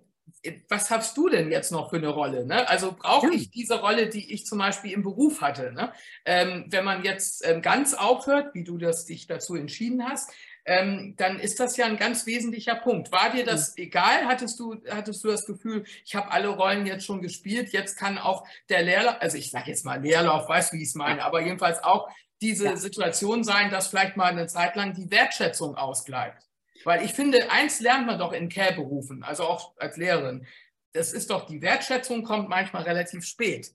was 0.69 0.89
hast 0.89 1.17
du 1.17 1.29
denn 1.29 1.51
jetzt 1.51 1.71
noch 1.71 1.89
für 1.89 1.97
eine 1.97 2.09
Rolle? 2.09 2.45
Ne? 2.45 2.67
Also 2.67 2.95
brauche 2.97 3.31
ich 3.33 3.51
diese 3.51 3.79
Rolle, 3.79 4.09
die 4.09 4.33
ich 4.33 4.45
zum 4.45 4.57
Beispiel 4.57 4.91
im 4.91 5.03
Beruf 5.03 5.41
hatte? 5.41 5.71
Ne? 5.71 5.93
Ähm, 6.25 6.65
wenn 6.69 6.83
man 6.83 7.03
jetzt 7.03 7.45
ähm, 7.47 7.61
ganz 7.61 7.93
aufhört, 7.93 8.53
wie 8.53 8.63
du 8.63 8.77
das 8.77 9.05
dich 9.05 9.27
dazu 9.27 9.55
entschieden 9.55 10.07
hast, 10.07 10.31
ähm, 10.65 11.15
dann 11.17 11.39
ist 11.39 11.59
das 11.59 11.77
ja 11.77 11.85
ein 11.85 11.97
ganz 11.97 12.25
wesentlicher 12.25 12.75
Punkt. 12.75 13.11
War 13.11 13.31
dir 13.31 13.45
das 13.45 13.75
mhm. 13.75 13.83
egal? 13.83 14.25
Hattest 14.25 14.59
du, 14.59 14.75
hattest 14.89 15.23
du 15.23 15.27
das 15.27 15.45
Gefühl, 15.45 15.83
ich 16.05 16.15
habe 16.15 16.31
alle 16.31 16.49
Rollen 16.49 16.85
jetzt 16.85 17.05
schon 17.05 17.21
gespielt, 17.21 17.69
jetzt 17.69 17.97
kann 17.97 18.17
auch 18.17 18.47
der 18.69 18.83
Lehrlauf, 18.83 19.15
also 19.19 19.37
ich 19.37 19.51
sage 19.51 19.69
jetzt 19.69 19.85
mal 19.85 20.01
Leerlauf, 20.01 20.47
weiß, 20.47 20.73
wie 20.73 20.81
ich 20.81 20.89
es 20.89 20.95
meine, 20.95 21.23
aber 21.23 21.41
jedenfalls 21.41 21.83
auch 21.83 22.09
diese 22.41 22.65
ja. 22.65 22.77
Situation 22.77 23.43
sein, 23.43 23.69
dass 23.69 23.87
vielleicht 23.87 24.17
mal 24.17 24.31
eine 24.31 24.47
Zeit 24.47 24.75
lang 24.75 24.93
die 24.93 25.11
Wertschätzung 25.11 25.75
ausbleibt. 25.75 26.50
Weil 26.83 27.05
ich 27.05 27.13
finde, 27.13 27.51
eins 27.51 27.79
lernt 27.79 28.07
man 28.07 28.19
doch 28.19 28.33
in 28.33 28.49
Care-Berufen, 28.49 29.23
also 29.23 29.43
auch 29.43 29.73
als 29.77 29.97
Lehrerin. 29.97 30.45
Das 30.93 31.13
ist 31.13 31.29
doch, 31.29 31.45
die 31.45 31.61
Wertschätzung 31.61 32.23
kommt 32.23 32.49
manchmal 32.49 32.83
relativ 32.83 33.25
spät. 33.25 33.73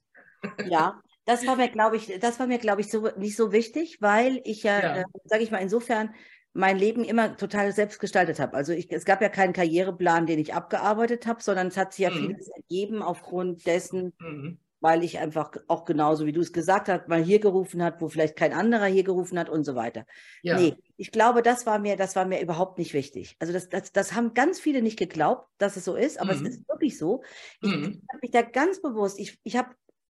Ja, 0.65 1.01
das 1.25 1.45
war 1.47 1.55
mir, 1.55 1.69
glaube 1.69 1.97
ich, 1.97 2.19
das 2.19 2.39
war 2.39 2.47
mir, 2.47 2.59
glaube 2.59 2.81
ich, 2.81 2.89
so, 2.89 3.09
nicht 3.17 3.35
so 3.35 3.51
wichtig, 3.51 3.97
weil 4.01 4.41
ich 4.43 4.63
ja, 4.63 4.79
ja. 4.79 4.95
Äh, 4.97 5.03
sage 5.25 5.43
ich 5.43 5.51
mal, 5.51 5.59
insofern 5.59 6.13
mein 6.53 6.77
Leben 6.77 7.03
immer 7.03 7.37
total 7.37 7.71
selbst 7.71 7.99
gestaltet 7.99 8.39
habe. 8.39 8.55
Also 8.55 8.73
ich, 8.73 8.91
es 8.91 9.05
gab 9.05 9.21
ja 9.21 9.29
keinen 9.29 9.53
Karriereplan, 9.53 10.25
den 10.25 10.39
ich 10.39 10.53
abgearbeitet 10.53 11.27
habe, 11.27 11.41
sondern 11.41 11.67
es 11.67 11.77
hat 11.77 11.93
sich 11.93 12.03
ja 12.03 12.09
mhm. 12.09 12.27
vieles 12.27 12.49
ergeben 12.49 13.03
aufgrund 13.03 13.65
dessen, 13.65 14.13
mhm 14.19 14.59
weil 14.79 15.03
ich 15.03 15.19
einfach 15.19 15.51
auch 15.67 15.85
genauso, 15.85 16.25
wie 16.25 16.31
du 16.31 16.41
es 16.41 16.53
gesagt 16.53 16.87
hast, 16.89 17.07
mal 17.07 17.23
hier 17.23 17.39
gerufen 17.39 17.83
hat, 17.83 18.01
wo 18.01 18.09
vielleicht 18.09 18.35
kein 18.35 18.53
anderer 18.53 18.85
hier 18.85 19.03
gerufen 19.03 19.39
hat 19.39 19.49
und 19.49 19.63
so 19.63 19.75
weiter. 19.75 20.05
Ja. 20.43 20.59
Nee, 20.59 20.75
ich 20.97 21.11
glaube, 21.11 21.41
das 21.41 21.65
war 21.65 21.79
mir, 21.79 21.95
das 21.95 22.15
war 22.15 22.25
mir 22.25 22.41
überhaupt 22.41 22.77
nicht 22.77 22.93
wichtig. 22.93 23.35
Also 23.39 23.53
das, 23.53 23.69
das, 23.69 23.91
das 23.91 24.13
haben 24.13 24.33
ganz 24.33 24.59
viele 24.59 24.81
nicht 24.81 24.99
geglaubt, 24.99 25.47
dass 25.57 25.77
es 25.77 25.85
so 25.85 25.95
ist, 25.95 26.19
aber 26.19 26.35
mhm. 26.35 26.45
es 26.45 26.55
ist 26.55 26.69
wirklich 26.69 26.97
so. 26.97 27.23
Ich, 27.61 27.69
mhm. 27.69 28.03
habe 28.11 28.19
mich 28.21 28.31
da 28.31 28.41
ganz 28.41 28.81
bewusst, 28.81 29.19
ich, 29.19 29.39
ich 29.43 29.57
habe 29.57 29.69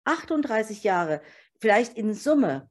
38 0.05 0.83
Jahre, 0.83 1.21
vielleicht 1.59 1.97
in 1.97 2.13
Summe 2.13 2.69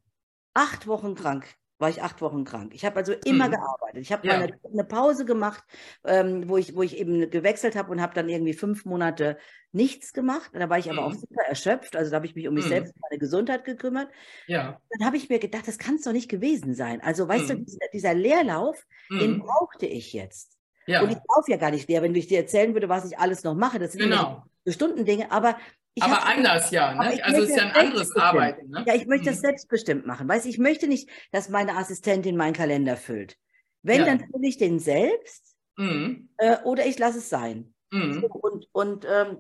acht 0.55 0.87
Wochen 0.87 1.14
krank 1.14 1.46
war 1.78 1.90
ich 1.90 2.02
acht 2.02 2.22
Wochen 2.22 2.44
krank. 2.44 2.72
Ich 2.74 2.84
habe 2.84 2.96
also 2.96 3.12
immer 3.24 3.48
mhm. 3.48 3.52
gearbeitet. 3.52 4.00
Ich 4.00 4.12
habe 4.12 4.26
ja. 4.26 4.34
eine, 4.34 4.58
eine, 4.72 4.84
Pause 4.84 5.24
gemacht, 5.24 5.62
ähm, 6.04 6.48
wo, 6.48 6.56
ich, 6.56 6.74
wo 6.74 6.82
ich 6.82 6.96
eben 6.96 7.30
gewechselt 7.30 7.76
habe 7.76 7.90
und 7.92 8.00
habe 8.00 8.14
dann 8.14 8.28
irgendwie 8.28 8.54
fünf 8.54 8.84
Monate 8.84 9.36
nichts 9.72 10.12
gemacht. 10.12 10.50
Da 10.54 10.70
war 10.70 10.78
ich 10.78 10.90
aber 10.90 11.02
mhm. 11.02 11.06
auch 11.08 11.14
super 11.14 11.42
erschöpft. 11.46 11.96
Also 11.96 12.10
da 12.10 12.16
habe 12.16 12.26
ich 12.26 12.34
mich 12.34 12.48
um 12.48 12.54
mich 12.54 12.64
mhm. 12.64 12.70
selbst 12.70 12.94
und 12.94 13.02
meine 13.10 13.18
Gesundheit 13.18 13.64
gekümmert. 13.64 14.08
Ja. 14.46 14.80
Dann 14.90 15.06
habe 15.06 15.16
ich 15.16 15.28
mir 15.28 15.38
gedacht, 15.38 15.68
das 15.68 15.78
kann 15.78 15.96
es 15.96 16.02
doch 16.02 16.12
nicht 16.12 16.30
gewesen 16.30 16.74
sein. 16.74 17.00
Also 17.02 17.28
weißt 17.28 17.50
du, 17.50 17.54
mhm. 17.54 17.66
dieser, 17.66 17.88
dieser 17.92 18.14
Leerlauf, 18.14 18.82
den 19.10 19.34
mhm. 19.34 19.40
brauchte 19.40 19.86
ich 19.86 20.12
jetzt. 20.12 20.56
Ja. 20.86 21.02
Und 21.02 21.10
ich 21.10 21.18
laufe 21.34 21.50
ja 21.50 21.56
gar 21.56 21.72
nicht 21.72 21.88
leer. 21.88 22.00
Wenn 22.02 22.14
ich 22.14 22.28
dir 22.28 22.38
erzählen 22.38 22.72
würde, 22.72 22.88
was 22.88 23.04
ich 23.04 23.18
alles 23.18 23.44
noch 23.44 23.54
mache, 23.54 23.78
das 23.78 23.92
sind 23.92 24.02
genau. 24.02 24.44
Stundendinge. 24.66 25.30
Aber 25.30 25.58
ich 25.96 26.02
aber 26.02 26.26
anders, 26.26 26.70
ja. 26.70 26.92
Ne? 26.92 27.24
Also 27.24 27.42
es 27.42 27.48
ist 27.48 27.56
ja 27.56 27.64
ein 27.64 27.72
anderes 27.72 28.14
Arbeiten. 28.14 28.68
Ne? 28.68 28.85
Ja, 28.87 28.94
ich 28.94 29.06
möchte 29.06 29.30
mhm. 29.30 29.32
das 29.32 29.40
selbstbestimmt 29.40 30.06
machen. 30.06 30.28
Weißt 30.28 30.44
ich 30.44 30.59
möchte 30.59 30.88
nicht, 30.88 31.09
dass 31.32 31.48
meine 31.48 31.74
Assistentin 31.74 32.37
meinen 32.37 32.52
Kalender 32.52 32.98
füllt. 32.98 33.38
Wenn, 33.82 34.00
ja. 34.00 34.04
dann 34.04 34.18
fülle 34.18 34.46
ich 34.46 34.59
den 34.59 34.78
selbst 34.78 35.56
mhm. 35.76 36.28
äh, 36.37 36.59
oder 36.64 36.85
ich 36.85 36.98
lasse 36.98 37.18
es 37.18 37.30
sein. 37.30 37.72
Mhm. 37.90 38.20
So, 38.20 38.26
und, 38.26 38.68
und, 38.72 39.06
ähm, 39.11 39.38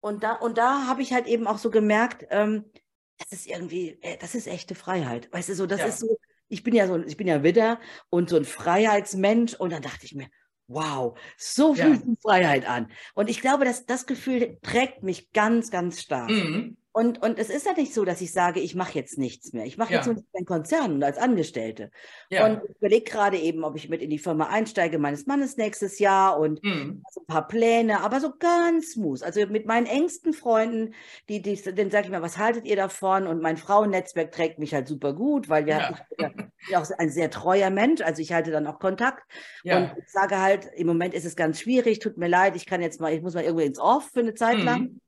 und 0.00 0.22
da, 0.22 0.32
und 0.32 0.56
da 0.56 0.86
habe 0.86 1.02
ich 1.02 1.12
halt 1.12 1.26
eben 1.26 1.46
auch 1.46 1.58
so 1.58 1.70
gemerkt, 1.70 2.26
ähm, 2.30 2.64
das 3.18 3.32
ist 3.32 3.46
irgendwie, 3.46 3.98
äh, 4.00 4.16
das 4.18 4.34
ist 4.34 4.46
echte 4.46 4.74
Freiheit. 4.74 5.30
Weißt 5.32 5.50
du, 5.50 5.54
so, 5.54 5.66
das 5.66 5.80
ja. 5.80 5.86
ist 5.86 5.98
so, 5.98 6.18
ich 6.48 6.62
bin 6.62 6.74
ja 6.74 6.86
so, 6.86 6.96
ich 6.96 7.18
bin 7.18 7.26
ja 7.26 7.42
Widder 7.42 7.78
und 8.08 8.30
so 8.30 8.36
ein 8.36 8.46
Freiheitsmensch 8.46 9.52
und 9.52 9.70
dann 9.70 9.82
dachte 9.82 10.06
ich 10.06 10.14
mir, 10.14 10.28
wow, 10.70 11.18
so 11.36 11.74
viel 11.74 11.94
ja. 11.94 12.14
Freiheit 12.22 12.66
an. 12.66 12.88
Und 13.14 13.28
ich 13.28 13.40
glaube, 13.40 13.64
dass 13.64 13.86
das 13.86 14.06
Gefühl 14.06 14.56
prägt 14.62 15.02
mich 15.02 15.32
ganz, 15.32 15.70
ganz 15.70 16.00
stark. 16.00 16.30
Mhm. 16.30 16.76
Und, 16.92 17.22
und 17.22 17.38
es 17.38 17.50
ist 17.50 17.66
ja 17.66 17.72
nicht 17.72 17.94
so, 17.94 18.04
dass 18.04 18.20
ich 18.20 18.32
sage, 18.32 18.58
ich 18.58 18.74
mache 18.74 18.94
jetzt 18.94 19.16
nichts 19.16 19.52
mehr. 19.52 19.64
Ich 19.64 19.78
mache 19.78 19.92
ja. 19.92 19.98
jetzt 19.98 20.06
nur 20.06 20.16
einen 20.34 20.46
Konzern 20.46 20.94
und 20.94 21.04
als 21.04 21.18
Angestellte. 21.18 21.92
Ja. 22.30 22.46
Und 22.46 22.62
ich 22.64 22.76
überlege 22.78 23.04
gerade 23.04 23.38
eben, 23.38 23.62
ob 23.62 23.76
ich 23.76 23.88
mit 23.88 24.02
in 24.02 24.10
die 24.10 24.18
Firma 24.18 24.48
einsteige 24.48 24.98
meines 24.98 25.26
Mannes 25.26 25.56
nächstes 25.56 26.00
Jahr 26.00 26.38
und 26.40 26.62
mhm. 26.64 27.04
ein 27.16 27.26
paar 27.26 27.46
Pläne, 27.46 28.00
aber 28.00 28.18
so 28.18 28.32
ganz 28.36 28.92
smooth. 28.92 29.22
Also 29.22 29.46
mit 29.46 29.66
meinen 29.66 29.86
engsten 29.86 30.32
Freunden, 30.32 30.94
die, 31.28 31.40
die, 31.40 31.54
denen 31.54 31.92
sage 31.92 32.06
ich 32.06 32.10
mal, 32.10 32.22
was 32.22 32.38
haltet 32.38 32.66
ihr 32.66 32.76
davon? 32.76 33.28
Und 33.28 33.40
mein 33.40 33.56
Frauennetzwerk 33.56 34.32
trägt 34.32 34.58
mich 34.58 34.74
halt 34.74 34.88
super 34.88 35.12
gut, 35.12 35.48
weil 35.48 35.66
wir 35.66 35.76
ja. 35.78 35.94
ich 36.60 36.68
bin 36.68 36.76
auch 36.76 36.90
ein 36.98 37.10
sehr 37.10 37.30
treuer 37.30 37.70
Mensch, 37.70 38.00
also 38.00 38.20
ich 38.20 38.32
halte 38.32 38.50
dann 38.50 38.66
auch 38.66 38.80
Kontakt 38.80 39.22
ja. 39.62 39.78
und 39.78 39.92
sage 40.08 40.40
halt, 40.40 40.68
im 40.74 40.88
Moment 40.88 41.14
ist 41.14 41.24
es 41.24 41.36
ganz 41.36 41.60
schwierig, 41.60 42.00
tut 42.00 42.18
mir 42.18 42.28
leid, 42.28 42.56
ich 42.56 42.66
kann 42.66 42.82
jetzt 42.82 43.00
mal, 43.00 43.12
ich 43.12 43.22
muss 43.22 43.34
mal 43.34 43.44
irgendwie 43.44 43.66
ins 43.66 43.78
Off 43.78 44.10
für 44.12 44.20
eine 44.20 44.34
Zeit 44.34 44.58
mhm. 44.58 44.64
lang. 44.64 45.00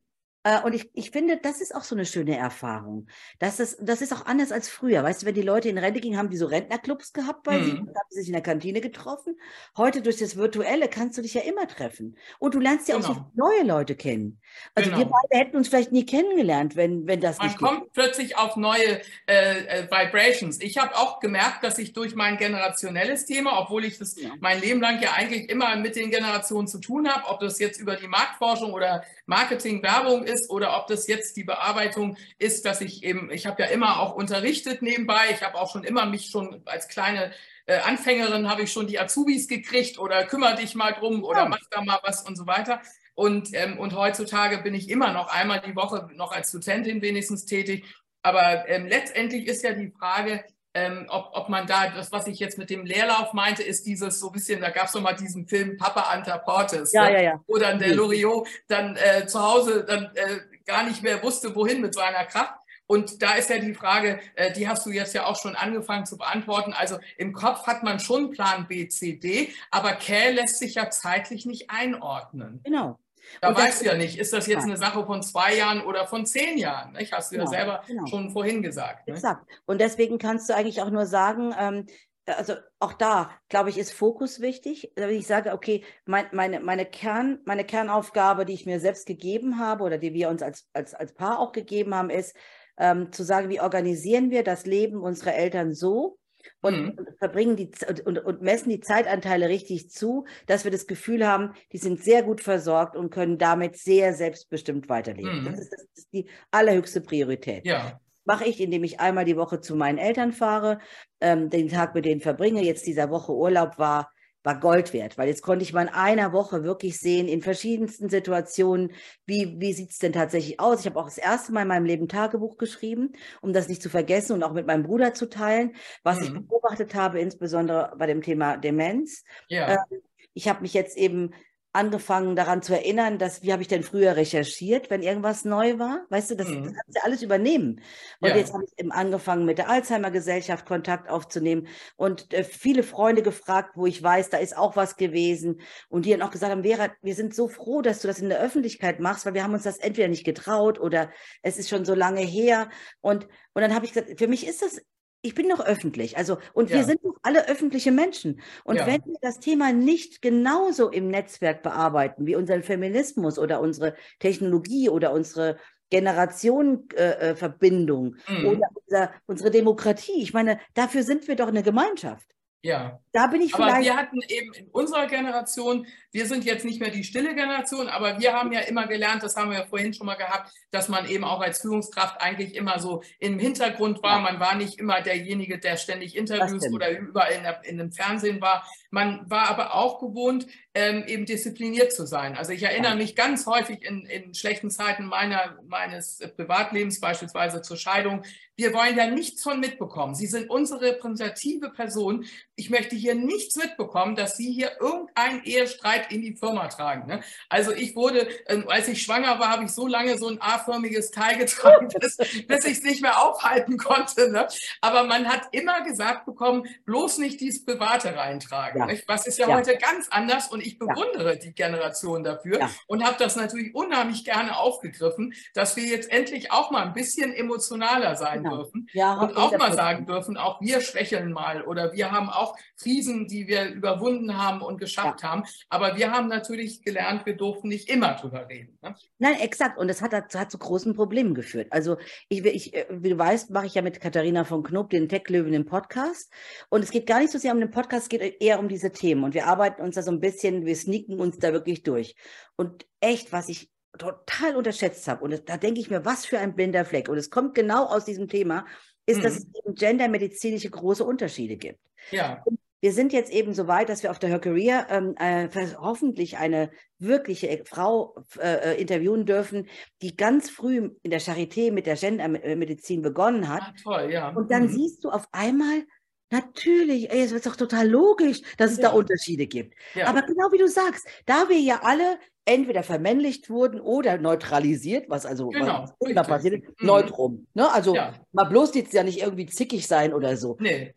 Äh, 0.45 0.61
und 0.63 0.75
ich, 0.75 0.91
ich 0.95 1.11
finde, 1.11 1.37
das 1.37 1.61
ist 1.61 1.75
auch 1.75 1.85
so 1.85 1.95
eine 1.95 2.05
schöne 2.05 2.37
Erfahrung. 2.37 3.07
Das 3.39 3.61
ist, 3.61 3.79
das 3.81 4.01
ist 4.03 4.13
auch 4.13 4.27
anders 4.27 4.51
als 4.51 4.69
früher. 4.69 5.03
Weißt 5.03 5.23
du, 5.23 5.27
wenn 5.27 5.35
die 5.35 5.43
Leute 5.43 5.69
in 5.69 5.79
Rente 5.79 6.01
gingen, 6.01 6.19
haben 6.19 6.31
die 6.31 6.37
so 6.37 6.47
Rentnerclubs 6.47 7.13
gehabt 7.13 7.45
bei 7.45 7.59
mhm. 7.59 7.65
sich 7.65 7.75
und 7.75 7.89
haben 7.89 8.11
sich 8.11 8.27
in 8.27 8.33
der 8.33 8.43
Kantine 8.43 8.81
getroffen. 8.81 9.37
Heute 9.77 10.03
durch 10.03 10.19
das 10.19 10.37
Virtuelle 10.37 10.89
kannst 10.89 11.19
du 11.19 11.23
dich 11.23 11.35
ja 11.35 11.43
immer 11.43 11.69
treffen. 11.69 12.17
Und 12.39 12.55
du 12.55 12.61
lernst 12.61 12.89
ja 12.89 12.97
genau. 12.97 13.07
auch 13.07 13.15
so 13.15 13.21
genau. 13.21 13.31
neue 13.35 13.63
Leute 13.63 13.95
kennen. 13.95 14.41
Also 14.75 14.91
genau. 14.91 15.03
wir 15.03 15.07
beide 15.07 15.45
hätten 15.45 15.57
uns 15.57 15.69
vielleicht 15.69 15.93
nie 15.93 16.05
kennengelernt, 16.05 16.75
wenn, 16.77 17.07
wenn 17.07 17.21
das 17.21 17.39
Man 17.39 17.47
nicht 17.47 17.59
kommt 17.59 17.85
geht. 17.85 17.93
plötzlich 17.93 18.37
auf 18.37 18.57
neue 18.57 19.01
äh, 19.27 19.83
äh, 19.83 19.91
Vibrations. 19.91 20.61
Ich 20.61 20.79
habe 20.79 20.97
auch 20.97 21.21
gemerkt, 21.21 21.63
dass 21.63 21.79
ich 21.79 21.93
durch 21.93 22.15
mein 22.15 22.37
generationelles 22.37 23.27
Thema, 23.27 23.61
obwohl 23.61 23.85
ich 23.85 23.99
das 23.99 24.21
ja. 24.21 24.31
mein 24.41 24.61
Leben 24.61 24.81
lang 24.81 25.01
ja 25.01 25.13
eigentlich 25.13 25.49
immer 25.49 25.77
mit 25.77 25.95
den 25.95 26.11
Generationen 26.11 26.67
zu 26.67 26.81
tun 26.81 27.09
habe, 27.09 27.29
ob 27.29 27.41
das 27.41 27.59
jetzt 27.59 27.81
über 27.81 27.97
die 27.97 28.09
Marktforschung 28.09 28.73
oder 28.73 29.05
Marketing, 29.33 29.83
Werbung 29.83 30.25
ist 30.25 30.51
oder 30.51 30.77
ob 30.77 30.89
das 30.89 31.07
jetzt 31.07 31.39
die 31.39 31.45
Bearbeitung 31.45 32.19
ist, 32.39 32.67
dass 32.67 32.83
ich 32.83 33.03
eben, 33.03 33.31
ich 33.31 33.47
habe 33.47 33.63
ja 33.63 33.69
immer 33.71 33.99
auch 33.99 34.15
unterrichtet 34.15 34.83
nebenbei, 34.83 35.31
ich 35.31 35.43
habe 35.43 35.59
auch 35.59 35.73
schon 35.73 35.85
immer 35.85 36.05
mich 36.05 36.27
schon 36.27 36.61
als 36.67 36.87
kleine 36.89 37.33
äh, 37.65 37.79
Anfängerin 37.79 38.51
habe 38.51 38.63
ich 38.63 38.73
schon 38.73 38.87
die 38.87 39.01
Azubis 39.01 39.49
gekriegt 39.49 39.99
oder 39.99 40.27
kümmere 40.27 40.57
dich 40.57 40.75
mal 40.75 40.93
drum 40.93 41.25
oder 41.25 41.49
mach 41.49 41.61
da 41.71 41.81
mal 41.83 41.99
was 42.03 42.23
und 42.23 42.37
so 42.37 42.47
weiter. 42.47 42.83
Und, 43.15 43.55
ähm, 43.55 43.79
und 43.79 43.95
heutzutage 43.97 44.59
bin 44.59 44.75
ich 44.75 44.91
immer 44.91 45.13
noch 45.13 45.29
einmal 45.29 45.61
die 45.61 45.77
Woche 45.77 46.09
noch 46.15 46.33
als 46.33 46.51
Dozentin 46.51 47.01
wenigstens 47.01 47.47
tätig. 47.47 47.87
Aber 48.23 48.69
ähm, 48.69 48.87
letztendlich 48.87 49.47
ist 49.47 49.63
ja 49.63 49.73
die 49.73 49.93
Frage, 49.99 50.45
ähm, 50.75 51.07
ob, 51.09 51.31
ob 51.33 51.49
man 51.49 51.67
da, 51.67 51.91
das, 51.91 52.13
was 52.13 52.27
ich 52.27 52.39
jetzt 52.39 52.59
mit 52.59 52.71
dem 52.71 52.87
Leerlauf 52.87 53.33
meinte, 53.33 53.63
ist 53.63 53.87
dieses 53.87 54.21
so 54.21 54.29
ein 54.29 54.33
bisschen, 54.33 54.61
da 54.61 54.71
gab 54.71 54.87
es 54.87 54.95
noch 54.95 55.03
mal 55.03 55.15
diesen 55.15 55.47
Film 55.47 55.77
Papa 55.77 56.13
Anta 56.13 56.39
Portes, 56.39 56.93
ja, 56.93 57.05
ne? 57.05 57.13
ja, 57.13 57.21
ja. 57.21 57.41
wo 57.47 57.59
dann 57.59 57.79
der 57.79 57.95
Loriot 57.95 58.49
dann 58.69 58.97
äh, 58.97 59.27
zu 59.27 59.43
Hause 59.43 59.85
dann 59.85 60.11
äh, 60.15 60.41
gar 60.65 60.85
nicht 60.85 61.03
mehr 61.03 61.23
wusste, 61.23 61.55
wohin 61.55 61.81
mit 61.81 61.95
seiner 61.95 62.25
Kraft. 62.25 62.55
Und 62.87 63.23
da 63.23 63.35
ist 63.35 63.49
ja 63.49 63.59
die 63.59 63.75
Frage, 63.75 64.21
äh, 64.35 64.53
die 64.53 64.69
hast 64.69 64.85
du 64.85 64.91
jetzt 64.91 65.15
ja 65.15 65.25
auch 65.25 65.37
schon 65.41 65.57
angefangen 65.57 66.05
zu 66.05 66.19
beantworten. 66.19 66.73
Also 66.73 66.99
im 67.17 67.33
Kopf 67.33 67.67
hat 67.67 67.83
man 67.83 68.01
schon 68.01 68.31
Plan 68.31 68.67
B, 68.67 68.89
C, 68.89 69.17
D, 69.17 69.51
aber 69.71 69.93
Kä 69.93 70.31
lässt 70.31 70.59
sich 70.59 70.75
ja 70.75 70.91
zeitlich 70.91 71.47
nicht 71.47 71.71
einordnen. 71.71 72.61
Genau. 72.65 72.99
Da 73.41 73.49
und 73.49 73.57
weißt 73.57 73.83
du 73.83 73.87
ja 73.87 73.95
nicht, 73.95 74.19
ist 74.19 74.33
das 74.33 74.47
jetzt 74.47 74.65
eine 74.65 74.77
Sache 74.77 75.05
von 75.05 75.23
zwei 75.23 75.57
Jahren 75.57 75.83
oder 75.85 76.07
von 76.07 76.27
zehn 76.27 76.59
Jahren? 76.59 76.93
Nicht? 76.93 77.13
Hast 77.13 77.33
du 77.33 77.37
genau, 77.37 77.51
ja 77.51 77.59
selber 77.59 77.83
genau. 77.87 78.07
schon 78.07 78.31
vorhin 78.31 78.63
gesagt. 78.63 79.07
Ne? 79.09 79.15
Exakt. 79.15 79.45
Und 79.67 79.81
deswegen 79.81 80.19
kannst 80.19 80.49
du 80.49 80.55
eigentlich 80.55 80.83
auch 80.83 80.91
nur 80.91 81.07
sagen, 81.07 81.55
ähm, 81.59 81.87
also 82.27 82.55
auch 82.79 82.93
da, 82.93 83.31
glaube 83.49 83.71
ich, 83.71 83.79
ist 83.79 83.93
Fokus 83.93 84.41
wichtig. 84.41 84.93
Wenn 84.95 85.11
ich 85.11 85.27
sage, 85.27 85.53
okay, 85.53 85.85
mein, 86.05 86.27
meine, 86.33 86.61
meine, 86.61 86.87
Kern, 86.87 87.41
meine 87.45 87.65
Kernaufgabe, 87.65 88.45
die 88.45 88.53
ich 88.53 88.67
mir 88.67 88.81
selbst 88.81 89.07
gegeben 89.07 89.59
habe 89.59 89.85
oder 89.85 89.99
die 89.99 90.15
wir 90.15 90.29
uns 90.29 90.43
als, 90.43 90.69
als, 90.73 90.95
als 90.95 91.15
Paar 91.15 91.41
auch 91.41 91.53
gegeben 91.53 91.95
haben, 91.95 92.11
ist 92.11 92.37
ähm, 92.79 93.13
zu 93.13 93.25
sagen, 93.25 93.49
wie 93.49 93.61
organisieren 93.61 94.31
wir 94.31 94.45
das 94.45 94.67
Leben 94.67 95.03
unserer 95.03 95.35
Eltern 95.35 95.75
so, 95.75 96.19
und 96.63 96.97
mhm. 96.97 97.07
verbringen 97.19 97.57
die 97.57 97.71
und, 98.05 98.19
und, 98.25 98.41
messen 98.41 98.71
die 98.71 98.81
Zeitanteile 98.81 99.49
richtig 99.49 99.91
zu, 99.91 100.25
dass 100.47 100.65
wir 100.65 100.71
das 100.71 100.87
Gefühl 100.87 101.27
haben, 101.27 101.53
die 101.73 101.79
sind 101.79 102.03
sehr 102.03 102.23
gut 102.23 102.41
versorgt 102.41 102.97
und 102.97 103.11
können 103.11 103.37
damit 103.37 103.77
sehr 103.77 104.15
selbstbestimmt 104.15 104.89
weiterleben. 104.89 105.43
Mhm. 105.43 105.45
Das, 105.45 105.61
ist, 105.61 105.73
das, 105.73 105.87
ist, 105.95 106.13
die 106.13 106.27
allerhöchste 106.51 107.01
Priorität. 107.01 107.67
Ja. 107.67 108.01
Mache 108.25 108.45
ich, 108.45 108.61
indem 108.61 108.85
ich 108.85 109.01
einmal 109.01 109.25
die 109.25 109.37
Woche 109.37 109.61
zu 109.61 109.75
meinen 109.75 109.99
Eltern 109.99 110.33
fahre, 110.33 110.79
ähm, 111.21 111.51
den 111.51 111.69
Tag 111.69 111.95
mit 111.95 112.05
denen 112.05 112.21
verbringe. 112.21 112.63
Jetzt 112.63 112.87
dieser 112.87 113.11
Woche 113.11 113.33
Urlaub 113.33 113.79
war 113.79 114.12
war 114.43 114.59
Gold 114.59 114.93
wert, 114.93 115.19
weil 115.19 115.29
jetzt 115.29 115.43
konnte 115.43 115.63
ich 115.63 115.73
mal 115.73 115.83
in 115.83 115.89
einer 115.89 116.33
Woche 116.33 116.65
wirklich 116.65 116.99
sehen, 116.99 117.29
in 117.29 117.43
verschiedensten 117.43 118.09
Situationen, 118.09 118.93
wie, 119.27 119.61
wie 119.61 119.73
sieht 119.73 119.91
es 119.91 119.99
denn 119.99 120.13
tatsächlich 120.13 120.59
aus. 120.59 120.81
Ich 120.81 120.87
habe 120.87 120.99
auch 120.99 121.05
das 121.07 121.19
erste 121.19 121.53
Mal 121.53 121.63
in 121.63 121.69
meinem 121.69 121.87
Leben 121.87 122.09
Tagebuch 122.09 122.59
geschrieben, 122.59 123.13
um 123.41 123.53
das 123.53 123.69
nicht 123.69 123.83
zu 123.83 123.89
vergessen 123.91 124.33
und 124.33 124.43
auch 124.43 124.53
mit 124.53 124.67
meinem 124.67 124.83
Bruder 124.83 125.15
zu 125.15 125.29
teilen, 125.29 125.75
was 126.03 126.19
mhm. 126.19 126.25
ich 126.25 126.33
beobachtet 126.49 126.95
habe, 126.95 127.21
insbesondere 127.21 127.95
bei 127.97 128.07
dem 128.07 128.23
Thema 128.23 128.57
Demenz. 128.57 129.25
Ja. 129.49 129.75
Ähm, 129.75 130.01
ich 130.35 130.49
habe 130.49 130.63
mich 130.63 130.75
jetzt 130.75 130.97
eben 130.97 131.33
angefangen 131.73 132.37
daran 132.37 132.63
zu 132.63 132.75
erinnern, 132.75 133.19
dass, 133.19 133.43
wie 133.43 133.53
habe 133.53 133.63
ich 133.63 133.69
denn 133.69 133.83
früher 133.83 134.17
recherchiert, 134.17 134.91
wenn 134.91 135.03
irgendwas 135.03 135.45
neu 135.45 135.79
war? 135.79 136.05
Weißt 136.11 136.31
du, 136.31 136.35
das, 136.37 136.49
mhm. 136.49 136.65
das 136.65 136.75
kannst 136.75 136.97
du 136.97 137.05
alles 137.05 137.23
übernehmen. 137.23 137.81
Und 138.21 138.29
ja. 138.29 138.37
jetzt 138.37 138.53
habe 138.53 138.65
ich 138.65 138.79
eben 138.79 138.93
angefangen, 138.93 139.47
mit 139.47 139.59
der 139.59 139.71
Alzheimer-Gesellschaft 139.71 140.67
Kontakt 140.67 141.09
aufzunehmen 141.09 141.67
und 141.97 142.33
äh, 142.35 142.45
viele 142.45 142.83
Freunde 142.83 143.23
gefragt, 143.23 143.73
wo 143.77 143.87
ich 143.87 144.03
weiß, 144.03 144.29
da 144.29 144.37
ist 144.37 144.57
auch 144.57 144.77
was 144.77 144.97
gewesen. 144.97 145.61
Und 145.89 146.05
die 146.05 146.11
dann 146.11 146.23
auch 146.23 146.31
gesagt 146.31 146.53
haben, 146.53 146.65
Vera, 146.65 146.91
wir 147.01 147.15
sind 147.15 147.35
so 147.35 147.49
froh, 147.49 147.81
dass 147.81 148.03
du 148.03 148.09
das 148.09 148.19
in 148.19 148.29
der 148.29 148.41
Öffentlichkeit 148.41 149.01
machst, 149.01 149.25
weil 149.25 149.35
wir 149.35 149.43
haben 149.43 149.55
uns 149.55 149.63
das 149.63 149.79
entweder 149.79 150.09
nicht 150.09 150.25
getraut 150.25 150.79
oder 150.79 151.11
es 151.41 151.59
ist 151.59 151.71
schon 151.71 151.87
so 151.87 151.95
lange 151.95 152.21
her. 152.21 152.69
Und, 153.01 153.25
und 153.55 153.63
dann 153.63 153.75
habe 153.75 153.87
ich 153.87 153.93
gesagt, 153.93 154.19
für 154.19 154.29
mich 154.29 154.47
ist 154.47 154.61
das 154.61 154.83
ich 155.23 155.35
bin 155.35 155.49
doch 155.49 155.65
öffentlich. 155.65 156.19
Also, 156.19 156.37
und 156.53 156.71
ja. 156.71 156.77
wir 156.77 156.85
sind 156.85 157.03
doch 157.05 157.17
alle 157.23 157.49
öffentliche 157.49 157.91
Menschen. 157.93 158.41
Und 158.65 158.77
ja. 158.77 158.87
wenn 158.87 159.03
wir 159.05 159.17
das 159.21 159.39
Thema 159.39 159.73
nicht 159.73 160.21
genauso 160.21 160.91
im 160.91 161.09
Netzwerk 161.09 161.63
bearbeiten, 161.63 162.27
wie 162.27 162.37
unseren 162.37 162.63
Feminismus 162.63 163.39
oder 163.39 163.61
unsere 163.61 163.95
Technologie 164.19 164.91
oder 164.91 165.13
unsere 165.13 165.57
Generationenverbindung 165.91 168.17
äh, 168.27 168.33
mhm. 168.33 168.47
oder 168.47 168.69
unser, 168.75 169.13
unsere 169.27 169.51
Demokratie, 169.51 170.23
ich 170.23 170.33
meine, 170.33 170.59
dafür 170.75 171.03
sind 171.03 171.29
wir 171.29 171.37
doch 171.37 171.49
eine 171.49 171.63
Gemeinschaft. 171.63 172.27
Ja. 172.65 173.01
Da 173.11 173.27
bin 173.27 173.43
ich 173.43 173.55
aber 173.55 173.65
vielleicht. 173.65 173.85
wir 173.85 173.97
hatten 173.97 174.21
eben 174.29 174.55
in 174.55 174.69
unserer 174.69 175.07
Generation, 175.07 175.85
wir 176.13 176.27
sind 176.27 176.45
jetzt 176.45 176.65
nicht 176.65 176.81
mehr 176.81 176.91
die 176.91 177.03
stille 177.03 177.35
Generation, 177.35 177.89
aber 177.89 178.21
wir 178.21 178.33
haben 178.33 178.53
ja 178.53 178.61
immer 178.61 178.87
gelernt, 178.87 179.25
das 179.25 179.37
haben 179.37 179.51
wir 179.51 179.59
ja 179.59 179.67
vorhin 179.67 179.93
schon 179.93 180.07
mal 180.07 180.15
gehabt, 180.15 180.53
dass 180.71 180.89
man 180.89 181.09
eben 181.09 181.25
auch 181.25 181.41
als 181.41 181.61
Führungskraft 181.61 182.21
eigentlich 182.21 182.55
immer 182.55 182.79
so 182.79 183.03
im 183.19 183.41
Hintergrund 183.41 184.03
war. 184.05 184.19
Ja. 184.19 184.23
Man 184.23 184.41
war 184.41 184.55
nicht 184.55 184.79
immer 184.79 185.01
derjenige, 185.01 185.59
der 185.59 185.77
ständig 185.77 186.17
Interviews 186.17 186.73
oder 186.73 186.97
überall 186.97 187.33
in, 187.33 187.43
der, 187.43 187.65
in 187.65 187.79
dem 187.79 187.91
Fernsehen 187.91 188.41
war. 188.41 188.65
Man 188.91 189.29
war 189.29 189.49
aber 189.49 189.75
auch 189.75 189.99
gewohnt, 189.99 190.47
ähm, 190.75 191.05
eben 191.07 191.27
diszipliniert 191.27 191.93
zu 191.93 192.07
sein. 192.07 192.37
Also 192.37 192.53
ich 192.53 192.63
erinnere 192.63 192.97
mich 192.97 193.15
ganz 193.15 193.47
häufig 193.47 193.83
in, 193.83 194.07
in 194.07 194.35
schlechten 194.35 194.71
Zeiten 194.71 195.07
meiner, 195.07 195.59
meines 195.67 196.21
Privatlebens, 196.37 197.01
beispielsweise 197.01 197.63
zur 197.63 197.77
Scheidung, 197.77 198.23
wir 198.57 198.75
wollen 198.75 198.97
ja 198.97 199.07
nichts 199.07 199.43
von 199.43 199.61
mitbekommen. 199.61 200.15
Sie 200.15 200.27
sind 200.27 200.51
unsere 200.51 200.83
repräsentative 200.83 201.71
Person. 201.71 202.27
Ich 202.55 202.69
möchte 202.69 202.95
hier 202.95 203.15
nichts 203.15 203.57
mitbekommen, 203.57 204.15
dass 204.15 204.37
Sie 204.37 204.53
hier 204.53 204.73
irgendeinen 204.79 205.43
Ehestreit 205.45 206.13
in 206.13 206.21
die 206.21 206.37
Firma 206.37 206.69
tragen. 206.69 207.07
Ne? 207.07 207.23
Also 207.49 207.73
ich 207.73 207.97
wurde, 207.97 208.29
ähm, 208.47 208.65
als 208.69 208.89
ich 208.89 209.03
schwanger 209.03 209.39
war, 209.41 209.49
habe 209.49 209.65
ich 209.65 209.73
so 209.73 209.87
lange 209.87 210.19
so 210.19 210.29
ein 210.29 210.41
A-förmiges 210.41 211.11
Teil 211.11 211.39
getragen, 211.39 211.89
bis, 211.99 212.17
bis 212.17 212.65
ich 212.67 212.79
es 212.79 212.83
nicht 212.83 213.01
mehr 213.01 213.23
aufhalten 213.23 213.79
konnte. 213.79 214.31
Ne? 214.31 214.47
Aber 214.83 215.05
man 215.05 215.29
hat 215.29 215.49
immer 215.53 215.83
gesagt 215.83 216.27
bekommen, 216.27 216.65
bloß 216.85 217.19
nicht 217.19 217.41
dieses 217.41 217.65
Private 217.65 218.15
reintragen. 218.15 218.89
Ja. 218.89 218.97
Was 219.07 219.27
ist 219.27 219.39
ja, 219.39 219.49
ja, 219.49 219.57
heute 219.57 219.79
ganz 219.79 220.09
anders 220.11 220.49
und 220.49 220.62
ich 220.63 220.79
bewundere 220.79 221.35
ja. 221.35 221.39
die 221.39 221.55
Generation 221.55 222.25
dafür 222.25 222.69
und 222.87 223.05
habe 223.05 223.17
das 223.19 223.37
natürlich 223.37 223.75
unheimlich 223.75 224.25
gerne 224.25 224.57
aufgegriffen, 224.57 225.35
dass 225.55 225.77
wir 225.77 225.85
jetzt 225.85 226.11
endlich 226.11 226.51
auch 226.53 226.71
mal 226.71 226.87
ein 226.87 226.93
bisschen 226.93 227.33
emotionaler 227.33 228.17
sein 228.17 228.43
genau. 228.43 228.57
dürfen 228.57 228.89
ja, 228.93 229.15
und 229.21 229.37
auch 229.37 229.57
mal 229.57 229.73
sagen 229.73 230.07
dürfen, 230.07 230.37
auch 230.37 230.61
wir 230.61 230.81
schwächeln 230.81 231.33
mal 231.33 231.63
oder 231.63 231.93
wir 231.93 232.11
haben 232.11 232.29
auch 232.29 232.57
Krisen, 232.81 233.27
die 233.29 233.47
wir 233.47 233.71
überwunden 233.71 234.37
haben 234.39 234.63
und 234.63 234.79
geschafft 234.79 235.23
ja. 235.23 235.31
haben. 235.31 235.45
Aber 235.69 235.97
wir 235.97 236.11
haben 236.11 236.29
natürlich 236.29 236.83
gelernt, 236.83 237.27
wir 237.27 237.37
durften 237.37 237.69
nicht 237.69 237.89
immer 237.89 238.15
drüber 238.15 238.49
reden. 238.49 238.79
Ne? 238.83 238.95
Nein, 239.19 239.35
exakt. 239.41 239.79
Und 239.79 239.89
das 239.89 240.03
hat, 240.03 240.13
hat 240.13 240.51
zu 240.51 240.59
großen 240.59 240.95
Problemen 240.95 241.35
geführt. 241.35 241.69
Also 241.71 241.97
ich, 242.29 242.45
ich, 242.45 242.75
äh, 242.75 242.87
wie 242.91 243.11
du 243.11 243.19
weißt, 243.19 243.51
mache 243.51 243.67
ich 243.67 243.75
ja 243.75 243.83
mit 243.83 244.01
Katharina 244.01 244.45
von 244.45 244.63
Knob 244.63 244.91
den 244.91 245.09
Tech-Löwen 245.09 245.53
im 245.55 245.65
Podcast. 245.65 246.33
Und 246.69 246.83
es 246.83 246.91
geht 246.91 247.07
gar 247.07 247.21
nicht 247.21 247.31
so 247.31 247.39
sehr 247.39 247.53
um 247.53 247.61
den 247.61 247.71
Podcast, 247.71 248.05
es 248.05 248.09
geht 248.09 248.41
eher 248.41 248.59
um 248.59 248.69
diese 248.69 248.93
Themen. 248.93 249.25
Und 249.25 249.35
wir 249.35 249.47
arbeiten 249.47 249.83
uns 249.83 249.95
da 249.95 250.03
so 250.03 250.11
ein 250.11 250.21
bisschen, 250.21 250.52
wir 250.65 250.77
sneaken 250.77 251.19
uns 251.19 251.39
da 251.39 251.53
wirklich 251.53 251.83
durch. 251.83 252.15
Und 252.57 252.87
echt, 253.01 253.33
was 253.33 253.49
ich 253.49 253.71
total 253.99 254.57
unterschätzt 254.57 255.07
habe. 255.09 255.25
Und 255.25 255.49
da 255.49 255.57
denke 255.57 255.81
ich 255.81 255.91
mir, 255.91 256.05
was 256.05 256.25
für 256.25 256.39
ein 256.39 256.55
blinder 256.55 256.85
Fleck. 256.85 257.09
Und 257.09 257.19
es 257.19 257.31
kommt 257.31 257.55
genau 257.55 257.87
aus 257.87 258.05
diesem 258.05 258.29
Thema, 258.29 258.67
ist, 259.07 259.19
mhm. 259.19 259.23
dass 259.23 259.37
es 259.37 259.47
eben 259.55 259.75
gendermedizinische 259.75 260.71
große 260.71 261.05
Unterschiede 261.05 261.57
gibt. 261.57 261.81
Ja. 262.11 262.43
Und 262.45 262.59
wir 262.81 262.93
sind 262.93 263.13
jetzt 263.13 263.31
eben 263.31 263.55
so 263.55 263.69
weit, 263.69 263.89
dass 263.89 264.03
wir 264.03 264.11
auf 264.11 264.19
der 264.19 264.29
Her 264.29 264.41
Career 264.41 264.87
ähm, 264.91 265.15
äh, 265.17 265.49
hoffentlich 265.79 266.39
eine 266.39 266.71
wirkliche 266.99 267.49
äh, 267.49 267.65
Frau 267.65 268.17
äh, 268.41 268.73
äh, 268.73 268.81
interviewen 268.81 269.25
dürfen, 269.25 269.69
die 270.03 270.17
ganz 270.17 270.51
früh 270.51 270.91
in 271.03 271.11
der 271.11 271.21
Charité 271.21 271.71
mit 271.71 271.87
der 271.87 271.95
Gendermedizin 271.95 273.01
begonnen 273.01 273.49
hat. 273.49 273.63
Ah, 273.63 273.75
toll, 273.81 274.11
ja. 274.11 274.31
Und 274.31 274.51
dann 274.51 274.65
mhm. 274.65 274.69
siehst 274.71 275.05
du 275.05 275.11
auf 275.11 275.27
einmal, 275.31 275.85
Natürlich, 276.33 277.11
ey, 277.11 277.21
es 277.21 277.33
wird 277.33 277.45
doch 277.45 277.57
total 277.57 277.87
logisch, 277.87 278.41
dass 278.57 278.73
es 278.73 278.79
ja. 278.79 278.89
da 278.89 278.95
Unterschiede 278.95 279.47
gibt. 279.47 279.75
Ja. 279.95 280.07
Aber 280.07 280.23
genau 280.23 280.51
wie 280.51 280.57
du 280.57 280.67
sagst, 280.67 281.07
da 281.27 281.51
wir 281.51 281.59
ja 281.61 281.81
alle 281.83 282.19
entweder 282.47 282.83
vermännlicht 282.83 283.51
wurden 283.51 283.81
oder 283.81 284.17
neutralisiert, 284.17 285.11
was 285.11 285.27
also 285.27 285.51
genau, 285.51 285.85
was 286.01 286.27
passiert 286.27 286.55
ist, 286.55 286.81
mhm. 286.81 286.87
neutrum. 286.87 287.47
Ne? 287.53 287.71
Also 287.71 287.95
ja. 287.95 288.15
mal 288.33 288.45
bloß 288.45 288.75
jetzt 288.75 288.95
ja 288.95 289.05
nicht 289.05 289.21
irgendwie 289.21 289.45
zickig 289.45 289.87
sein 289.87 290.15
oder 290.15 290.39
so. 290.39 290.57
Nee. 290.59 290.95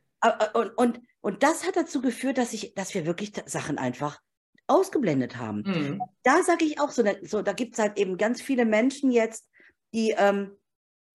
Und, 0.53 0.69
und, 0.77 1.01
und 1.19 1.43
das 1.43 1.67
hat 1.67 1.75
dazu 1.75 2.01
geführt, 2.01 2.38
dass, 2.38 2.53
ich, 2.53 2.73
dass 2.73 2.93
wir 2.93 3.05
wirklich 3.05 3.33
Sachen 3.45 3.77
einfach 3.77 4.19
ausgeblendet 4.67 5.36
haben. 5.36 5.63
Mhm. 5.65 6.01
Da 6.23 6.43
sage 6.43 6.63
ich 6.63 6.79
auch 6.79 6.91
so, 6.91 7.03
so 7.23 7.41
da 7.41 7.51
gibt 7.51 7.73
es 7.73 7.79
halt 7.79 7.99
eben 7.99 8.17
ganz 8.17 8.41
viele 8.41 8.65
Menschen 8.65 9.11
jetzt, 9.11 9.49
die, 9.93 10.15
ähm, 10.17 10.57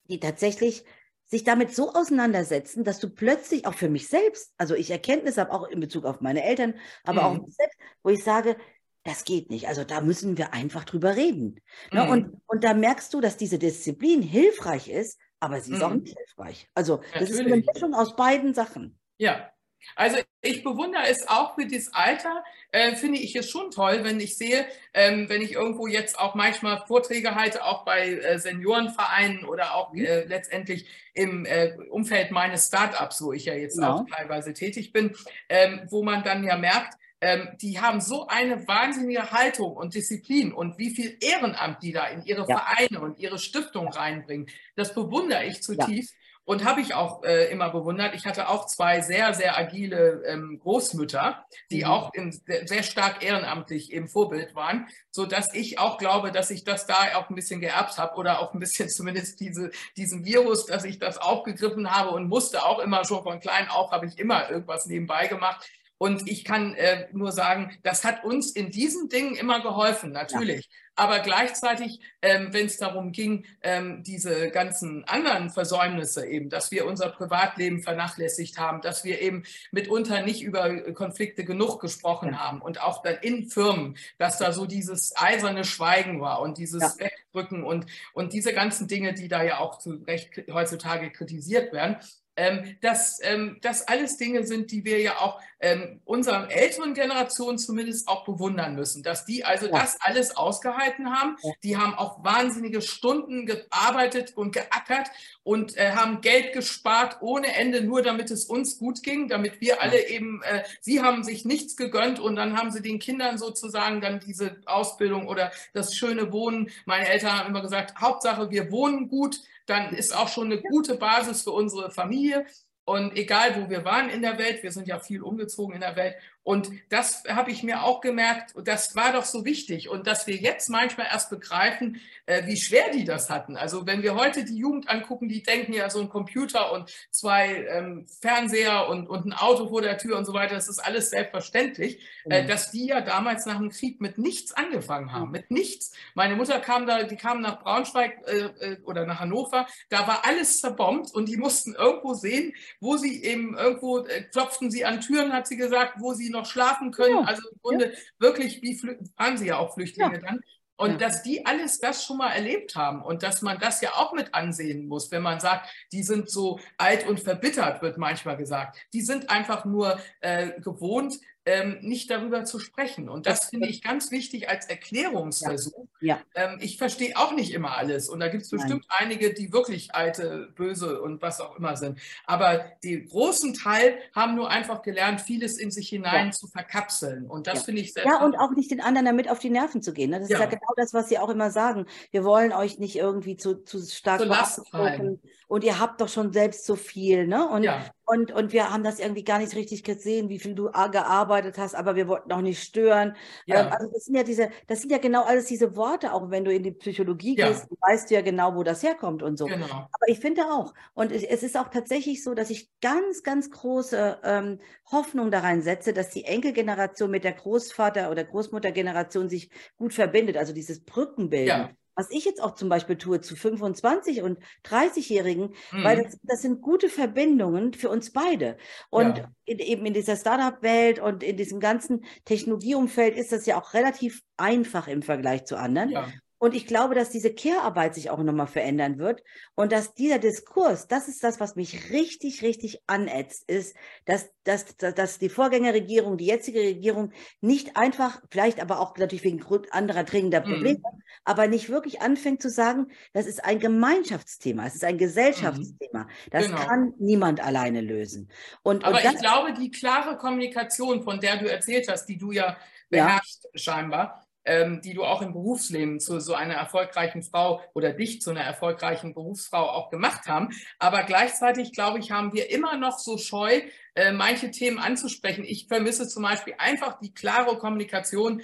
die 0.04 0.20
tatsächlich 0.20 0.84
sich 1.30 1.44
damit 1.44 1.74
so 1.74 1.92
auseinandersetzen, 1.92 2.82
dass 2.82 2.98
du 2.98 3.08
plötzlich 3.08 3.66
auch 3.66 3.74
für 3.74 3.88
mich 3.88 4.08
selbst, 4.08 4.52
also 4.58 4.74
ich 4.74 4.90
Erkenntnis 4.90 5.38
habe 5.38 5.52
auch 5.52 5.68
in 5.68 5.78
Bezug 5.78 6.04
auf 6.04 6.20
meine 6.20 6.42
Eltern, 6.42 6.74
aber 7.04 7.22
mhm. 7.22 7.26
auch 7.26 7.46
mich 7.46 7.54
selbst, 7.54 7.78
wo 8.02 8.10
ich 8.10 8.24
sage, 8.24 8.56
das 9.04 9.24
geht 9.24 9.48
nicht. 9.48 9.68
Also 9.68 9.84
da 9.84 10.00
müssen 10.00 10.36
wir 10.36 10.52
einfach 10.52 10.84
drüber 10.84 11.16
reden. 11.16 11.60
Ne? 11.92 12.04
Mhm. 12.04 12.10
Und, 12.10 12.40
und 12.46 12.64
da 12.64 12.74
merkst 12.74 13.14
du, 13.14 13.20
dass 13.20 13.36
diese 13.36 13.58
Disziplin 13.58 14.22
hilfreich 14.22 14.88
ist, 14.88 15.20
aber 15.38 15.60
sie 15.60 15.72
ist 15.72 15.78
mhm. 15.78 15.84
auch 15.84 15.94
nicht 15.94 16.16
hilfreich. 16.16 16.68
Also 16.74 16.96
Natürlich. 16.96 17.20
das 17.20 17.30
ist 17.30 17.40
eine 17.40 17.56
Mischung 17.56 17.94
aus 17.94 18.16
beiden 18.16 18.52
Sachen. 18.52 18.98
Ja, 19.16 19.50
also 19.96 20.18
ich 20.42 20.62
bewundere 20.62 21.06
es 21.08 21.28
auch 21.28 21.54
für 21.54 21.66
das 21.66 21.92
Alter, 21.92 22.42
äh, 22.72 22.94
finde 22.94 23.18
ich 23.18 23.36
es 23.36 23.50
schon 23.50 23.70
toll, 23.70 24.00
wenn 24.02 24.20
ich 24.20 24.36
sehe, 24.36 24.66
ähm, 24.94 25.28
wenn 25.28 25.42
ich 25.42 25.52
irgendwo 25.52 25.86
jetzt 25.86 26.18
auch 26.18 26.34
manchmal 26.34 26.84
Vorträge 26.86 27.34
halte, 27.34 27.64
auch 27.64 27.84
bei 27.84 28.10
äh, 28.10 28.38
Seniorenvereinen 28.38 29.44
oder 29.44 29.74
auch 29.74 29.92
mhm. 29.92 30.04
äh, 30.04 30.24
letztendlich 30.24 30.86
im 31.14 31.44
äh, 31.44 31.76
Umfeld 31.90 32.30
meines 32.30 32.66
Startups, 32.66 33.22
wo 33.22 33.32
ich 33.32 33.44
ja 33.44 33.54
jetzt 33.54 33.78
ja. 33.78 33.94
auch 33.94 34.06
teilweise 34.06 34.54
tätig 34.54 34.92
bin, 34.92 35.14
ähm, 35.48 35.82
wo 35.90 36.02
man 36.02 36.22
dann 36.24 36.44
ja 36.44 36.56
merkt, 36.56 36.94
ähm, 37.22 37.48
die 37.60 37.78
haben 37.78 38.00
so 38.00 38.26
eine 38.28 38.66
wahnsinnige 38.66 39.30
Haltung 39.30 39.76
und 39.76 39.94
Disziplin 39.94 40.52
und 40.52 40.78
wie 40.78 40.90
viel 40.90 41.18
Ehrenamt 41.20 41.82
die 41.82 41.92
da 41.92 42.06
in 42.06 42.24
ihre 42.24 42.48
ja. 42.48 42.58
Vereine 42.58 43.00
und 43.00 43.18
ihre 43.18 43.38
Stiftung 43.38 43.88
reinbringen. 43.88 44.48
Das 44.74 44.94
bewundere 44.94 45.44
ich 45.44 45.62
zutiefst. 45.62 46.14
Ja. 46.14 46.19
Und 46.50 46.64
habe 46.64 46.80
ich 46.80 46.94
auch 46.94 47.22
äh, 47.22 47.48
immer 47.52 47.70
bewundert. 47.70 48.12
Ich 48.16 48.26
hatte 48.26 48.48
auch 48.48 48.66
zwei 48.66 49.02
sehr, 49.02 49.34
sehr 49.34 49.56
agile 49.56 50.24
ähm, 50.26 50.58
Großmütter, 50.58 51.46
die 51.70 51.84
mhm. 51.84 51.90
auch 51.90 52.12
in, 52.12 52.32
sehr 52.32 52.82
stark 52.82 53.22
ehrenamtlich 53.22 53.92
im 53.92 54.08
Vorbild 54.08 54.56
waren, 54.56 54.88
so 55.12 55.26
dass 55.26 55.54
ich 55.54 55.78
auch 55.78 55.96
glaube, 55.96 56.32
dass 56.32 56.50
ich 56.50 56.64
das 56.64 56.88
da 56.88 56.96
auch 57.14 57.30
ein 57.30 57.36
bisschen 57.36 57.60
geerbt 57.60 57.98
habe 57.98 58.16
oder 58.16 58.40
auch 58.40 58.52
ein 58.52 58.58
bisschen 58.58 58.88
zumindest 58.88 59.38
diese, 59.38 59.70
diesen 59.96 60.24
Virus, 60.24 60.66
dass 60.66 60.82
ich 60.82 60.98
das 60.98 61.18
aufgegriffen 61.18 61.88
habe 61.92 62.10
und 62.10 62.28
musste 62.28 62.64
auch 62.64 62.80
immer 62.80 63.04
schon 63.04 63.22
von 63.22 63.38
klein 63.38 63.68
auf, 63.68 63.92
habe 63.92 64.06
ich 64.06 64.18
immer 64.18 64.50
irgendwas 64.50 64.86
nebenbei 64.86 65.28
gemacht. 65.28 65.64
Und 65.98 66.28
ich 66.28 66.44
kann 66.44 66.74
äh, 66.74 67.06
nur 67.12 67.30
sagen, 67.30 67.78
das 67.84 68.02
hat 68.02 68.24
uns 68.24 68.50
in 68.50 68.72
diesen 68.72 69.08
Dingen 69.08 69.36
immer 69.36 69.60
geholfen, 69.60 70.10
natürlich. 70.10 70.64
Ja. 70.64 70.72
Aber 71.00 71.20
gleichzeitig, 71.20 71.98
ähm, 72.20 72.52
wenn 72.52 72.66
es 72.66 72.76
darum 72.76 73.10
ging, 73.10 73.46
ähm, 73.62 74.02
diese 74.02 74.50
ganzen 74.50 75.02
anderen 75.04 75.48
Versäumnisse 75.48 76.26
eben, 76.26 76.50
dass 76.50 76.70
wir 76.72 76.84
unser 76.84 77.08
Privatleben 77.08 77.82
vernachlässigt 77.82 78.58
haben, 78.58 78.82
dass 78.82 79.02
wir 79.02 79.22
eben 79.22 79.44
mitunter 79.72 80.20
nicht 80.20 80.42
über 80.42 80.92
Konflikte 80.92 81.46
genug 81.46 81.80
gesprochen 81.80 82.32
ja. 82.32 82.40
haben 82.40 82.60
und 82.60 82.82
auch 82.82 83.02
dann 83.02 83.16
in 83.22 83.48
Firmen, 83.48 83.96
dass 84.18 84.36
da 84.36 84.52
so 84.52 84.66
dieses 84.66 85.14
eiserne 85.16 85.64
Schweigen 85.64 86.20
war 86.20 86.42
und 86.42 86.58
dieses 86.58 86.82
ja. 86.82 87.06
Wegdrücken 87.06 87.64
und, 87.64 87.86
und 88.12 88.34
diese 88.34 88.52
ganzen 88.52 88.86
Dinge, 88.86 89.14
die 89.14 89.28
da 89.28 89.42
ja 89.42 89.58
auch 89.58 89.78
zu 89.78 90.02
Recht 90.06 90.44
heutzutage 90.52 91.10
kritisiert 91.10 91.72
werden. 91.72 91.96
Ähm, 92.36 92.76
dass 92.80 93.18
ähm, 93.22 93.58
das 93.60 93.86
alles 93.88 94.16
Dinge 94.16 94.46
sind, 94.46 94.70
die 94.70 94.84
wir 94.84 95.00
ja 95.00 95.18
auch 95.18 95.40
ähm, 95.60 96.00
unserer 96.04 96.50
älteren 96.50 96.94
Generation 96.94 97.58
zumindest 97.58 98.08
auch 98.08 98.24
bewundern 98.24 98.74
müssen, 98.74 99.02
dass 99.02 99.26
die 99.26 99.44
also 99.44 99.66
ja. 99.66 99.72
das 99.72 99.98
alles 100.00 100.36
ausgehalten 100.36 101.12
haben. 101.12 101.36
Ja. 101.42 101.50
Die 101.62 101.76
haben 101.76 101.94
auch 101.94 102.24
wahnsinnige 102.24 102.80
Stunden 102.80 103.46
gearbeitet 103.46 104.36
und 104.36 104.52
geackert 104.52 105.10
und 105.42 105.76
äh, 105.76 105.92
haben 105.92 106.20
Geld 106.22 106.52
gespart 106.54 107.18
ohne 107.20 107.54
Ende, 107.54 107.82
nur 107.82 108.00
damit 108.00 108.30
es 108.30 108.46
uns 108.46 108.78
gut 108.78 109.02
ging, 109.02 109.28
damit 109.28 109.60
wir 109.60 109.82
alle 109.82 110.08
eben, 110.08 110.40
äh, 110.42 110.62
sie 110.80 111.02
haben 111.02 111.24
sich 111.24 111.44
nichts 111.44 111.76
gegönnt 111.76 112.20
und 112.20 112.36
dann 112.36 112.56
haben 112.56 112.70
sie 112.70 112.80
den 112.80 112.98
Kindern 112.98 113.36
sozusagen 113.36 114.00
dann 114.00 114.20
diese 114.20 114.56
Ausbildung 114.66 115.28
oder 115.28 115.52
das 115.74 115.94
schöne 115.94 116.32
Wohnen. 116.32 116.70
Meine 116.86 117.08
Eltern 117.08 117.38
haben 117.38 117.50
immer 117.50 117.62
gesagt, 117.62 118.00
Hauptsache 118.00 118.50
wir 118.50 118.70
wohnen 118.70 119.08
gut, 119.08 119.40
dann 119.70 119.94
ist 119.94 120.14
auch 120.14 120.28
schon 120.28 120.46
eine 120.46 120.60
gute 120.60 120.96
Basis 120.96 121.42
für 121.42 121.52
unsere 121.52 121.90
Familie. 121.90 122.44
Und 122.84 123.16
egal, 123.16 123.54
wo 123.56 123.70
wir 123.70 123.84
waren 123.84 124.10
in 124.10 124.20
der 124.20 124.36
Welt, 124.36 124.62
wir 124.64 124.72
sind 124.72 124.88
ja 124.88 124.98
viel 124.98 125.22
umgezogen 125.22 125.74
in 125.74 125.80
der 125.80 125.94
Welt. 125.94 126.16
Und 126.50 126.72
das 126.88 127.22
habe 127.28 127.52
ich 127.52 127.62
mir 127.62 127.84
auch 127.84 128.00
gemerkt, 128.00 128.54
das 128.64 128.96
war 128.96 129.12
doch 129.12 129.24
so 129.24 129.44
wichtig. 129.44 129.88
Und 129.88 130.08
dass 130.08 130.26
wir 130.26 130.34
jetzt 130.34 130.68
manchmal 130.68 131.06
erst 131.06 131.30
begreifen, 131.30 132.00
äh, 132.26 132.44
wie 132.46 132.56
schwer 132.56 132.90
die 132.92 133.04
das 133.04 133.30
hatten. 133.30 133.56
Also 133.56 133.86
wenn 133.86 134.02
wir 134.02 134.16
heute 134.16 134.44
die 134.44 134.56
Jugend 134.56 134.88
angucken, 134.88 135.28
die 135.28 135.44
denken 135.44 135.72
ja 135.72 135.88
so 135.90 136.00
ein 136.00 136.08
Computer 136.08 136.72
und 136.72 136.90
zwei 137.12 137.66
ähm, 137.70 138.04
Fernseher 138.20 138.88
und, 138.88 139.08
und 139.08 139.26
ein 139.26 139.32
Auto 139.32 139.68
vor 139.68 139.80
der 139.80 139.96
Tür 139.96 140.18
und 140.18 140.24
so 140.24 140.32
weiter, 140.32 140.56
das 140.56 140.68
ist 140.68 140.80
alles 140.80 141.10
selbstverständlich, 141.10 142.00
äh, 142.24 142.26
mhm. 142.26 142.32
äh, 142.32 142.46
dass 142.48 142.72
die 142.72 142.86
ja 142.86 143.00
damals 143.00 143.46
nach 143.46 143.58
dem 143.58 143.70
Krieg 143.70 144.00
mit 144.00 144.18
nichts 144.18 144.52
angefangen 144.52 145.12
haben, 145.12 145.26
mhm. 145.26 145.30
mit 145.30 145.52
nichts. 145.52 145.92
Meine 146.14 146.34
Mutter 146.34 146.58
kam 146.58 146.84
da, 146.84 147.04
die 147.04 147.14
kam 147.14 147.42
nach 147.42 147.62
Braunschweig 147.62 148.26
äh, 148.26 148.72
äh, 148.72 148.80
oder 148.82 149.06
nach 149.06 149.20
Hannover, 149.20 149.68
da 149.88 150.08
war 150.08 150.24
alles 150.24 150.60
zerbombt 150.60 151.14
und 151.14 151.28
die 151.28 151.36
mussten 151.36 151.76
irgendwo 151.76 152.14
sehen, 152.14 152.54
wo 152.80 152.96
sie 152.96 153.22
eben 153.22 153.56
irgendwo 153.56 154.00
äh, 154.00 154.22
klopften 154.22 154.72
sie 154.72 154.84
an 154.84 155.00
Türen, 155.00 155.32
hat 155.32 155.46
sie 155.46 155.56
gesagt, 155.56 155.94
wo 156.00 156.12
sie 156.12 156.30
noch 156.30 156.39
schlafen 156.46 156.90
können. 156.90 157.18
Ja. 157.18 157.24
Also 157.24 157.48
im 157.48 157.58
Grunde 157.62 157.92
ja. 157.92 157.98
wirklich, 158.18 158.62
wie 158.62 158.80
waren 159.16 159.38
sie 159.38 159.46
ja 159.46 159.58
auch 159.58 159.74
Flüchtlinge 159.74 160.14
ja. 160.14 160.20
dann. 160.20 160.40
Und 160.80 161.02
dass 161.02 161.22
die 161.22 161.44
alles 161.44 161.78
das 161.78 162.06
schon 162.06 162.16
mal 162.16 162.30
erlebt 162.30 162.74
haben 162.74 163.02
und 163.02 163.22
dass 163.22 163.42
man 163.42 163.58
das 163.58 163.82
ja 163.82 163.90
auch 163.96 164.14
mit 164.14 164.34
ansehen 164.34 164.88
muss, 164.88 165.10
wenn 165.10 165.20
man 165.20 165.38
sagt, 165.38 165.68
die 165.92 166.02
sind 166.02 166.30
so 166.30 166.58
alt 166.78 167.06
und 167.06 167.20
verbittert, 167.20 167.82
wird 167.82 167.98
manchmal 167.98 168.38
gesagt. 168.38 168.78
Die 168.94 169.02
sind 169.02 169.28
einfach 169.28 169.66
nur 169.66 170.00
äh, 170.20 170.58
gewohnt, 170.62 171.16
ähm, 171.46 171.78
nicht 171.80 172.10
darüber 172.10 172.44
zu 172.44 172.58
sprechen. 172.58 173.08
Und 173.08 173.26
das 173.26 173.46
finde 173.46 173.68
ich 173.68 173.82
ganz 173.82 174.10
wichtig 174.10 174.48
als 174.48 174.66
Erklärungsversuch. 174.66 175.86
Ja. 176.00 176.16
Ja. 176.16 176.20
Ähm, 176.34 176.58
ich 176.60 176.76
verstehe 176.76 177.16
auch 177.16 177.32
nicht 177.32 177.52
immer 177.52 177.76
alles. 177.76 178.08
Und 178.08 178.20
da 178.20 178.28
gibt 178.28 178.42
es 178.42 178.50
bestimmt 178.50 178.86
Nein. 178.88 179.10
einige, 179.10 179.32
die 179.32 179.52
wirklich 179.52 179.94
alte, 179.94 180.52
böse 180.54 181.00
und 181.00 181.22
was 181.22 181.40
auch 181.40 181.56
immer 181.56 181.76
sind. 181.76 181.98
Aber 182.26 182.64
die 182.82 183.04
großen 183.04 183.54
Teil 183.54 183.98
haben 184.14 184.34
nur 184.34 184.50
einfach 184.50 184.82
gelernt, 184.82 185.20
vieles 185.20 185.58
in 185.58 185.70
sich 185.70 185.88
hinein 185.88 186.26
ja. 186.26 186.32
zu 186.32 186.46
verkapseln. 186.46 187.26
Und 187.26 187.46
das 187.46 187.64
finde 187.64 187.80
ich 187.80 187.92
sehr 187.94 188.04
Ja, 188.04 188.24
und 188.24 188.36
auch 188.36 188.50
nicht 188.50 188.70
den 188.70 188.80
anderen 188.80 189.06
damit 189.06 189.30
auf 189.30 189.38
die 189.38 189.50
Nerven 189.50 189.82
zu 189.82 189.92
gehen. 189.92 190.10
Ne? 190.10 190.20
Das 190.20 190.30
ist 190.30 190.38
ja 190.38 190.46
genau 190.46 190.72
das, 190.76 190.92
was 190.92 191.08
Sie 191.08 191.18
auch 191.18 191.30
immer 191.30 191.50
sagen. 191.50 191.86
Wir 192.10 192.24
wollen 192.24 192.52
euch 192.52 192.78
nicht 192.78 192.96
irgendwie 192.96 193.36
zu, 193.36 193.64
zu 193.64 193.80
stark 193.80 194.20
beanspruchen. 194.20 195.20
Und 195.48 195.64
ihr 195.64 195.80
habt 195.80 196.00
doch 196.00 196.08
schon 196.08 196.32
selbst 196.32 196.64
so 196.64 196.76
viel. 196.76 197.26
Ne? 197.26 197.48
Und, 197.48 197.64
und, 198.10 198.32
und 198.32 198.52
wir 198.52 198.72
haben 198.72 198.82
das 198.82 198.98
irgendwie 198.98 199.22
gar 199.22 199.38
nicht 199.38 199.54
richtig 199.54 199.84
gesehen, 199.84 200.28
wie 200.28 200.40
viel 200.40 200.56
du 200.56 200.64
gearbeitet 200.64 201.58
hast, 201.58 201.76
aber 201.76 201.94
wir 201.94 202.08
wollten 202.08 202.32
auch 202.32 202.40
nicht 202.40 202.60
stören. 202.60 203.14
Ja. 203.46 203.66
Ähm, 203.66 203.72
also 203.72 203.90
das 203.92 204.04
sind 204.04 204.16
ja 204.16 204.24
diese, 204.24 204.50
das 204.66 204.80
sind 204.80 204.90
ja 204.90 204.98
genau 204.98 205.22
alles 205.22 205.46
diese 205.46 205.76
Worte, 205.76 206.12
auch 206.12 206.28
wenn 206.28 206.44
du 206.44 206.52
in 206.52 206.64
die 206.64 206.72
Psychologie 206.72 207.36
ja. 207.38 207.46
gehst, 207.46 207.68
weißt 207.80 208.10
du 208.10 208.14
ja 208.16 208.20
genau, 208.20 208.56
wo 208.56 208.64
das 208.64 208.82
herkommt 208.82 209.22
und 209.22 209.36
so. 209.36 209.46
Genau. 209.46 209.64
Aber 209.64 210.08
ich 210.08 210.18
finde 210.18 210.42
auch, 210.46 210.74
und 210.94 211.12
es, 211.12 211.22
es, 211.22 211.44
ist 211.44 211.56
auch 211.56 211.68
tatsächlich 211.68 212.24
so, 212.24 212.34
dass 212.34 212.50
ich 212.50 212.68
ganz, 212.80 213.22
ganz 213.22 213.48
große 213.48 214.18
ähm, 214.24 214.58
Hoffnung 214.90 215.30
da 215.30 215.38
reinsetze, 215.38 215.92
dass 215.92 216.10
die 216.10 216.24
Enkelgeneration 216.24 217.12
mit 217.12 217.22
der 217.22 217.36
Großvater- 217.38 218.10
oder 218.10 218.24
Großmuttergeneration 218.24 219.28
sich 219.28 219.50
gut 219.76 219.94
verbindet, 219.94 220.36
also 220.36 220.52
dieses 220.52 220.84
Brückenbilden. 220.84 221.46
Ja 221.46 221.70
was 221.94 222.10
ich 222.10 222.24
jetzt 222.24 222.42
auch 222.42 222.54
zum 222.54 222.68
Beispiel 222.68 222.96
tue 222.96 223.20
zu 223.20 223.36
25 223.36 224.22
und 224.22 224.38
30-Jährigen, 224.64 225.54
mhm. 225.72 225.84
weil 225.84 226.02
das, 226.02 226.18
das, 226.22 226.42
sind 226.42 226.62
gute 226.62 226.88
Verbindungen 226.88 227.74
für 227.74 227.90
uns 227.90 228.12
beide. 228.12 228.56
Und 228.90 229.18
ja. 229.18 229.30
in, 229.44 229.58
eben 229.58 229.86
in 229.86 229.94
dieser 229.94 230.16
Startup-Welt 230.16 230.98
und 230.98 231.22
in 231.22 231.36
diesem 231.36 231.60
ganzen 231.60 232.04
Technologieumfeld 232.24 233.16
ist 233.16 233.32
das 233.32 233.46
ja 233.46 233.60
auch 233.60 233.74
relativ 233.74 234.22
einfach 234.36 234.88
im 234.88 235.02
Vergleich 235.02 235.44
zu 235.44 235.58
anderen. 235.58 235.90
Ja. 235.90 236.08
Und 236.40 236.54
ich 236.54 236.66
glaube, 236.66 236.94
dass 236.94 237.10
diese 237.10 237.34
Care-Arbeit 237.34 237.94
sich 237.94 238.08
auch 238.08 238.22
nochmal 238.22 238.46
verändern 238.46 238.98
wird 238.98 239.22
und 239.56 239.72
dass 239.72 239.92
dieser 239.92 240.18
Diskurs, 240.18 240.88
das 240.88 241.06
ist 241.06 241.22
das, 241.22 241.38
was 241.38 241.54
mich 241.54 241.90
richtig, 241.90 242.40
richtig 242.40 242.80
anätzt, 242.86 243.46
ist, 243.46 243.76
dass, 244.06 244.30
dass, 244.44 244.74
dass 244.78 245.18
die 245.18 245.28
Vorgängerregierung, 245.28 246.16
die 246.16 246.24
jetzige 246.24 246.60
Regierung 246.60 247.12
nicht 247.42 247.76
einfach, 247.76 248.22
vielleicht 248.30 248.58
aber 248.58 248.80
auch 248.80 248.96
natürlich 248.96 249.22
wegen 249.22 249.44
anderer 249.70 250.02
dringender 250.02 250.40
mhm. 250.40 250.50
Probleme, 250.50 250.78
mhm. 250.78 251.02
aber 251.24 251.46
nicht 251.46 251.68
wirklich 251.68 252.00
anfängt 252.00 252.40
zu 252.40 252.48
sagen, 252.48 252.86
das 253.12 253.26
ist 253.26 253.44
ein 253.44 253.58
Gemeinschaftsthema, 253.58 254.64
es 254.64 254.76
ist 254.76 254.84
ein 254.84 254.96
Gesellschaftsthema. 254.96 256.04
Mhm. 256.04 256.08
Das 256.30 256.46
genau. 256.46 256.56
kann 256.56 256.94
niemand 256.98 257.40
alleine 257.44 257.82
lösen. 257.82 258.30
Und, 258.62 258.82
aber 258.86 258.96
und 258.96 259.04
das, 259.04 259.12
ich 259.12 259.20
glaube, 259.20 259.52
die 259.52 259.70
klare 259.70 260.16
Kommunikation, 260.16 261.02
von 261.02 261.20
der 261.20 261.36
du 261.36 261.50
erzählt 261.50 261.86
hast, 261.90 262.06
die 262.06 262.16
du 262.16 262.32
ja 262.32 262.56
beherrschst 262.88 263.44
ja. 263.52 263.58
scheinbar, 263.58 264.26
ähm, 264.44 264.80
die 264.82 264.94
du 264.94 265.04
auch 265.04 265.22
im 265.22 265.32
Berufsleben 265.32 266.00
zu 266.00 266.20
so 266.20 266.34
einer 266.34 266.54
erfolgreichen 266.54 267.22
Frau 267.22 267.60
oder 267.74 267.92
dich 267.92 268.20
zu 268.20 268.30
einer 268.30 268.42
erfolgreichen 268.42 269.14
Berufsfrau 269.14 269.68
auch 269.68 269.90
gemacht 269.90 270.26
haben. 270.26 270.50
Aber 270.78 271.02
gleichzeitig, 271.04 271.72
glaube 271.72 271.98
ich, 271.98 272.10
haben 272.10 272.32
wir 272.32 272.50
immer 272.50 272.76
noch 272.76 272.98
so 272.98 273.18
scheu, 273.18 273.62
äh, 273.94 274.12
manche 274.12 274.50
Themen 274.50 274.78
anzusprechen. 274.78 275.44
Ich 275.44 275.66
vermisse 275.68 276.08
zum 276.08 276.22
Beispiel 276.22 276.54
einfach 276.58 276.98
die 277.00 277.12
klare 277.12 277.58
Kommunikation 277.58 278.42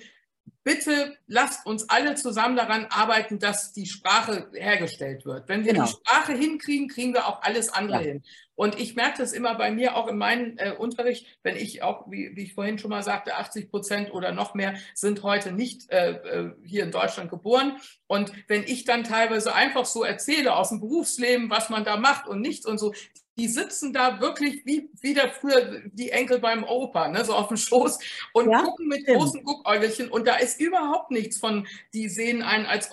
bitte 0.66 1.16
lasst 1.28 1.64
uns 1.64 1.88
alle 1.88 2.16
zusammen 2.16 2.56
daran 2.56 2.86
arbeiten, 2.86 3.38
dass 3.38 3.72
die 3.72 3.86
Sprache 3.86 4.50
hergestellt 4.52 5.24
wird. 5.24 5.48
Wenn 5.48 5.64
wir 5.64 5.74
genau. 5.74 5.86
die 5.86 5.92
Sprache 5.92 6.32
hinkriegen, 6.32 6.88
kriegen 6.88 7.14
wir 7.14 7.28
auch 7.28 7.42
alles 7.42 7.72
andere 7.72 8.02
ja. 8.02 8.08
hin. 8.08 8.24
Und 8.56 8.80
ich 8.80 8.96
merke 8.96 9.18
das 9.18 9.32
immer 9.32 9.54
bei 9.54 9.70
mir 9.70 9.96
auch 9.96 10.08
in 10.08 10.18
meinem 10.18 10.56
äh, 10.58 10.72
Unterricht, 10.72 11.26
wenn 11.42 11.56
ich 11.56 11.82
auch, 11.82 12.10
wie, 12.10 12.34
wie, 12.34 12.44
ich 12.44 12.54
vorhin 12.54 12.78
schon 12.78 12.90
mal 12.90 13.04
sagte, 13.04 13.36
80 13.36 13.70
Prozent 13.70 14.12
oder 14.12 14.32
noch 14.32 14.54
mehr 14.54 14.74
sind 14.94 15.22
heute 15.22 15.52
nicht 15.52 15.90
äh, 15.92 16.12
äh, 16.12 16.50
hier 16.64 16.82
in 16.82 16.90
Deutschland 16.90 17.30
geboren. 17.30 17.76
Und 18.08 18.32
wenn 18.48 18.64
ich 18.64 18.84
dann 18.84 19.04
teilweise 19.04 19.54
einfach 19.54 19.84
so 19.84 20.02
erzähle 20.02 20.56
aus 20.56 20.70
dem 20.70 20.80
Berufsleben, 20.80 21.48
was 21.48 21.70
man 21.70 21.84
da 21.84 21.96
macht 21.96 22.26
und 22.26 22.40
nichts 22.40 22.66
und 22.66 22.78
so, 22.78 22.92
die 23.36 23.48
sitzen 23.48 23.92
da 23.92 24.20
wirklich 24.20 24.64
wie 24.64 24.90
wieder 25.00 25.30
früher 25.30 25.82
die 25.92 26.10
Enkel 26.10 26.38
beim 26.38 26.64
Opa, 26.64 27.08
ne, 27.08 27.24
so 27.24 27.34
auf 27.34 27.48
dem 27.48 27.56
Schoß 27.56 27.98
und 28.32 28.50
ja, 28.50 28.62
gucken 28.62 28.88
mit 28.88 29.02
stimmt. 29.02 29.18
großen 29.18 29.44
Guckäugelchen 29.44 30.08
und 30.08 30.26
da 30.26 30.36
ist 30.36 30.60
überhaupt 30.60 31.10
nichts 31.10 31.38
von, 31.38 31.66
die 31.92 32.08
sehen 32.08 32.42
einen 32.42 32.66
als 32.66 32.90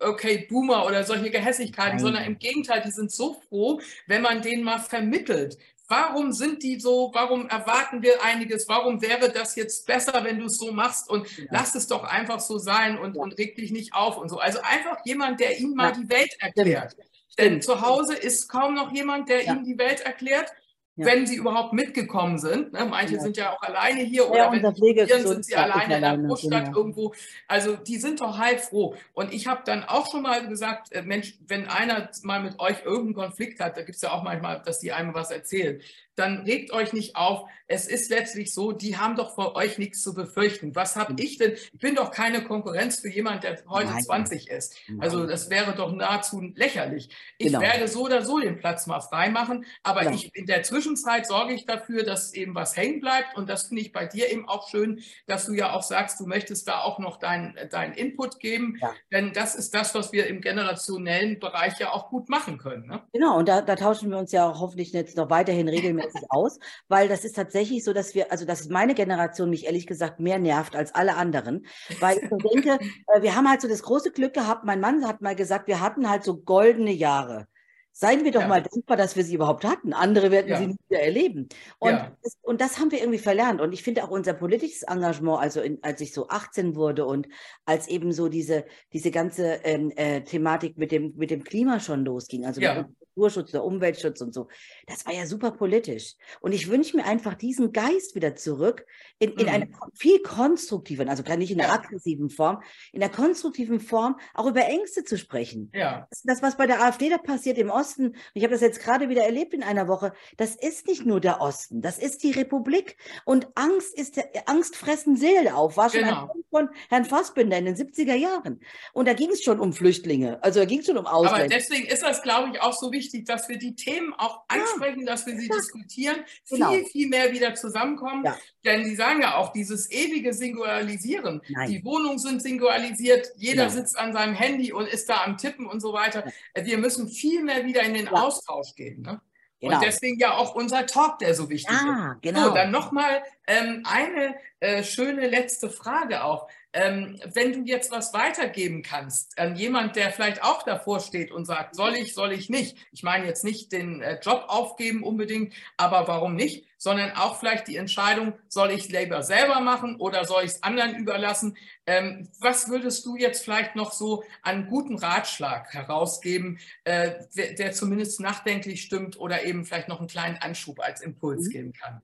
okay, 0.00 0.46
Boomer 0.48 0.86
oder 0.86 1.04
solche 1.04 1.30
Gehässigkeiten, 1.30 1.96
Nein. 1.96 2.00
sondern 2.00 2.24
im 2.24 2.38
Gegenteil, 2.38 2.82
die 2.84 2.90
sind 2.90 3.10
so 3.10 3.40
froh, 3.48 3.80
wenn 4.06 4.22
man 4.22 4.42
denen 4.42 4.64
mal 4.64 4.78
vermittelt. 4.78 5.58
Warum 5.88 6.32
sind 6.32 6.62
die 6.62 6.80
so? 6.80 7.10
Warum 7.12 7.48
erwarten 7.48 8.02
wir 8.02 8.22
einiges? 8.24 8.68
Warum 8.68 9.02
wäre 9.02 9.30
das 9.30 9.56
jetzt 9.56 9.86
besser, 9.86 10.24
wenn 10.24 10.38
du 10.38 10.46
es 10.46 10.56
so 10.56 10.72
machst? 10.72 11.10
Und 11.10 11.28
ja. 11.36 11.44
lass 11.50 11.74
es 11.74 11.86
doch 11.86 12.04
einfach 12.04 12.40
so 12.40 12.58
sein 12.58 12.98
und, 12.98 13.16
ja. 13.16 13.22
und 13.22 13.36
reg 13.36 13.56
dich 13.56 13.72
nicht 13.72 13.92
auf 13.92 14.16
und 14.16 14.30
so. 14.30 14.38
Also 14.38 14.60
einfach 14.62 15.04
jemand, 15.04 15.40
der 15.40 15.58
ihnen 15.58 15.74
mal 15.74 15.92
die 15.92 16.08
Welt 16.08 16.34
erklärt. 16.40 16.92
Stimmt. 16.92 17.11
Denn 17.38 17.62
zu 17.62 17.80
Hause 17.80 18.14
ist 18.14 18.48
kaum 18.48 18.74
noch 18.74 18.92
jemand, 18.92 19.28
der 19.28 19.46
ihnen 19.46 19.64
die 19.64 19.78
Welt 19.78 20.00
erklärt. 20.00 20.52
Ja. 20.94 21.06
wenn 21.06 21.26
sie 21.26 21.36
überhaupt 21.36 21.72
mitgekommen 21.72 22.38
sind. 22.38 22.74
Ne? 22.74 22.84
Manche 22.84 23.14
ja. 23.14 23.20
sind 23.20 23.38
ja 23.38 23.52
auch 23.54 23.62
alleine 23.62 24.02
hier 24.02 24.28
oder 24.28 24.52
ja, 24.52 24.52
wenn 24.52 24.74
sie 24.74 25.22
sind 25.26 25.44
sie 25.46 25.56
alleine 25.56 25.94
in 25.94 26.02
der 26.02 26.18
Großstadt 26.18 26.76
irgendwo. 26.76 27.14
Also 27.48 27.76
die 27.76 27.96
sind 27.96 28.20
doch 28.20 28.36
heilfroh. 28.36 28.94
Und 29.14 29.32
ich 29.32 29.46
habe 29.46 29.62
dann 29.64 29.84
auch 29.84 30.10
schon 30.10 30.20
mal 30.20 30.46
gesagt, 30.46 30.92
äh, 30.92 31.00
Mensch, 31.00 31.38
wenn 31.46 31.66
einer 31.66 32.10
mal 32.24 32.42
mit 32.42 32.60
euch 32.60 32.84
irgendeinen 32.84 33.14
Konflikt 33.14 33.58
hat, 33.60 33.78
da 33.78 33.82
gibt 33.82 33.96
es 33.96 34.02
ja 34.02 34.12
auch 34.12 34.22
manchmal, 34.22 34.60
dass 34.60 34.80
die 34.80 34.92
einem 34.92 35.14
was 35.14 35.30
erzählen, 35.30 35.80
dann 36.22 36.42
regt 36.42 36.72
euch 36.72 36.92
nicht 36.92 37.16
auf. 37.16 37.48
Es 37.66 37.86
ist 37.86 38.10
letztlich 38.10 38.52
so, 38.52 38.72
die 38.72 38.96
haben 38.96 39.16
doch 39.16 39.34
vor 39.34 39.56
euch 39.56 39.78
nichts 39.78 40.02
zu 40.02 40.14
befürchten. 40.14 40.74
Was 40.74 40.94
habe 40.96 41.14
ich 41.18 41.38
denn? 41.38 41.52
Ich 41.52 41.78
bin 41.78 41.94
doch 41.94 42.10
keine 42.10 42.44
Konkurrenz 42.44 43.00
für 43.00 43.08
jemanden, 43.08 43.40
der 43.40 43.58
heute 43.68 43.90
Nein. 43.90 44.02
20 44.02 44.50
ist. 44.50 44.76
Also 44.98 45.26
das 45.26 45.48
wäre 45.48 45.74
doch 45.74 45.92
nahezu 45.92 46.40
lächerlich. 46.54 47.08
Ich 47.38 47.46
genau. 47.46 47.60
werde 47.60 47.88
so 47.88 48.02
oder 48.02 48.24
so 48.24 48.38
den 48.38 48.58
Platz 48.58 48.86
mal 48.86 49.00
frei 49.00 49.30
machen, 49.30 49.64
aber 49.82 50.02
genau. 50.02 50.14
ich, 50.14 50.34
in 50.34 50.46
der 50.46 50.62
Zwischenzeit 50.62 51.26
sorge 51.26 51.54
ich 51.54 51.64
dafür, 51.64 52.04
dass 52.04 52.34
eben 52.34 52.54
was 52.54 52.76
hängen 52.76 53.00
bleibt. 53.00 53.36
Und 53.36 53.48
das 53.48 53.64
finde 53.64 53.82
ich 53.82 53.92
bei 53.92 54.06
dir 54.06 54.30
eben 54.30 54.48
auch 54.48 54.68
schön, 54.68 55.00
dass 55.26 55.46
du 55.46 55.54
ja 55.54 55.72
auch 55.72 55.82
sagst, 55.82 56.20
du 56.20 56.26
möchtest 56.26 56.68
da 56.68 56.80
auch 56.80 56.98
noch 56.98 57.18
deinen 57.18 57.56
dein 57.70 57.94
Input 57.94 58.38
geben. 58.38 58.76
Ja. 58.80 58.92
Denn 59.10 59.32
das 59.32 59.54
ist 59.54 59.74
das, 59.74 59.94
was 59.94 60.12
wir 60.12 60.26
im 60.26 60.40
generationellen 60.40 61.40
Bereich 61.40 61.78
ja 61.78 61.92
auch 61.92 62.10
gut 62.10 62.28
machen 62.28 62.58
können. 62.58 62.86
Ne? 62.86 63.02
Genau, 63.12 63.38
und 63.38 63.48
da, 63.48 63.62
da 63.62 63.76
tauschen 63.76 64.10
wir 64.10 64.18
uns 64.18 64.30
ja 64.32 64.48
auch 64.48 64.60
hoffentlich 64.60 64.92
jetzt 64.92 65.16
noch 65.16 65.30
weiterhin 65.30 65.68
regelmäßig 65.68 66.11
regelmäßig 66.12 66.30
aus, 66.30 66.58
weil 66.88 67.08
das 67.08 67.24
ist 67.24 67.36
tatsächlich 67.36 67.84
so, 67.84 67.92
dass 67.92 68.14
wir, 68.14 68.30
also 68.30 68.44
dass 68.44 68.68
meine 68.68 68.94
Generation 68.94 69.50
mich 69.50 69.66
ehrlich 69.66 69.86
gesagt 69.86 70.20
mehr 70.20 70.38
nervt 70.38 70.76
als 70.76 70.94
alle 70.94 71.16
anderen, 71.16 71.66
weil 72.00 72.18
ich 72.18 72.28
so 72.28 72.36
denke, 72.36 72.78
äh, 73.08 73.22
wir 73.22 73.34
haben 73.34 73.48
halt 73.48 73.60
so 73.60 73.68
das 73.68 73.82
große 73.82 74.12
Glück 74.12 74.34
gehabt, 74.34 74.64
mein 74.64 74.80
Mann 74.80 75.06
hat 75.06 75.20
mal 75.20 75.36
gesagt, 75.36 75.68
wir 75.68 75.80
hatten 75.80 76.08
halt 76.08 76.24
so 76.24 76.36
goldene 76.36 76.92
Jahre. 76.92 77.46
Seien 77.94 78.24
wir 78.24 78.32
doch 78.32 78.40
ja. 78.40 78.48
mal 78.48 78.62
dankbar, 78.62 78.96
dass 78.96 79.16
wir 79.16 79.24
sie 79.24 79.34
überhaupt 79.34 79.66
hatten. 79.66 79.92
Andere 79.92 80.30
werden 80.30 80.48
ja. 80.48 80.56
sie 80.56 80.68
nie 80.68 80.78
wieder 80.88 81.02
erleben. 81.02 81.50
Und, 81.78 81.90
ja. 81.90 82.16
das, 82.22 82.38
und 82.40 82.62
das 82.62 82.78
haben 82.78 82.90
wir 82.90 83.00
irgendwie 83.00 83.18
verlernt. 83.18 83.60
Und 83.60 83.74
ich 83.74 83.82
finde 83.82 84.02
auch 84.02 84.08
unser 84.08 84.32
politisches 84.32 84.82
Engagement, 84.84 85.38
also 85.38 85.60
in, 85.60 85.78
als 85.82 86.00
ich 86.00 86.14
so 86.14 86.28
18 86.28 86.74
wurde 86.74 87.04
und 87.04 87.28
als 87.66 87.88
eben 87.88 88.12
so 88.12 88.30
diese, 88.30 88.64
diese 88.94 89.10
ganze 89.10 89.60
ähm, 89.64 89.92
äh, 89.94 90.22
Thematik 90.22 90.78
mit 90.78 90.90
dem, 90.90 91.12
mit 91.16 91.30
dem 91.30 91.44
Klima 91.44 91.80
schon 91.80 92.06
losging, 92.06 92.46
also 92.46 92.62
mit 92.62 92.86
Naturschutz, 93.14 93.50
der 93.50 93.64
Umweltschutz 93.64 94.20
und 94.20 94.32
so. 94.34 94.48
Das 94.86 95.06
war 95.06 95.12
ja 95.12 95.26
super 95.26 95.52
politisch. 95.52 96.14
Und 96.40 96.52
ich 96.52 96.68
wünsche 96.68 96.96
mir 96.96 97.04
einfach 97.04 97.34
diesen 97.34 97.72
Geist 97.72 98.14
wieder 98.14 98.34
zurück 98.34 98.86
in, 99.18 99.32
in 99.32 99.46
mhm. 99.46 99.52
einer 99.52 99.66
viel 99.94 100.20
konstruktiven, 100.20 101.08
also 101.08 101.22
gerade 101.22 101.38
nicht 101.38 101.50
in 101.50 101.58
ja. 101.58 101.72
aggressiven 101.72 102.30
Form, 102.30 102.62
in 102.92 103.00
der 103.00 103.08
konstruktiven 103.08 103.80
Form 103.80 104.18
auch 104.34 104.46
über 104.46 104.64
Ängste 104.64 105.04
zu 105.04 105.18
sprechen. 105.18 105.70
Ja. 105.74 106.06
Das, 106.10 106.22
das 106.22 106.42
was 106.42 106.56
bei 106.56 106.66
der 106.66 106.82
AfD 106.82 107.10
da 107.10 107.18
passiert 107.18 107.58
im 107.58 107.70
Osten, 107.70 108.16
ich 108.34 108.42
habe 108.42 108.52
das 108.52 108.60
jetzt 108.60 108.80
gerade 108.80 109.08
wieder 109.08 109.22
erlebt 109.22 109.54
in 109.54 109.62
einer 109.62 109.88
Woche, 109.88 110.12
das 110.36 110.56
ist 110.56 110.86
nicht 110.86 111.04
nur 111.06 111.20
der 111.20 111.40
Osten, 111.40 111.82
das 111.82 111.98
ist 111.98 112.22
die 112.22 112.32
Republik. 112.32 112.96
Und 113.24 113.48
Angst 113.54 113.96
ist 113.96 114.16
der, 114.16 114.30
Angst 114.46 114.76
fressen 114.76 115.16
Seele 115.16 115.54
auf, 115.54 115.76
war 115.76 115.90
schon 115.90 116.00
genau. 116.00 116.22
ein 116.22 116.28
Punkt 116.28 116.48
von 116.50 116.68
Herrn 116.88 117.04
Fassbinder 117.04 117.58
in 117.58 117.66
den 117.66 117.76
70er 117.76 118.14
Jahren. 118.14 118.60
Und 118.92 119.06
da 119.06 119.12
ging 119.12 119.30
es 119.30 119.42
schon 119.42 119.60
um 119.60 119.72
Flüchtlinge, 119.72 120.42
also 120.42 120.60
da 120.60 120.66
ging 120.66 120.80
es 120.80 120.86
schon 120.86 120.98
um 120.98 121.06
Ausländer. 121.06 121.44
Aber 121.44 121.48
deswegen 121.48 121.86
ist 121.86 122.02
das, 122.02 122.22
glaube 122.22 122.50
ich, 122.52 122.60
auch 122.60 122.72
so 122.72 122.90
wichtig, 122.90 123.01
wichtig, 123.02 123.26
dass 123.26 123.48
wir 123.48 123.58
die 123.58 123.74
Themen 123.74 124.14
auch 124.14 124.42
ansprechen, 124.48 125.00
ja. 125.00 125.06
dass 125.06 125.26
wir 125.26 125.36
sie 125.36 125.48
ja. 125.48 125.56
diskutieren, 125.56 126.16
genau. 126.48 126.70
viel, 126.70 126.84
viel 126.86 127.08
mehr 127.08 127.32
wieder 127.32 127.54
zusammenkommen. 127.54 128.24
Ja. 128.24 128.36
Denn 128.64 128.84
Sie 128.84 128.94
sagen 128.94 129.22
ja 129.22 129.36
auch, 129.36 129.52
dieses 129.52 129.90
ewige 129.90 130.32
Singularisieren. 130.32 131.42
Nein. 131.48 131.70
Die 131.70 131.84
Wohnungen 131.84 132.18
sind 132.18 132.42
singularisiert, 132.42 133.32
jeder 133.36 133.70
sitzt 133.70 133.98
an 133.98 134.12
seinem 134.12 134.34
Handy 134.34 134.72
und 134.72 134.86
ist 134.86 135.08
da 135.08 135.24
am 135.24 135.36
Tippen 135.36 135.66
und 135.66 135.80
so 135.80 135.92
weiter. 135.92 136.24
Wir 136.54 136.78
müssen 136.78 137.08
viel 137.08 137.42
mehr 137.42 137.64
wieder 137.64 137.82
in 137.82 137.94
den 137.94 138.08
Austausch 138.08 138.74
gehen. 138.76 139.02
Ne? 139.02 139.20
Genau. 139.60 139.76
Und 139.76 139.84
deswegen 139.84 140.18
ja 140.18 140.36
auch 140.36 140.54
unser 140.56 140.86
Talk, 140.86 141.20
der 141.20 141.34
so 141.34 141.48
wichtig 141.48 141.76
ah, 141.76 142.14
ist. 142.14 142.22
Genau. 142.22 142.48
So, 142.48 142.54
dann 142.54 142.72
nochmal 142.72 143.22
ähm, 143.46 143.84
eine 143.84 144.34
äh, 144.58 144.82
schöne 144.82 145.28
letzte 145.28 145.70
Frage 145.70 146.24
auch. 146.24 146.48
Ähm, 146.74 147.20
wenn 147.34 147.52
du 147.52 147.60
jetzt 147.64 147.90
was 147.90 148.14
weitergeben 148.14 148.82
kannst 148.82 149.38
an 149.38 149.56
jemand, 149.56 149.94
der 149.94 150.10
vielleicht 150.10 150.42
auch 150.42 150.62
davor 150.62 151.00
steht 151.00 151.30
und 151.30 151.44
sagt, 151.44 151.76
soll 151.76 151.94
ich, 151.96 152.14
soll 152.14 152.32
ich 152.32 152.48
nicht? 152.48 152.78
Ich 152.92 153.02
meine 153.02 153.26
jetzt 153.26 153.44
nicht 153.44 153.72
den 153.72 154.00
äh, 154.00 154.18
Job 154.22 154.46
aufgeben 154.48 155.02
unbedingt, 155.02 155.52
aber 155.76 156.08
warum 156.08 156.34
nicht? 156.34 156.66
Sondern 156.78 157.12
auch 157.12 157.38
vielleicht 157.38 157.68
die 157.68 157.76
Entscheidung, 157.76 158.32
soll 158.48 158.70
ich 158.70 158.90
Labor 158.90 159.22
selber 159.22 159.60
machen 159.60 159.96
oder 159.96 160.24
soll 160.24 160.44
ich 160.44 160.52
es 160.52 160.62
anderen 160.62 160.96
überlassen? 160.96 161.58
Ähm, 161.86 162.28
was 162.40 162.68
würdest 162.70 163.04
du 163.04 163.16
jetzt 163.16 163.44
vielleicht 163.44 163.76
noch 163.76 163.92
so 163.92 164.24
an 164.42 164.66
guten 164.66 164.96
Ratschlag 164.96 165.74
herausgeben, 165.74 166.58
äh, 166.84 167.12
der, 167.36 167.52
der, 167.52 167.72
zumindest 167.72 168.18
nachdenklich 168.20 168.82
stimmt 168.82 169.20
oder 169.20 169.44
eben 169.44 169.66
vielleicht 169.66 169.88
noch 169.88 169.98
einen 169.98 170.08
kleinen 170.08 170.38
Anschub 170.38 170.80
als 170.80 171.02
Impuls 171.02 171.48
mhm. 171.48 171.50
geben 171.50 171.72
kann? 171.74 172.00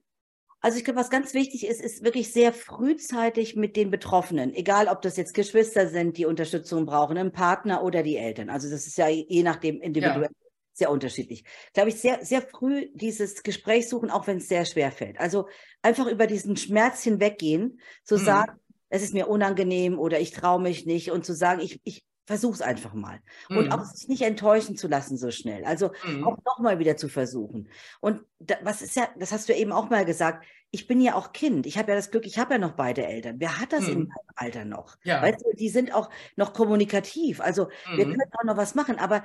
Also 0.61 0.77
ich 0.77 0.83
glaube, 0.83 0.99
was 0.99 1.09
ganz 1.09 1.33
wichtig 1.33 1.65
ist, 1.65 1.81
ist 1.81 2.03
wirklich 2.03 2.33
sehr 2.33 2.51
frühzeitig 2.51 3.55
mit 3.55 3.75
den 3.77 3.89
Betroffenen, 3.89 4.53
egal 4.53 4.87
ob 4.87 5.01
das 5.01 5.15
jetzt 5.15 5.33
Geschwister 5.33 5.87
sind, 5.87 6.17
die 6.17 6.25
Unterstützung 6.25 6.85
brauchen, 6.85 7.17
ein 7.17 7.31
Partner 7.31 7.83
oder 7.83 8.03
die 8.03 8.17
Eltern. 8.17 8.49
Also 8.49 8.69
das 8.69 8.85
ist 8.85 8.97
ja 8.97 9.07
je 9.07 9.43
nachdem 9.43 9.79
individuell 9.79 10.23
ja. 10.23 10.47
sehr 10.73 10.91
unterschiedlich. 10.91 11.45
Glaube 11.73 11.89
ich, 11.89 11.95
sehr, 11.95 12.25
sehr 12.25 12.41
früh 12.41 12.89
dieses 12.93 13.41
Gespräch 13.43 13.87
suchen, 13.87 14.09
auch 14.09 14.27
wenn 14.27 14.37
es 14.37 14.49
sehr 14.49 14.65
schwer 14.65 14.91
fällt. 14.91 15.17
Also 15.19 15.47
einfach 15.81 16.07
über 16.07 16.27
diesen 16.27 16.57
Schmerz 16.57 17.03
hinweggehen, 17.03 17.79
zu 18.03 18.17
mhm. 18.17 18.25
sagen, 18.25 18.59
es 18.89 19.01
ist 19.01 19.13
mir 19.13 19.29
unangenehm 19.29 19.97
oder 19.97 20.19
ich 20.19 20.31
traue 20.31 20.61
mich 20.61 20.85
nicht 20.85 21.11
und 21.11 21.25
zu 21.25 21.33
sagen, 21.33 21.61
ich, 21.61 21.79
ich 21.85 22.03
versuch's 22.29 22.61
einfach 22.61 22.93
mal. 22.93 23.21
Mhm. 23.49 23.57
Und 23.57 23.71
auch 23.71 23.83
sich 23.83 24.07
nicht 24.07 24.21
enttäuschen 24.21 24.77
zu 24.77 24.87
lassen 24.87 25.17
so 25.17 25.31
schnell. 25.31 25.65
Also 25.65 25.89
mhm. 26.05 26.23
auch 26.23 26.37
nochmal 26.45 26.77
wieder 26.77 26.95
zu 26.95 27.09
versuchen. 27.09 27.69
Und 28.01 28.21
da, 28.37 28.57
was 28.61 28.83
ist 28.83 28.95
ja, 28.95 29.09
das 29.17 29.31
hast 29.31 29.49
du 29.49 29.55
eben 29.55 29.71
auch 29.71 29.89
mal 29.89 30.05
gesagt, 30.05 30.45
ich 30.69 30.85
bin 30.85 31.01
ja 31.01 31.15
auch 31.15 31.33
Kind. 31.33 31.65
Ich 31.65 31.79
habe 31.79 31.89
ja 31.89 31.95
das 31.95 32.11
Glück, 32.11 32.27
ich 32.27 32.37
habe 32.37 32.53
ja 32.53 32.59
noch 32.59 32.73
beide 32.73 33.03
Eltern. 33.03 33.37
Wer 33.39 33.59
hat 33.59 33.73
das 33.73 33.87
mhm. 33.87 33.93
in 33.93 33.99
meinem 34.01 34.35
Alter 34.35 34.63
noch? 34.63 34.95
Ja. 35.01 35.23
Weißt 35.23 35.41
du, 35.43 35.55
die 35.57 35.69
sind 35.69 35.91
auch 35.91 36.11
noch 36.35 36.53
kommunikativ. 36.53 37.41
Also 37.41 37.69
wir 37.95 38.05
mhm. 38.05 38.11
können 38.11 38.31
auch 38.37 38.43
noch 38.43 38.57
was 38.57 38.75
machen, 38.75 38.99
aber 38.99 39.23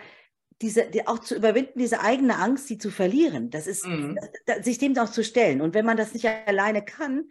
diese, 0.63 0.87
die 0.87 1.07
auch 1.07 1.19
zu 1.19 1.35
überwinden, 1.35 1.79
diese 1.79 2.01
eigene 2.01 2.39
Angst, 2.39 2.69
sie 2.69 2.79
zu 2.79 2.91
verlieren, 2.91 3.51
das 3.51 3.67
ist, 3.67 3.85
mhm. 3.85 4.19
das, 4.47 4.65
sich 4.65 4.79
dem 4.79 4.97
auch 4.97 5.11
zu 5.11 5.23
stellen. 5.23 5.61
Und 5.61 5.75
wenn 5.75 5.85
man 5.85 5.99
das 5.99 6.15
nicht 6.15 6.27
alleine 6.27 6.83
kann, 6.83 7.29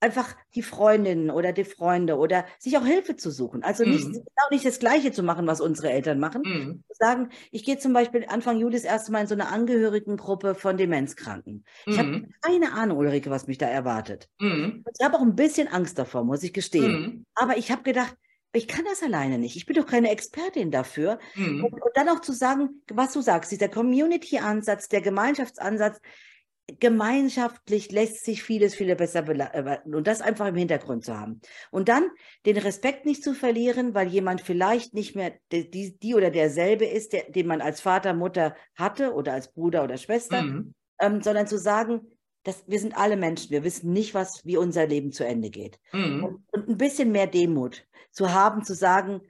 einfach 0.00 0.36
die 0.54 0.62
Freundinnen 0.62 1.30
oder 1.30 1.52
die 1.52 1.64
Freunde 1.64 2.16
oder 2.16 2.44
sich 2.58 2.76
auch 2.76 2.84
Hilfe 2.84 3.16
zu 3.16 3.30
suchen. 3.30 3.62
Also 3.62 3.84
nicht, 3.84 4.06
mhm. 4.06 4.12
genau 4.12 4.48
nicht 4.50 4.64
das 4.64 4.78
Gleiche 4.78 5.12
zu 5.12 5.22
machen, 5.22 5.46
was 5.46 5.60
unsere 5.60 5.90
Eltern 5.90 6.18
machen. 6.18 6.42
Mhm. 6.44 6.84
Sagen, 6.90 7.30
ich 7.50 7.64
gehe 7.64 7.78
zum 7.78 7.92
Beispiel 7.92 8.26
Anfang 8.28 8.58
Juli 8.58 8.74
das 8.74 8.84
erste 8.84 9.12
Mal 9.12 9.22
in 9.22 9.26
so 9.26 9.34
eine 9.34 9.48
Angehörigengruppe 9.48 10.54
von 10.54 10.76
Demenzkranken. 10.76 11.64
Mhm. 11.86 11.92
Ich 11.92 11.98
habe 11.98 12.08
mhm. 12.08 12.34
keine 12.42 12.72
Ahnung, 12.72 12.98
Ulrike, 12.98 13.30
was 13.30 13.46
mich 13.46 13.58
da 13.58 13.66
erwartet. 13.66 14.28
Mhm. 14.38 14.84
Ich 14.98 15.04
habe 15.04 15.16
auch 15.16 15.22
ein 15.22 15.36
bisschen 15.36 15.68
Angst 15.68 15.98
davor, 15.98 16.24
muss 16.24 16.42
ich 16.42 16.52
gestehen. 16.52 17.26
Aber 17.34 17.56
ich 17.56 17.70
habe 17.70 17.82
gedacht, 17.82 18.14
ich 18.52 18.68
kann 18.68 18.84
das 18.86 19.02
alleine 19.02 19.38
nicht. 19.38 19.56
Ich 19.56 19.66
bin 19.66 19.76
doch 19.76 19.86
keine 19.86 20.10
Expertin 20.10 20.70
dafür. 20.70 21.18
Und, 21.36 21.62
und 21.62 21.90
dann 21.94 22.08
auch 22.08 22.20
zu 22.20 22.32
sagen, 22.32 22.82
was 22.90 23.12
du 23.12 23.20
sagst, 23.20 23.52
dieser 23.52 23.68
Community-Ansatz, 23.68 24.88
der 24.88 25.02
Gemeinschaftsansatz, 25.02 26.00
gemeinschaftlich 26.80 27.92
lässt 27.92 28.24
sich 28.24 28.42
vieles, 28.42 28.74
viele 28.74 28.96
besser 28.96 29.22
bewerten 29.22 29.94
und 29.94 30.06
das 30.06 30.20
einfach 30.20 30.46
im 30.46 30.56
Hintergrund 30.56 31.04
zu 31.04 31.16
haben. 31.16 31.40
Und 31.70 31.88
dann 31.88 32.10
den 32.44 32.56
Respekt 32.56 33.06
nicht 33.06 33.22
zu 33.22 33.34
verlieren, 33.34 33.94
weil 33.94 34.08
jemand 34.08 34.40
vielleicht 34.40 34.92
nicht 34.92 35.14
mehr 35.14 35.32
die, 35.52 35.96
die 35.96 36.14
oder 36.14 36.30
derselbe 36.30 36.84
ist, 36.84 37.12
der, 37.12 37.30
den 37.30 37.46
man 37.46 37.60
als 37.60 37.80
Vater, 37.80 38.14
Mutter 38.14 38.56
hatte 38.74 39.14
oder 39.14 39.32
als 39.32 39.52
Bruder 39.52 39.84
oder 39.84 39.96
Schwester, 39.96 40.42
mhm. 40.42 40.74
ähm, 41.00 41.22
sondern 41.22 41.46
zu 41.46 41.58
sagen, 41.58 42.10
dass 42.42 42.64
wir 42.66 42.80
sind 42.80 42.96
alle 42.96 43.16
Menschen, 43.16 43.50
wir 43.50 43.64
wissen 43.64 43.92
nicht, 43.92 44.14
was, 44.14 44.44
wie 44.44 44.56
unser 44.56 44.86
Leben 44.86 45.12
zu 45.12 45.24
Ende 45.24 45.50
geht. 45.50 45.78
Mhm. 45.92 46.24
Und, 46.24 46.44
und 46.52 46.68
ein 46.68 46.78
bisschen 46.78 47.12
mehr 47.12 47.26
Demut 47.28 47.86
zu 48.10 48.32
haben, 48.32 48.64
zu 48.64 48.74
sagen, 48.74 49.20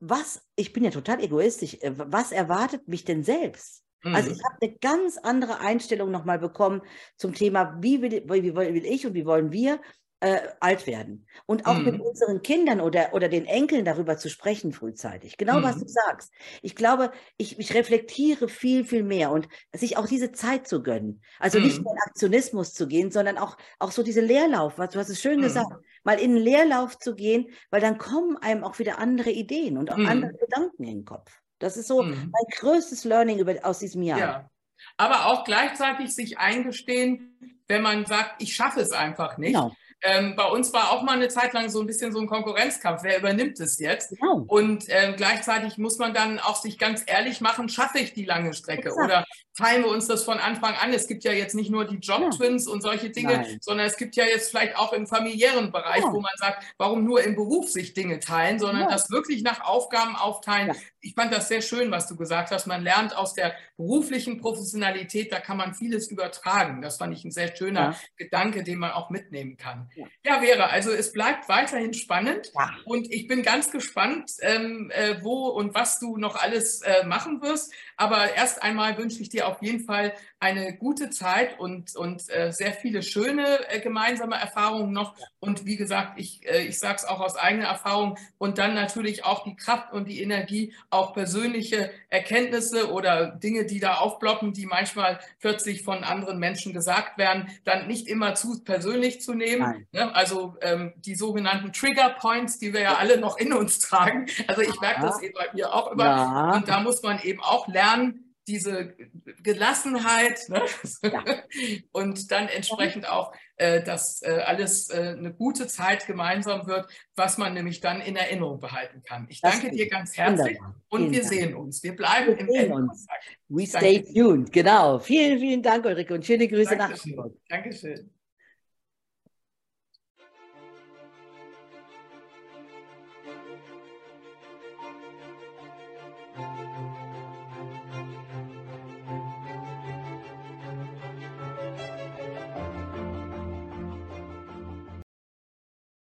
was, 0.00 0.42
ich 0.56 0.72
bin 0.72 0.82
ja 0.82 0.90
total 0.90 1.22
egoistisch, 1.22 1.74
äh, 1.80 1.92
was 1.94 2.32
erwartet 2.32 2.88
mich 2.88 3.04
denn 3.04 3.22
selbst? 3.22 3.84
Also 4.02 4.30
mhm. 4.30 4.36
ich 4.36 4.44
habe 4.44 4.56
eine 4.60 4.76
ganz 4.78 5.18
andere 5.18 5.60
Einstellung 5.60 6.10
nochmal 6.10 6.38
bekommen 6.38 6.82
zum 7.16 7.34
Thema, 7.34 7.76
wie 7.80 8.00
will, 8.00 8.22
wie 8.26 8.54
will 8.54 8.84
ich 8.86 9.06
und 9.06 9.14
wie 9.14 9.26
wollen 9.26 9.52
wir 9.52 9.80
äh, 10.20 10.40
alt 10.60 10.86
werden. 10.86 11.26
Und 11.46 11.66
auch 11.66 11.78
mhm. 11.78 11.84
mit 11.84 12.00
unseren 12.00 12.42
Kindern 12.42 12.80
oder, 12.80 13.14
oder 13.14 13.28
den 13.28 13.46
Enkeln 13.46 13.84
darüber 13.84 14.18
zu 14.18 14.28
sprechen 14.28 14.72
frühzeitig. 14.72 15.38
Genau, 15.38 15.58
mhm. 15.58 15.62
was 15.62 15.78
du 15.78 15.88
sagst. 15.88 16.32
Ich 16.62 16.76
glaube, 16.76 17.10
ich, 17.38 17.58
ich 17.58 17.74
reflektiere 17.74 18.48
viel, 18.48 18.84
viel 18.84 19.02
mehr 19.02 19.30
und 19.30 19.48
sich 19.72 19.96
auch 19.96 20.06
diese 20.06 20.30
Zeit 20.32 20.68
zu 20.68 20.82
gönnen. 20.82 21.22
Also 21.38 21.58
mhm. 21.58 21.64
nicht 21.64 21.82
nur 21.82 21.92
in 21.92 21.98
Aktionismus 22.06 22.74
zu 22.74 22.86
gehen, 22.86 23.10
sondern 23.10 23.38
auch, 23.38 23.56
auch 23.78 23.92
so 23.92 24.02
diese 24.02 24.20
Leerlauf, 24.20 24.78
was 24.78 24.90
du 24.90 24.98
hast 24.98 25.08
es 25.08 25.20
schön 25.20 25.38
mhm. 25.38 25.44
gesagt, 25.44 25.72
mal 26.04 26.20
in 26.20 26.34
den 26.34 26.42
Leerlauf 26.42 26.98
zu 26.98 27.14
gehen, 27.14 27.46
weil 27.70 27.80
dann 27.80 27.96
kommen 27.96 28.36
einem 28.36 28.62
auch 28.62 28.78
wieder 28.78 28.98
andere 28.98 29.30
Ideen 29.30 29.78
und 29.78 29.90
auch 29.90 29.96
mhm. 29.96 30.06
andere 30.06 30.32
Gedanken 30.34 30.84
in 30.84 30.98
den 30.98 31.04
Kopf. 31.06 31.39
Das 31.60 31.76
ist 31.76 31.86
so 31.86 32.02
mhm. 32.02 32.32
mein 32.32 32.58
größtes 32.58 33.04
Learning 33.04 33.38
über, 33.38 33.54
aus 33.62 33.78
diesem 33.78 34.02
Jahr. 34.02 34.18
Ja. 34.18 34.50
Aber 34.96 35.26
auch 35.26 35.44
gleichzeitig 35.44 36.12
sich 36.14 36.38
eingestehen, 36.38 37.38
wenn 37.68 37.82
man 37.82 38.06
sagt, 38.06 38.42
ich 38.42 38.56
schaffe 38.56 38.80
es 38.80 38.90
einfach 38.90 39.38
nicht. 39.38 39.52
Genau. 39.52 39.72
Ähm, 40.02 40.34
bei 40.34 40.46
uns 40.46 40.72
war 40.72 40.92
auch 40.92 41.02
mal 41.02 41.12
eine 41.12 41.28
Zeit 41.28 41.52
lang 41.52 41.68
so 41.68 41.80
ein 41.80 41.86
bisschen 41.86 42.12
so 42.12 42.20
ein 42.20 42.26
Konkurrenzkampf. 42.26 43.02
Wer 43.02 43.18
übernimmt 43.18 43.60
es 43.60 43.78
jetzt? 43.78 44.10
Genau. 44.10 44.44
Und 44.46 44.84
ähm, 44.88 45.14
gleichzeitig 45.16 45.76
muss 45.78 45.98
man 45.98 46.14
dann 46.14 46.38
auch 46.38 46.56
sich 46.56 46.78
ganz 46.78 47.02
ehrlich 47.06 47.40
machen, 47.40 47.68
schaffe 47.68 47.98
ich 47.98 48.14
die 48.14 48.24
lange 48.24 48.54
Strecke 48.54 48.88
Exakt. 48.88 49.04
oder 49.04 49.24
teilen 49.56 49.84
wir 49.84 49.90
uns 49.90 50.06
das 50.06 50.24
von 50.24 50.38
Anfang 50.38 50.74
an? 50.74 50.92
Es 50.92 51.06
gibt 51.06 51.24
ja 51.24 51.32
jetzt 51.32 51.54
nicht 51.54 51.70
nur 51.70 51.84
die 51.84 51.96
Job-Twins 51.96 52.66
ja. 52.66 52.72
und 52.72 52.80
solche 52.80 53.10
Dinge, 53.10 53.38
Nein. 53.38 53.58
sondern 53.60 53.86
es 53.86 53.96
gibt 53.96 54.16
ja 54.16 54.24
jetzt 54.24 54.50
vielleicht 54.50 54.76
auch 54.76 54.92
im 54.92 55.06
familiären 55.06 55.70
Bereich, 55.70 56.02
ja. 56.02 56.12
wo 56.12 56.20
man 56.20 56.32
sagt, 56.36 56.64
warum 56.78 57.04
nur 57.04 57.22
im 57.22 57.34
Beruf 57.34 57.68
sich 57.68 57.92
Dinge 57.92 58.20
teilen, 58.20 58.58
sondern 58.58 58.82
ja. 58.82 58.88
das 58.88 59.10
wirklich 59.10 59.42
nach 59.42 59.60
Aufgaben 59.60 60.16
aufteilen. 60.16 60.74
Ich 61.00 61.14
fand 61.14 61.32
das 61.32 61.48
sehr 61.48 61.62
schön, 61.62 61.90
was 61.90 62.06
du 62.06 62.16
gesagt 62.16 62.50
hast. 62.50 62.66
Man 62.66 62.82
lernt 62.82 63.16
aus 63.16 63.34
der 63.34 63.54
beruflichen 63.76 64.38
Professionalität, 64.38 65.32
da 65.32 65.40
kann 65.40 65.56
man 65.56 65.74
vieles 65.74 66.08
übertragen. 66.08 66.80
Das 66.80 66.96
fand 66.96 67.14
ich 67.14 67.24
ein 67.24 67.30
sehr 67.30 67.54
schöner 67.54 67.96
Gedanke, 68.16 68.62
den 68.64 68.78
man 68.78 68.92
auch 68.92 69.10
mitnehmen 69.10 69.56
kann. 69.56 69.89
Ja, 70.24 70.40
Vera, 70.40 70.66
also 70.66 70.90
es 70.90 71.12
bleibt 71.12 71.48
weiterhin 71.48 71.94
spannend 71.94 72.50
ja. 72.54 72.70
und 72.84 73.12
ich 73.12 73.26
bin 73.26 73.42
ganz 73.42 73.70
gespannt, 73.70 74.32
ähm, 74.40 74.90
äh, 74.94 75.22
wo 75.22 75.48
und 75.48 75.74
was 75.74 75.98
du 75.98 76.16
noch 76.16 76.36
alles 76.36 76.82
äh, 76.82 77.04
machen 77.06 77.42
wirst. 77.42 77.72
Aber 77.96 78.34
erst 78.34 78.62
einmal 78.62 78.96
wünsche 78.98 79.20
ich 79.20 79.28
dir 79.28 79.48
auf 79.48 79.62
jeden 79.62 79.84
Fall 79.84 80.14
eine 80.40 80.74
gute 80.74 81.10
Zeit 81.10 81.58
und, 81.60 81.94
und 81.96 82.22
äh, 82.30 82.50
sehr 82.50 82.72
viele 82.72 83.02
schöne 83.02 83.68
äh, 83.68 83.80
gemeinsame 83.80 84.36
Erfahrungen 84.36 84.92
noch. 84.92 85.14
Und 85.38 85.66
wie 85.66 85.76
gesagt, 85.76 86.18
ich, 86.18 86.48
äh, 86.48 86.62
ich 86.62 86.78
sage 86.78 86.96
es 86.96 87.04
auch 87.04 87.20
aus 87.20 87.36
eigener 87.36 87.66
Erfahrung 87.66 88.16
und 88.38 88.56
dann 88.56 88.74
natürlich 88.74 89.24
auch 89.24 89.44
die 89.44 89.54
Kraft 89.54 89.92
und 89.92 90.08
die 90.08 90.22
Energie, 90.22 90.72
auch 90.88 91.12
persönliche 91.12 91.90
Erkenntnisse 92.08 92.90
oder 92.90 93.32
Dinge, 93.32 93.66
die 93.66 93.80
da 93.80 93.96
aufblocken, 93.96 94.54
die 94.54 94.66
manchmal 94.66 95.20
plötzlich 95.40 95.82
von 95.82 96.04
anderen 96.04 96.38
Menschen 96.38 96.72
gesagt 96.72 97.18
werden, 97.18 97.48
dann 97.64 97.86
nicht 97.86 98.08
immer 98.08 98.34
zu 98.34 98.64
persönlich 98.64 99.20
zu 99.20 99.34
nehmen. 99.34 99.79
Ne? 99.92 100.14
Also 100.14 100.56
ähm, 100.60 100.92
die 100.96 101.14
sogenannten 101.14 101.72
Trigger 101.72 102.10
Points, 102.18 102.58
die 102.58 102.72
wir 102.72 102.80
ja 102.80 102.96
alle 102.96 103.18
noch 103.18 103.38
in 103.38 103.52
uns 103.52 103.78
tragen. 103.78 104.26
Also 104.46 104.62
ich 104.62 104.80
merke 104.80 105.02
das 105.02 105.22
eben 105.22 105.34
bei 105.34 105.48
mir 105.52 105.72
auch 105.72 105.92
immer. 105.92 106.04
Ja. 106.04 106.54
Und 106.54 106.68
da 106.68 106.80
muss 106.80 107.02
man 107.02 107.20
eben 107.22 107.40
auch 107.40 107.68
lernen, 107.68 108.30
diese 108.50 108.94
Gelassenheit 109.42 110.48
ne? 110.48 110.62
ja. 111.02 111.24
und 111.92 112.30
dann 112.30 112.48
entsprechend 112.48 113.08
auch, 113.08 113.32
äh, 113.56 113.82
dass 113.82 114.22
äh, 114.22 114.42
alles 114.44 114.90
äh, 114.90 115.14
eine 115.16 115.32
gute 115.32 115.66
Zeit 115.66 116.06
gemeinsam 116.06 116.66
wird, 116.66 116.86
was 117.14 117.38
man 117.38 117.54
nämlich 117.54 117.80
dann 117.80 118.00
in 118.00 118.16
Erinnerung 118.16 118.58
behalten 118.58 119.02
kann. 119.02 119.26
Ich 119.28 119.40
das 119.40 119.60
danke 119.60 119.76
dir 119.76 119.88
ganz 119.88 120.16
herzlich 120.16 120.58
wunderbar. 120.58 120.82
und 120.88 121.00
vielen 121.00 121.12
wir 121.12 121.20
Dank. 121.20 121.32
sehen 121.32 121.54
uns. 121.54 121.82
Wir 121.82 121.96
bleiben 121.96 122.26
wir 122.26 122.38
im 122.38 122.48
Endkontakt. 122.48 123.24
We 123.48 123.66
stay 123.66 124.02
tuned, 124.02 124.52
genau. 124.52 124.98
Vielen, 124.98 125.38
vielen 125.38 125.62
Dank, 125.62 125.84
Ulrike, 125.84 126.14
und 126.14 126.24
schöne 126.24 126.48
Grüße 126.48 126.76
Dankeschön. 126.76 127.16
nach 127.16 127.24
Hamburg. 127.24 127.40
Dankeschön. 127.48 128.10